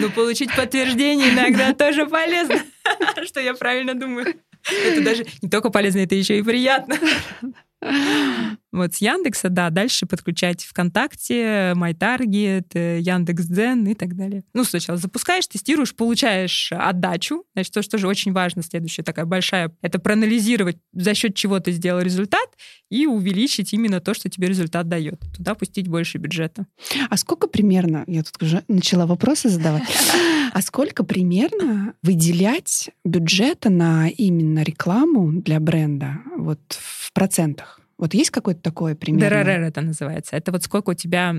Ну, 0.00 0.10
получить 0.10 0.54
подтверждение 0.54 1.30
иногда 1.30 1.72
тоже 1.72 2.06
полезно, 2.06 2.62
что 3.26 3.40
я 3.40 3.54
правильно 3.54 3.94
думаю. 3.94 4.34
Это 4.70 5.02
даже 5.02 5.26
не 5.42 5.48
только 5.48 5.70
полезно, 5.70 6.00
это 6.00 6.14
еще 6.14 6.38
и 6.38 6.42
приятно. 6.42 6.96
Вот 8.72 8.94
с 8.94 8.98
Яндекса, 9.00 9.50
да, 9.50 9.70
дальше 9.70 10.06
подключать 10.06 10.64
ВКонтакте, 10.64 11.74
MyTarget, 11.76 12.98
Яндекс.Дзен 13.00 13.86
и 13.86 13.94
так 13.94 14.16
далее. 14.16 14.42
Ну, 14.52 14.64
сначала 14.64 14.98
запускаешь, 14.98 15.46
тестируешь, 15.46 15.94
получаешь 15.94 16.72
отдачу. 16.72 17.44
Значит, 17.54 17.72
то, 17.72 17.82
что 17.82 17.92
тоже 17.92 18.08
очень 18.08 18.32
важно, 18.32 18.62
следующая 18.62 19.02
такая 19.02 19.26
большая, 19.26 19.70
это 19.80 20.00
проанализировать, 20.00 20.78
за 20.92 21.14
счет 21.14 21.36
чего 21.36 21.60
ты 21.60 21.70
сделал 21.70 22.00
результат, 22.00 22.48
и 22.90 23.06
увеличить 23.06 23.72
именно 23.72 24.00
то, 24.00 24.14
что 24.14 24.28
тебе 24.28 24.48
результат 24.48 24.88
дает. 24.88 25.20
Туда 25.36 25.54
пустить 25.54 25.86
больше 25.86 26.18
бюджета. 26.18 26.66
А 27.10 27.16
сколько 27.16 27.46
примерно, 27.46 28.04
я 28.06 28.22
тут 28.22 28.42
уже 28.42 28.64
начала 28.66 29.06
вопросы 29.06 29.48
задавать, 29.48 29.84
а 30.54 30.62
сколько 30.62 31.02
примерно 31.02 31.94
выделять 32.04 32.90
бюджета 33.04 33.70
на 33.70 34.06
именно 34.06 34.62
рекламу 34.62 35.32
для 35.32 35.58
бренда 35.58 36.20
вот 36.36 36.60
в 36.68 37.12
процентах? 37.12 37.80
Вот 37.98 38.14
есть 38.14 38.30
какой-то 38.30 38.60
такой 38.60 38.94
пример? 38.94 39.30
ДРР 39.30 39.62
это 39.62 39.80
называется. 39.80 40.36
Это 40.36 40.52
вот 40.52 40.62
сколько 40.62 40.90
у 40.90 40.94
тебя 40.94 41.34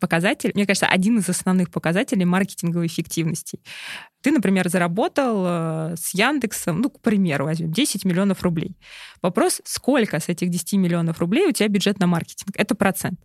показатель. 0.00 0.52
Мне 0.54 0.64
кажется, 0.64 0.86
один 0.86 1.18
из 1.18 1.28
основных 1.28 1.70
показателей 1.70 2.24
маркетинговой 2.24 2.86
эффективности. 2.86 3.60
Ты, 4.24 4.30
например, 4.30 4.70
заработал 4.70 5.44
э, 5.46 5.96
с 5.98 6.14
Яндексом, 6.14 6.80
ну, 6.80 6.88
к 6.88 6.98
примеру, 7.02 7.44
возьмем, 7.44 7.70
10 7.70 8.06
миллионов 8.06 8.42
рублей. 8.42 8.74
Вопрос, 9.20 9.60
сколько 9.64 10.18
с 10.18 10.30
этих 10.30 10.48
10 10.48 10.74
миллионов 10.74 11.18
рублей 11.18 11.46
у 11.46 11.52
тебя 11.52 11.68
бюджет 11.68 11.98
на 11.98 12.06
маркетинг? 12.06 12.54
Это 12.56 12.74
процент. 12.74 13.20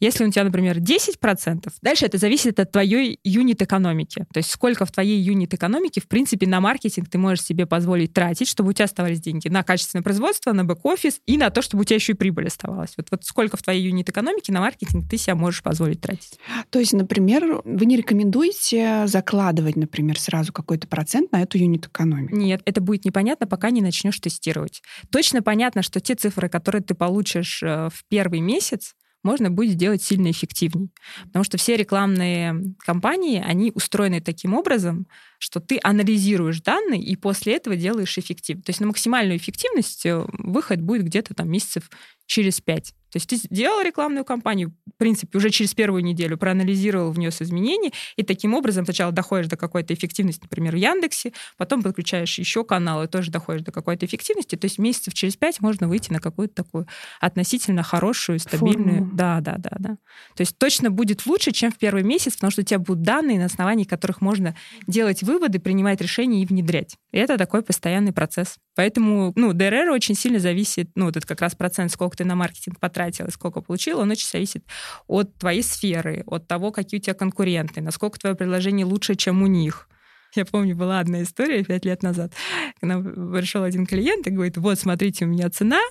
Если 0.00 0.24
у 0.24 0.30
тебя, 0.30 0.42
например, 0.42 0.78
10%, 0.78 1.72
дальше 1.82 2.06
это 2.06 2.18
зависит 2.18 2.58
от 2.58 2.72
твоей 2.72 3.20
юнит-экономики. 3.22 4.26
То 4.32 4.38
есть 4.38 4.50
сколько 4.50 4.86
в 4.86 4.90
твоей 4.90 5.20
юнит-экономике, 5.20 6.00
в 6.00 6.08
принципе, 6.08 6.48
на 6.48 6.60
маркетинг 6.60 7.08
ты 7.08 7.18
можешь 7.18 7.44
себе 7.44 7.66
позволить 7.66 8.12
тратить, 8.12 8.48
чтобы 8.48 8.70
у 8.70 8.72
тебя 8.72 8.86
оставались 8.86 9.20
деньги 9.20 9.48
на 9.48 9.62
качественное 9.62 10.02
производство, 10.02 10.52
на 10.52 10.64
бэк-офис 10.64 11.20
и 11.26 11.36
на 11.36 11.50
то, 11.50 11.62
чтобы 11.62 11.82
у 11.82 11.84
тебя 11.84 11.96
еще 11.96 12.12
и 12.12 12.16
прибыль 12.16 12.48
оставалась. 12.48 12.94
Вот, 12.96 13.06
вот 13.12 13.24
сколько 13.24 13.56
в 13.56 13.62
твоей 13.62 13.84
юнит-экономике 13.84 14.52
на 14.52 14.60
маркетинг 14.60 15.08
ты 15.08 15.16
себя 15.16 15.36
можешь 15.36 15.62
позволить 15.62 16.00
тратить. 16.00 16.40
То 16.70 16.80
есть, 16.80 16.92
например, 16.92 17.62
вы 17.64 17.86
не 17.86 17.96
рекомендуете 17.96 19.06
закладывать, 19.06 19.76
например, 19.76 20.18
сразу 20.18 20.39
сразу 20.40 20.52
какой-то 20.52 20.88
процент 20.88 21.32
на 21.32 21.42
эту 21.42 21.58
юнит-экономику. 21.58 22.34
Нет, 22.34 22.62
это 22.64 22.80
будет 22.80 23.04
непонятно, 23.04 23.46
пока 23.46 23.70
не 23.70 23.82
начнешь 23.82 24.18
тестировать. 24.18 24.82
Точно 25.10 25.42
понятно, 25.42 25.82
что 25.82 26.00
те 26.00 26.14
цифры, 26.14 26.48
которые 26.48 26.82
ты 26.82 26.94
получишь 26.94 27.62
э, 27.62 27.88
в 27.92 28.04
первый 28.08 28.40
месяц, 28.40 28.94
можно 29.22 29.50
будет 29.50 29.72
сделать 29.72 30.02
сильно 30.02 30.30
эффективнее. 30.30 30.88
Потому 31.26 31.44
что 31.44 31.58
все 31.58 31.76
рекламные 31.76 32.74
кампании, 32.78 33.42
они 33.46 33.70
устроены 33.74 34.22
таким 34.22 34.54
образом, 34.54 35.06
что 35.38 35.60
ты 35.60 35.78
анализируешь 35.82 36.62
данные 36.62 37.02
и 37.02 37.16
после 37.16 37.56
этого 37.56 37.76
делаешь 37.76 38.16
эффективно. 38.16 38.62
То 38.62 38.70
есть 38.70 38.80
на 38.80 38.86
максимальную 38.86 39.36
эффективность 39.36 40.06
э, 40.06 40.24
выход 40.38 40.80
будет 40.80 41.04
где-то 41.04 41.34
там 41.34 41.50
месяцев 41.50 41.90
через 42.24 42.62
пять. 42.62 42.94
То 43.10 43.16
есть 43.16 43.28
ты 43.28 43.36
сделал 43.36 43.82
рекламную 43.82 44.24
кампанию, 44.24 44.72
в 44.86 44.98
принципе, 44.98 45.38
уже 45.38 45.50
через 45.50 45.74
первую 45.74 46.02
неделю 46.02 46.36
проанализировал, 46.36 47.10
внес 47.10 47.42
изменения, 47.42 47.92
и 48.16 48.22
таким 48.22 48.54
образом 48.54 48.84
сначала 48.84 49.12
доходишь 49.12 49.48
до 49.48 49.56
какой-то 49.56 49.94
эффективности, 49.94 50.42
например, 50.42 50.74
в 50.74 50.78
Яндексе, 50.78 51.32
потом 51.56 51.82
подключаешь 51.82 52.38
еще 52.38 52.64
каналы, 52.64 53.08
тоже 53.08 53.30
доходишь 53.30 53.62
до 53.62 53.72
какой-то 53.72 54.06
эффективности. 54.06 54.56
То 54.56 54.66
есть 54.66 54.78
месяцев 54.78 55.14
через 55.14 55.36
пять 55.36 55.60
можно 55.60 55.88
выйти 55.88 56.12
на 56.12 56.20
какую-то 56.20 56.54
такую 56.54 56.86
относительно 57.20 57.82
хорошую, 57.82 58.38
стабильную... 58.38 58.98
Форму. 58.98 59.10
Да, 59.14 59.40
да, 59.40 59.56
да, 59.58 59.76
да. 59.78 59.88
То 60.36 60.40
есть 60.40 60.56
точно 60.58 60.90
будет 60.90 61.26
лучше, 61.26 61.52
чем 61.52 61.72
в 61.72 61.78
первый 61.78 62.02
месяц, 62.02 62.34
потому 62.34 62.50
что 62.50 62.62
у 62.62 62.64
тебя 62.64 62.78
будут 62.78 63.02
данные, 63.02 63.38
на 63.38 63.46
основании 63.46 63.84
которых 63.84 64.20
можно 64.20 64.54
делать 64.86 65.22
выводы, 65.22 65.58
принимать 65.58 66.00
решения 66.00 66.42
и 66.42 66.46
внедрять. 66.46 66.96
И 67.12 67.18
это 67.18 67.36
такой 67.38 67.62
постоянный 67.62 68.12
процесс. 68.12 68.56
Поэтому, 68.80 69.34
ну, 69.36 69.52
ДРР 69.52 69.90
очень 69.90 70.14
сильно 70.14 70.38
зависит, 70.38 70.88
ну, 70.94 71.04
вот 71.04 71.14
это 71.14 71.26
как 71.26 71.42
раз 71.42 71.54
процент, 71.54 71.92
сколько 71.92 72.16
ты 72.16 72.24
на 72.24 72.34
маркетинг 72.34 72.80
потратил 72.80 73.26
и 73.26 73.30
сколько 73.30 73.60
получил, 73.60 73.98
он 73.98 74.10
очень 74.10 74.26
зависит 74.26 74.64
от 75.06 75.36
твоей 75.36 75.62
сферы, 75.62 76.24
от 76.26 76.48
того, 76.48 76.72
какие 76.72 76.98
у 76.98 77.02
тебя 77.02 77.12
конкуренты, 77.12 77.82
насколько 77.82 78.18
твое 78.18 78.34
предложение 78.34 78.86
лучше, 78.86 79.16
чем 79.16 79.42
у 79.42 79.46
них. 79.46 79.86
Я 80.34 80.46
помню, 80.46 80.74
была 80.74 80.98
одна 80.98 81.22
история 81.22 81.62
пять 81.62 81.84
лет 81.84 82.02
назад. 82.02 82.32
Когда 82.80 82.98
пришел 83.02 83.64
один 83.64 83.84
клиент 83.84 84.26
и 84.26 84.30
говорит, 84.30 84.56
вот, 84.56 84.78
смотрите, 84.78 85.26
у 85.26 85.28
меня 85.28 85.50
цена, 85.50 85.82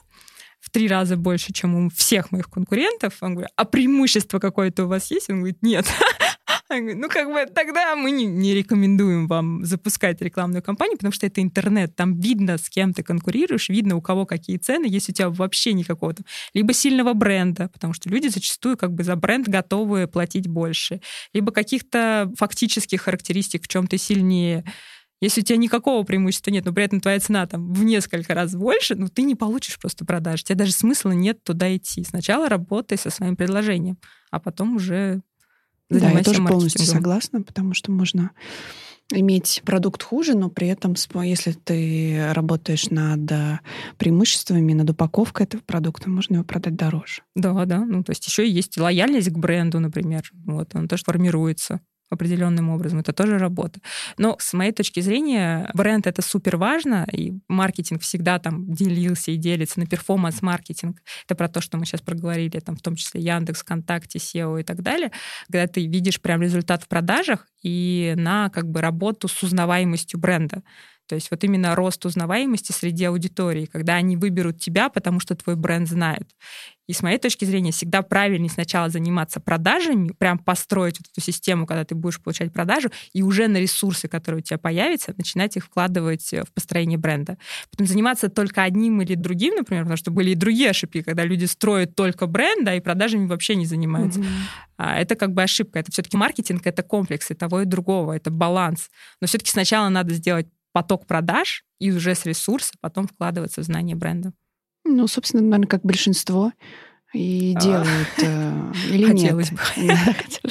в 0.59 0.71
три 0.71 0.87
раза 0.87 1.15
больше, 1.15 1.53
чем 1.53 1.75
у 1.75 1.89
всех 1.91 2.31
моих 2.31 2.49
конкурентов. 2.49 3.13
Он 3.21 3.35
говорит, 3.35 3.51
а 3.55 3.65
преимущество 3.65 4.39
какое-то 4.39 4.85
у 4.85 4.87
вас 4.87 5.11
есть? 5.11 5.29
Он 5.29 5.41
говорит, 5.41 5.61
нет. 5.61 5.85
Ну, 6.69 7.09
как 7.09 7.27
бы 7.27 7.51
тогда 7.51 7.95
мы 7.95 8.11
не, 8.11 8.25
не 8.25 8.53
рекомендуем 8.53 9.27
вам 9.27 9.65
запускать 9.65 10.21
рекламную 10.21 10.61
кампанию, 10.61 10.97
потому 10.97 11.11
что 11.11 11.25
это 11.25 11.41
интернет. 11.41 11.95
Там 11.95 12.19
видно, 12.19 12.59
с 12.59 12.69
кем 12.69 12.93
ты 12.93 13.01
конкурируешь, 13.01 13.69
видно, 13.69 13.95
у 13.95 14.01
кого 14.01 14.27
какие 14.27 14.57
цены, 14.57 14.85
если 14.85 15.11
у 15.11 15.15
тебя 15.15 15.29
вообще 15.31 15.73
никакого 15.73 16.13
там, 16.13 16.25
либо 16.53 16.71
сильного 16.73 17.13
бренда, 17.13 17.69
потому 17.69 17.93
что 17.93 18.09
люди 18.09 18.27
зачастую 18.27 18.77
как 18.77 18.93
бы 18.93 19.03
за 19.03 19.15
бренд 19.15 19.47
готовы 19.47 20.07
платить 20.07 20.47
больше, 20.47 21.01
либо 21.33 21.51
каких-то 21.51 22.31
фактических 22.37 23.01
характеристик, 23.01 23.63
в 23.63 23.67
чем 23.67 23.87
ты 23.87 23.97
сильнее. 23.97 24.63
Если 25.21 25.41
у 25.41 25.43
тебя 25.43 25.57
никакого 25.57 26.03
преимущества 26.03 26.51
нет, 26.51 26.65
но 26.65 26.71
при 26.71 26.85
этом 26.85 27.01
твоя 27.01 27.19
цена 27.19 27.45
там 27.47 27.73
в 27.73 27.83
несколько 27.83 28.35
раз 28.35 28.53
больше, 28.55 28.95
ну 28.95 29.09
ты 29.09 29.23
не 29.23 29.35
получишь 29.35 29.79
просто 29.79 30.05
продаж. 30.05 30.43
Тебе 30.43 30.59
даже 30.59 30.71
смысла 30.71 31.11
нет 31.11 31.43
туда 31.43 31.75
идти. 31.75 32.03
Сначала 32.03 32.47
работай 32.47 32.97
со 32.97 33.09
своим 33.09 33.35
предложением, 33.35 33.97
а 34.31 34.39
потом 34.39 34.75
уже 34.75 35.21
да, 35.89 36.11
я 36.11 36.23
тоже 36.23 36.43
полностью 36.43 36.85
согласна, 36.85 37.41
потому 37.41 37.73
что 37.73 37.91
можно 37.91 38.31
иметь 39.11 39.61
продукт 39.65 40.03
хуже, 40.03 40.35
но 40.35 40.49
при 40.49 40.67
этом, 40.67 40.93
если 41.23 41.51
ты 41.53 42.31
работаешь 42.31 42.89
над 42.89 43.31
э, 43.31 43.59
преимуществами, 43.97 44.73
над 44.73 44.89
упаковкой 44.91 45.45
этого 45.45 45.61
продукта, 45.61 46.09
можно 46.09 46.35
его 46.35 46.43
продать 46.43 46.75
дороже. 46.75 47.23
Да, 47.35 47.65
да. 47.65 47.83
Ну, 47.83 48.03
то 48.03 48.11
есть 48.11 48.27
еще 48.27 48.47
есть 48.47 48.77
лояльность 48.77 49.29
к 49.29 49.37
бренду, 49.37 49.79
например. 49.79 50.29
Вот, 50.45 50.75
он 50.75 50.87
тоже 50.87 51.03
формируется 51.03 51.81
определенным 52.09 52.69
образом. 52.69 52.99
Это 52.99 53.13
тоже 53.13 53.37
работа. 53.37 53.79
Но 54.17 54.35
с 54.39 54.53
моей 54.53 54.71
точки 54.71 54.99
зрения, 54.99 55.69
бренд 55.73 56.07
это 56.07 56.21
супер 56.21 56.57
важно, 56.57 57.07
и 57.11 57.33
маркетинг 57.47 58.01
всегда 58.01 58.39
там 58.39 58.71
делился 58.71 59.31
и 59.31 59.37
делится 59.37 59.79
на 59.79 59.85
перформанс-маркетинг. 59.85 61.01
Это 61.25 61.35
про 61.35 61.47
то, 61.47 61.61
что 61.61 61.77
мы 61.77 61.85
сейчас 61.85 62.01
проговорили, 62.01 62.59
там 62.59 62.75
в 62.75 62.81
том 62.81 62.95
числе 62.95 63.21
Яндекс, 63.21 63.61
ВКонтакте, 63.61 64.19
SEO 64.19 64.59
и 64.59 64.63
так 64.63 64.81
далее, 64.81 65.11
когда 65.47 65.67
ты 65.67 65.85
видишь 65.85 66.19
прям 66.21 66.41
результат 66.41 66.83
в 66.83 66.87
продажах 66.87 67.47
и 67.61 68.13
на 68.17 68.49
как 68.49 68.69
бы 68.69 68.81
работу 68.81 69.27
с 69.27 69.43
узнаваемостью 69.43 70.19
бренда. 70.19 70.63
То 71.09 71.15
есть 71.15 71.31
вот 71.31 71.43
именно 71.43 71.73
рост 71.73 72.05
узнаваемости 72.05 72.71
среди 72.71 73.05
аудитории, 73.05 73.65
когда 73.65 73.95
они 73.95 74.15
выберут 74.15 74.59
тебя, 74.59 74.89
потому 74.89 75.19
что 75.19 75.35
твой 75.35 75.55
бренд 75.55 75.89
знают. 75.89 76.29
И 76.87 76.93
с 76.93 77.01
моей 77.01 77.17
точки 77.17 77.45
зрения 77.45 77.71
всегда 77.71 78.03
правильнее 78.03 78.49
сначала 78.49 78.89
заниматься 78.89 79.39
продажами, 79.39 80.11
прям 80.17 80.37
построить 80.37 80.99
вот 80.99 81.07
эту 81.11 81.21
систему, 81.21 81.65
когда 81.65 81.83
ты 81.83 81.95
будешь 81.95 82.19
получать 82.19 82.53
продажу, 82.53 82.89
и 83.11 83.23
уже 83.23 83.47
на 83.47 83.57
ресурсы, 83.57 84.07
которые 84.07 84.39
у 84.39 84.43
тебя 84.43 84.59
появятся, 84.59 85.13
начинать 85.17 85.57
их 85.57 85.65
вкладывать 85.65 86.31
в 86.31 86.51
построение 86.53 86.99
бренда. 86.99 87.37
Потом 87.71 87.87
заниматься 87.87 88.29
только 88.29 88.63
одним 88.63 89.01
или 89.01 89.15
другим, 89.15 89.55
например, 89.55 89.83
потому 89.83 89.97
что 89.97 90.11
были 90.11 90.31
и 90.31 90.35
другие 90.35 90.69
ошибки, 90.69 91.01
когда 91.01 91.25
люди 91.25 91.45
строят 91.45 91.95
только 91.95 92.27
бренд, 92.27 92.65
да, 92.65 92.75
и 92.75 92.79
продажами 92.79 93.25
вообще 93.27 93.55
не 93.55 93.65
занимаются. 93.65 94.19
Mm-hmm. 94.19 94.95
Это 94.97 95.15
как 95.15 95.33
бы 95.33 95.43
ошибка. 95.43 95.79
Это 95.79 95.91
все-таки 95.91 96.17
маркетинг, 96.17 96.65
это 96.65 96.83
комплекс 96.83 97.29
и 97.31 97.33
того 97.33 97.61
и 97.61 97.65
другого, 97.65 98.13
это 98.13 98.31
баланс. 98.31 98.89
Но 99.21 99.27
все-таки 99.27 99.51
сначала 99.51 99.89
надо 99.89 100.13
сделать 100.13 100.47
поток 100.71 101.05
продаж 101.05 101.63
и 101.79 101.91
уже 101.91 102.15
с 102.15 102.25
ресурса 102.25 102.73
потом 102.81 103.07
вкладываться 103.07 103.61
в 103.61 103.63
знание 103.63 103.95
бренда. 103.95 104.33
Ну, 104.85 105.07
собственно, 105.07 105.43
наверное, 105.43 105.67
как 105.67 105.81
большинство 105.83 106.51
и 107.13 107.53
а. 107.55 107.61
делают 107.61 108.09
э, 108.17 108.71
или 108.91 109.05
Хотелось 109.05 109.51
нет. 109.51 109.59
бы. 110.43 110.49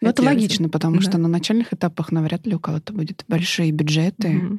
Ну, 0.00 0.08
это 0.08 0.22
логично, 0.22 0.68
потому 0.68 1.00
что 1.00 1.18
на 1.18 1.28
начальных 1.28 1.72
этапах 1.72 2.12
навряд 2.12 2.46
ли 2.46 2.54
у 2.54 2.60
кого-то 2.60 2.92
будет 2.92 3.24
большие 3.26 3.72
бюджеты 3.72 4.58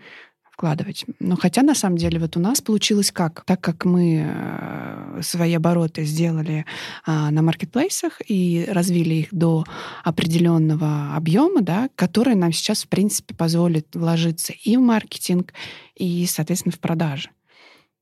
вкладывать. 0.60 1.06
Но 1.22 1.38
хотя 1.38 1.62
на 1.62 1.74
самом 1.74 1.98
деле 1.98 2.20
вот 2.20 2.36
у 2.36 2.42
нас 2.42 2.60
получилось 2.60 3.14
как? 3.14 3.46
Так 3.46 3.62
как 3.62 3.86
мы 3.86 4.26
э, 4.28 5.22
свои 5.22 5.54
обороты 5.54 6.04
сделали 6.04 6.66
а, 7.06 7.32
на 7.32 7.42
маркетплейсах 7.42 8.20
и 8.28 8.68
развили 8.68 9.16
их 9.16 9.28
до 9.32 9.64
определенного 10.04 11.16
объема, 11.16 11.62
да, 11.62 11.90
который 11.96 12.36
нам 12.36 12.52
сейчас, 12.52 12.84
в 12.84 12.90
принципе, 12.90 13.34
позволит 13.34 13.96
вложиться 13.96 14.52
и 14.52 14.76
в 14.76 14.82
маркетинг, 14.82 15.54
и, 15.96 16.26
соответственно, 16.26 16.74
в 16.74 16.80
продажи. 16.80 17.30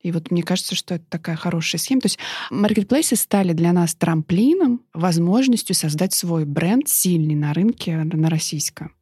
И 0.01 0.12
вот 0.12 0.32
мне 0.32 0.41
кажется, 0.41 0.74
что 0.74 0.95
это 0.95 1.05
такая 1.10 1.36
хорошая 1.36 1.80
схема. 1.80 2.01
То 2.01 2.08
есть 2.08 2.18
маркетплейсы 2.49 3.16
стали 3.16 3.53
для 3.53 3.72
нас 3.72 3.93
трамплином, 3.93 4.82
возможностью 4.95 5.76
создать 5.76 6.14
свой 6.14 6.45
бренд 6.45 6.89
сильный 6.89 7.36
на 7.36 7.53
рынке, 7.53 7.97
на 7.97 8.32
российском, 8.32 8.95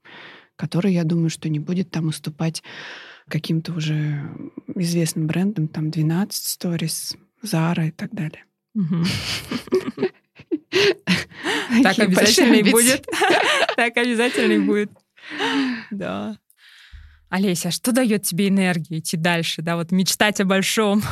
который, 0.57 0.93
я 0.93 1.05
думаю, 1.05 1.29
что 1.29 1.47
не 1.47 1.59
будет 1.59 1.89
там 1.89 2.07
уступать 2.07 2.61
каким-то 3.29 3.73
уже 3.73 4.21
известным 4.75 5.27
брендам, 5.27 5.67
там 5.67 5.91
12 5.91 6.61
Stories, 6.61 7.17
Zara 7.43 7.87
и 7.87 7.91
так 7.91 8.11
далее. 8.13 8.45
Так 11.83 11.99
обязательно 11.99 12.55
и 12.55 12.71
будет. 12.71 13.05
Так 13.75 13.97
обязательно 13.97 14.53
и 14.53 14.59
будет. 14.59 14.91
Да. 15.91 16.37
Олеся, 17.29 17.71
что 17.71 17.91
дает 17.91 18.23
тебе 18.23 18.47
энергию 18.47 18.99
идти 18.99 19.17
дальше, 19.17 19.61
да, 19.61 19.75
вот 19.75 19.91
мечтать 19.91 20.39
о 20.41 20.45
большом? 20.45 21.01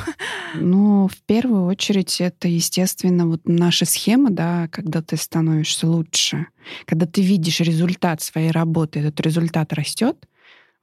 Ну, 0.56 1.08
в 1.08 1.18
первую 1.26 1.66
очередь, 1.66 2.22
это, 2.22 2.48
естественно, 2.48 3.26
вот 3.26 3.42
наша 3.46 3.86
схема, 3.86 4.30
да, 4.30 4.68
когда 4.68 5.02
ты 5.02 5.18
становишься 5.18 5.88
лучше, 5.88 6.46
когда 6.86 7.08
ты 7.08 7.24
видишь 7.24 7.60
результат 7.60 8.22
своей 8.22 8.52
работы, 8.52 9.00
этот 9.00 9.20
результат 9.20 9.74
растет, 9.74 10.28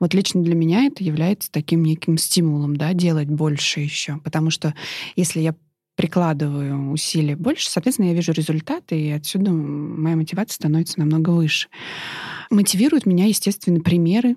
вот 0.00 0.14
лично 0.14 0.42
для 0.42 0.54
меня 0.54 0.84
это 0.84 1.04
является 1.04 1.52
таким 1.52 1.84
неким 1.84 2.16
стимулом, 2.16 2.76
да, 2.76 2.94
делать 2.94 3.28
больше 3.28 3.80
еще. 3.80 4.18
Потому 4.24 4.50
что 4.50 4.74
если 5.14 5.40
я 5.40 5.54
прикладываю 5.94 6.90
усилия 6.90 7.36
больше, 7.36 7.70
соответственно, 7.70 8.06
я 8.06 8.14
вижу 8.14 8.32
результаты, 8.32 8.98
и 8.98 9.10
отсюда 9.10 9.50
моя 9.52 10.16
мотивация 10.16 10.54
становится 10.54 10.98
намного 10.98 11.28
выше. 11.30 11.68
Мотивируют 12.48 13.04
меня, 13.04 13.26
естественно, 13.26 13.80
примеры 13.80 14.36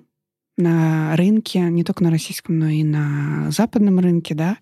на 0.58 1.16
рынке, 1.16 1.60
не 1.60 1.82
только 1.82 2.04
на 2.04 2.10
российском, 2.10 2.58
но 2.58 2.68
и 2.68 2.84
на 2.84 3.50
западном 3.50 3.98
рынке, 3.98 4.34
да, 4.34 4.58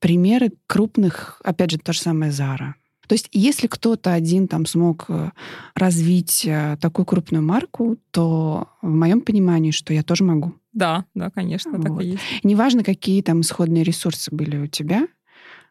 примеры 0.00 0.52
крупных, 0.66 1.40
опять 1.42 1.70
же, 1.70 1.78
то 1.78 1.94
же 1.94 2.00
самое 2.00 2.30
Zara. 2.30 2.74
То 3.08 3.14
есть 3.14 3.28
если 3.32 3.66
кто-то 3.66 4.12
один 4.12 4.46
там 4.46 4.66
смог 4.66 5.06
э, 5.08 5.30
развить 5.74 6.44
э, 6.46 6.76
такую 6.80 7.06
крупную 7.06 7.42
марку, 7.42 7.96
то 8.10 8.68
в 8.82 8.88
моем 8.88 9.22
понимании, 9.22 9.70
что 9.70 9.92
я 9.92 10.02
тоже 10.02 10.24
могу. 10.24 10.54
Да, 10.72 11.06
да, 11.14 11.30
конечно, 11.30 11.72
вот. 11.72 11.82
так 11.82 12.00
и 12.02 12.10
есть. 12.10 12.22
Неважно, 12.44 12.84
какие 12.84 13.22
там 13.22 13.40
исходные 13.40 13.82
ресурсы 13.82 14.32
были 14.32 14.58
у 14.58 14.66
тебя, 14.66 15.08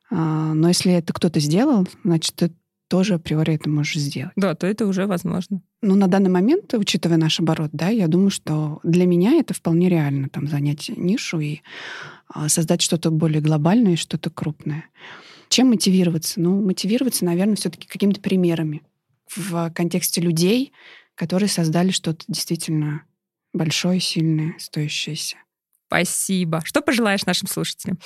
а, 0.09 0.53
но 0.53 0.67
если 0.67 0.91
это 0.93 1.13
кто-то 1.13 1.39
сделал, 1.39 1.87
значит, 2.03 2.35
ты 2.35 2.51
тоже 2.87 3.15
априори 3.15 3.55
это 3.55 3.69
можешь 3.69 4.01
сделать. 4.01 4.31
Да, 4.35 4.55
то 4.55 4.65
это 4.65 4.87
уже 4.87 5.07
возможно. 5.07 5.61
Ну, 5.81 5.95
на 5.95 6.07
данный 6.07 6.29
момент, 6.29 6.73
учитывая 6.73 7.17
наш 7.17 7.39
оборот, 7.39 7.69
да, 7.73 7.89
я 7.89 8.07
думаю, 8.07 8.29
что 8.29 8.79
для 8.83 9.05
меня 9.05 9.33
это 9.33 9.53
вполне 9.53 9.89
реально, 9.89 10.29
там, 10.29 10.47
занять 10.47 10.89
нишу 10.95 11.39
и 11.39 11.59
а, 12.29 12.49
создать 12.49 12.81
что-то 12.81 13.11
более 13.11 13.41
глобальное, 13.41 13.95
что-то 13.95 14.29
крупное. 14.29 14.85
Чем 15.49 15.69
мотивироваться? 15.69 16.39
Ну, 16.39 16.61
мотивироваться, 16.61 17.25
наверное, 17.25 17.55
все-таки 17.55 17.87
какими-то 17.87 18.21
примерами 18.21 18.83
в 19.35 19.71
контексте 19.71 20.21
людей, 20.21 20.71
которые 21.15 21.49
создали 21.49 21.91
что-то 21.91 22.25
действительно 22.27 23.03
большое, 23.53 23.99
сильное, 23.99 24.55
стоящееся. 24.59 25.37
Спасибо. 25.87 26.61
Что 26.65 26.81
пожелаешь 26.81 27.25
нашим 27.25 27.47
слушателям? 27.47 27.97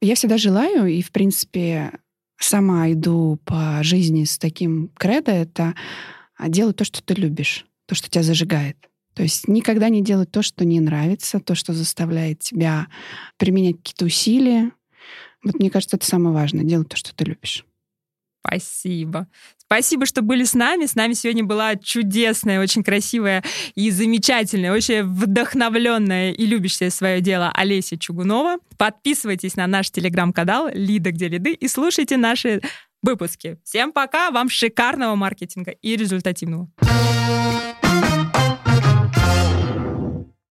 Я 0.00 0.14
всегда 0.14 0.36
желаю, 0.36 0.86
и, 0.86 1.02
в 1.02 1.10
принципе, 1.12 1.92
сама 2.38 2.92
иду 2.92 3.40
по 3.44 3.82
жизни 3.82 4.24
с 4.24 4.38
таким 4.38 4.88
кредо, 4.98 5.32
это 5.32 5.74
делать 6.46 6.76
то, 6.76 6.84
что 6.84 7.02
ты 7.02 7.14
любишь, 7.14 7.64
то, 7.86 7.94
что 7.94 8.10
тебя 8.10 8.22
зажигает. 8.22 8.76
То 9.14 9.22
есть 9.22 9.48
никогда 9.48 9.88
не 9.88 10.02
делать 10.02 10.30
то, 10.30 10.42
что 10.42 10.64
не 10.64 10.80
нравится, 10.80 11.40
то, 11.40 11.54
что 11.54 11.72
заставляет 11.72 12.40
тебя 12.40 12.88
применять 13.38 13.76
какие-то 13.76 14.04
усилия, 14.04 14.72
вот 15.44 15.58
мне 15.58 15.70
кажется, 15.70 15.96
это 15.96 16.06
самое 16.06 16.34
важное, 16.34 16.64
делать 16.64 16.88
то, 16.88 16.96
что 16.96 17.14
ты 17.14 17.24
любишь. 17.24 17.64
Спасибо. 18.46 19.26
Спасибо, 19.56 20.04
что 20.04 20.20
были 20.20 20.44
с 20.44 20.52
нами. 20.52 20.84
С 20.84 20.94
нами 20.94 21.14
сегодня 21.14 21.44
была 21.44 21.76
чудесная, 21.76 22.60
очень 22.60 22.84
красивая 22.84 23.42
и 23.74 23.90
замечательная, 23.90 24.72
очень 24.72 25.02
вдохновленная 25.02 26.32
и 26.32 26.44
любящая 26.44 26.90
свое 26.90 27.20
дело 27.22 27.50
Олеся 27.54 27.98
Чугунова. 27.98 28.58
Подписывайтесь 28.76 29.56
на 29.56 29.66
наш 29.66 29.90
телеграм-канал 29.90 30.68
Лида 30.72 31.10
где 31.10 31.28
лиды 31.28 31.54
и 31.54 31.68
слушайте 31.68 32.18
наши 32.18 32.60
выпуски. 33.02 33.58
Всем 33.64 33.92
пока, 33.92 34.30
вам 34.30 34.50
шикарного 34.50 35.14
маркетинга 35.14 35.70
и 35.70 35.96
результативного. 35.96 36.68